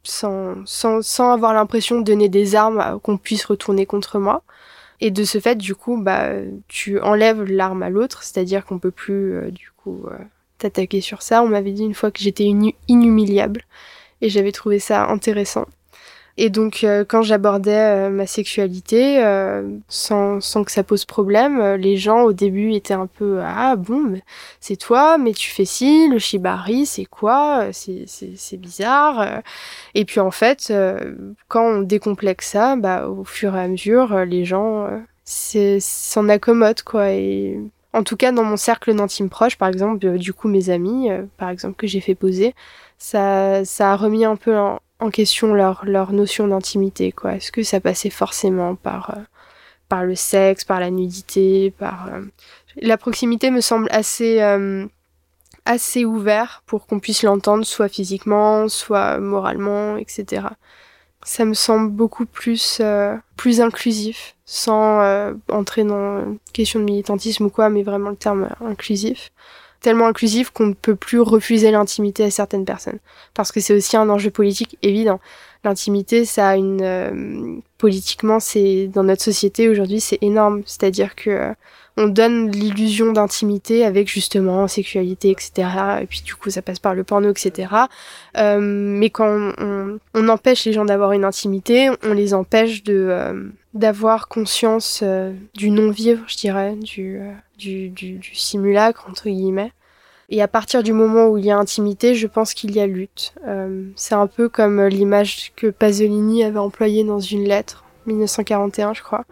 [0.05, 4.43] sans, sans, sans avoir l'impression de donner des armes qu'on puisse retourner contre moi.
[5.01, 6.31] Et de ce fait, du coup, bah,
[6.69, 9.73] tu enlèves l'arme à l'autre, c'est-à-dire qu'on peut plus, du
[10.11, 10.17] euh,
[10.59, 11.43] t'attaquer sur ça.
[11.43, 12.51] On m'avait dit une fois que j'étais
[12.89, 13.63] inhumiliable
[14.21, 15.67] et j'avais trouvé ça intéressant.
[16.41, 19.21] Et donc euh, quand j'abordais euh, ma sexualité
[19.89, 24.21] sans, sans que ça pose problème, les gens au début étaient un peu ah bon
[24.61, 29.43] c'est toi mais tu fais ci le shibari c'est quoi c'est bizarre
[29.95, 30.73] et puis en fait
[31.49, 34.87] quand on décomplexe ça bah au fur et à mesure les gens
[35.25, 37.59] s'en accommodent quoi et
[37.99, 41.11] en tout cas, dans mon cercle d'intime proche, par exemple, euh, du coup, mes amis,
[41.11, 42.55] euh, par exemple, que j'ai fait poser,
[42.97, 44.81] ça, ça a remis un peu en,
[45.11, 47.35] question leur, notion d'intimité, quoi.
[47.35, 49.23] Est-ce que ça passait forcément par, euh,
[49.89, 52.11] par le sexe, par la nudité, par...
[52.81, 54.41] La proximité me semble assez,
[55.65, 60.49] assez ouvert pour qu'on puisse l'entendre, soit physiquement, soit moralement, etc
[61.29, 66.87] ça me semble beaucoup plus euh, plus inclusif sans euh, entrer dans une question de
[66.87, 69.31] militantisme ou quoi mais vraiment le terme inclusif.
[69.83, 72.99] Tellement inclusif qu'on ne peut plus refuser l'intimité à certaines personnes.
[73.35, 75.21] Parce que c'est aussi un enjeu politique évident.
[75.65, 80.63] L'intimité ça a une euh, politiquement c'est dans notre société aujourd'hui c'est énorme.
[80.65, 81.53] C'est-à-dire que
[81.99, 85.69] on donne l'illusion d'intimité avec justement sexualité, etc.
[86.01, 87.75] Et puis du coup, ça passe par le porno, etc.
[88.37, 93.49] Euh, mais quand on, empêche les gens d'avoir une intimité, on les empêche de euh,
[93.75, 97.21] d'avoir conscience euh, du non-vivre, je dirais, du,
[97.59, 99.73] du, du, simulacre entre guillemets.
[100.29, 102.87] Et à partir du moment où il y a intimité, je pense qu'il y a
[102.87, 103.35] lutte.
[103.97, 109.25] c'est un peu comme l'image que Pasolini avait employée dans une lettre, 1941, je crois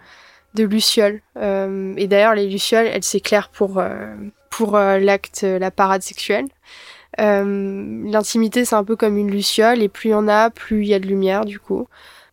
[0.57, 1.21] de lucioles.
[1.37, 4.15] Euh, et d'ailleurs, les lucioles, elles s'éclairent pour, euh,
[4.51, 6.47] pour euh, l'acte, la parade sexuelle.
[7.19, 10.89] L'intimité, c'est un peu comme une luciole, et plus il y en a, plus il
[10.89, 11.87] y a de lumière, du coup.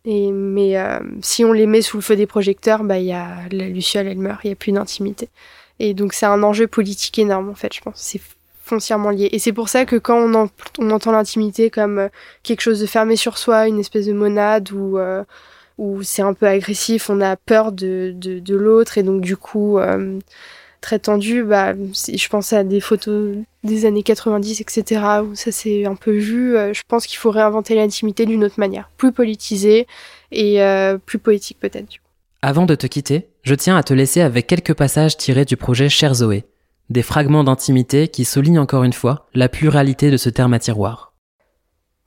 [0.04, 0.76] Et, mais
[1.22, 4.18] si on les met sous le feu des projecteurs, bah, y a, la luciole, elle
[4.18, 5.30] meurt, il n'y a plus d'intimité.
[5.78, 7.94] Et donc, c'est un enjeu politique énorme, en fait, je pense.
[7.96, 8.20] C'est
[8.62, 9.30] foncièrement lié.
[9.32, 12.10] Et c'est pour ça que quand on, on entend l'intimité comme
[12.42, 14.98] quelque chose de fermé sur soi, une espèce de monade ou
[15.78, 19.36] où c'est un peu agressif, on a peur de, de, de l'autre et donc du
[19.36, 20.18] coup euh,
[20.80, 21.42] très tendu.
[21.42, 25.00] Bah, je pense à des photos des années 90, etc.
[25.24, 26.56] où ça s'est un peu vu.
[26.56, 29.86] Euh, je pense qu'il faut réinventer l'intimité d'une autre manière, plus politisée
[30.30, 31.94] et euh, plus poétique peut-être.
[32.42, 35.88] Avant de te quitter, je tiens à te laisser avec quelques passages tirés du projet
[35.88, 36.44] Cher Zoé,
[36.90, 41.14] des fragments d'intimité qui soulignent encore une fois la pluralité de ce terme à tiroir.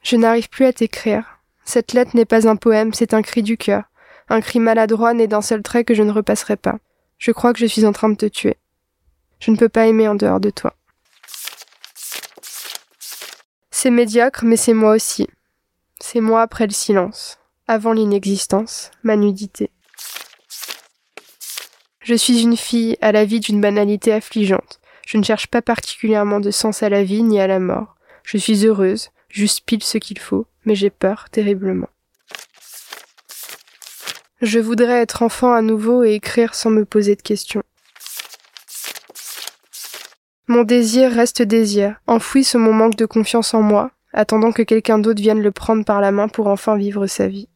[0.03, 1.36] Je n'arrive plus à t'écrire.
[1.67, 3.83] Cette lettre n'est pas un poème, c'est un cri du cœur.
[4.29, 6.77] Un cri maladroit né d'un seul trait que je ne repasserai pas.
[7.17, 8.55] Je crois que je suis en train de te tuer.
[9.41, 10.73] Je ne peux pas aimer en dehors de toi.
[13.69, 15.27] C'est médiocre, mais c'est moi aussi.
[15.99, 17.37] C'est moi après le silence,
[17.67, 19.69] avant l'inexistence, ma nudité.
[21.99, 24.79] Je suis une fille à la vie d'une banalité affligeante.
[25.05, 27.97] Je ne cherche pas particulièrement de sens à la vie ni à la mort.
[28.23, 31.87] Je suis heureuse, juste pile ce qu'il faut, mais j'ai peur terriblement.
[34.41, 37.63] Je voudrais être enfant à nouveau et écrire sans me poser de questions.
[40.47, 44.99] Mon désir reste désir, enfoui sous mon manque de confiance en moi, attendant que quelqu'un
[44.99, 47.47] d'autre vienne le prendre par la main pour enfin vivre sa vie.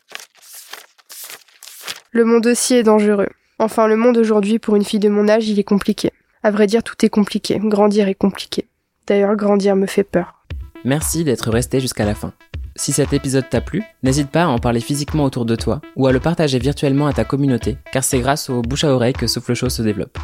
[2.12, 3.30] Le monde aussi est dangereux.
[3.60, 6.12] Enfin, le monde aujourd'hui, pour une fille de mon âge, il est compliqué.
[6.44, 7.60] À vrai dire, tout est compliqué.
[7.62, 8.68] Grandir est compliqué.
[9.06, 10.46] D'ailleurs, grandir me fait peur.
[10.86, 12.34] Merci d'être resté jusqu'à la fin.
[12.76, 16.08] Si cet épisode t'a plu, n'hésite pas à en parler physiquement autour de toi ou
[16.08, 19.28] à le partager virtuellement à ta communauté, car c'est grâce au bouche à oreille que
[19.28, 20.18] Souffle Chaud se développe.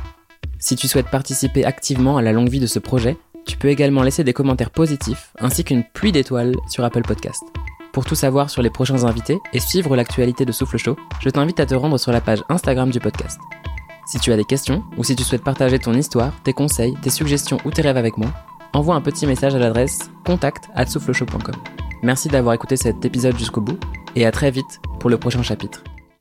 [0.60, 4.02] Si tu souhaites participer activement à la longue vie de ce projet, tu peux également
[4.02, 7.44] laisser des commentaires positifs ainsi qu'une pluie d'étoiles sur Apple Podcast.
[7.92, 11.60] Pour tout savoir sur les prochains invités et suivre l'actualité de Souffle Chaud, je t'invite
[11.60, 13.40] à te rendre sur la page Instagram du podcast.
[14.06, 17.10] Si tu as des questions ou si tu souhaites partager ton histoire, tes conseils, tes
[17.10, 18.30] suggestions ou tes rêves avec moi,
[18.74, 21.56] envoie un petit message à l'adresse contact@soufflechaud.com.
[22.04, 23.80] Merci d'avoir écouté cet épisode jusqu'au bout
[24.16, 25.84] et à très vite pour le prochain chapitre.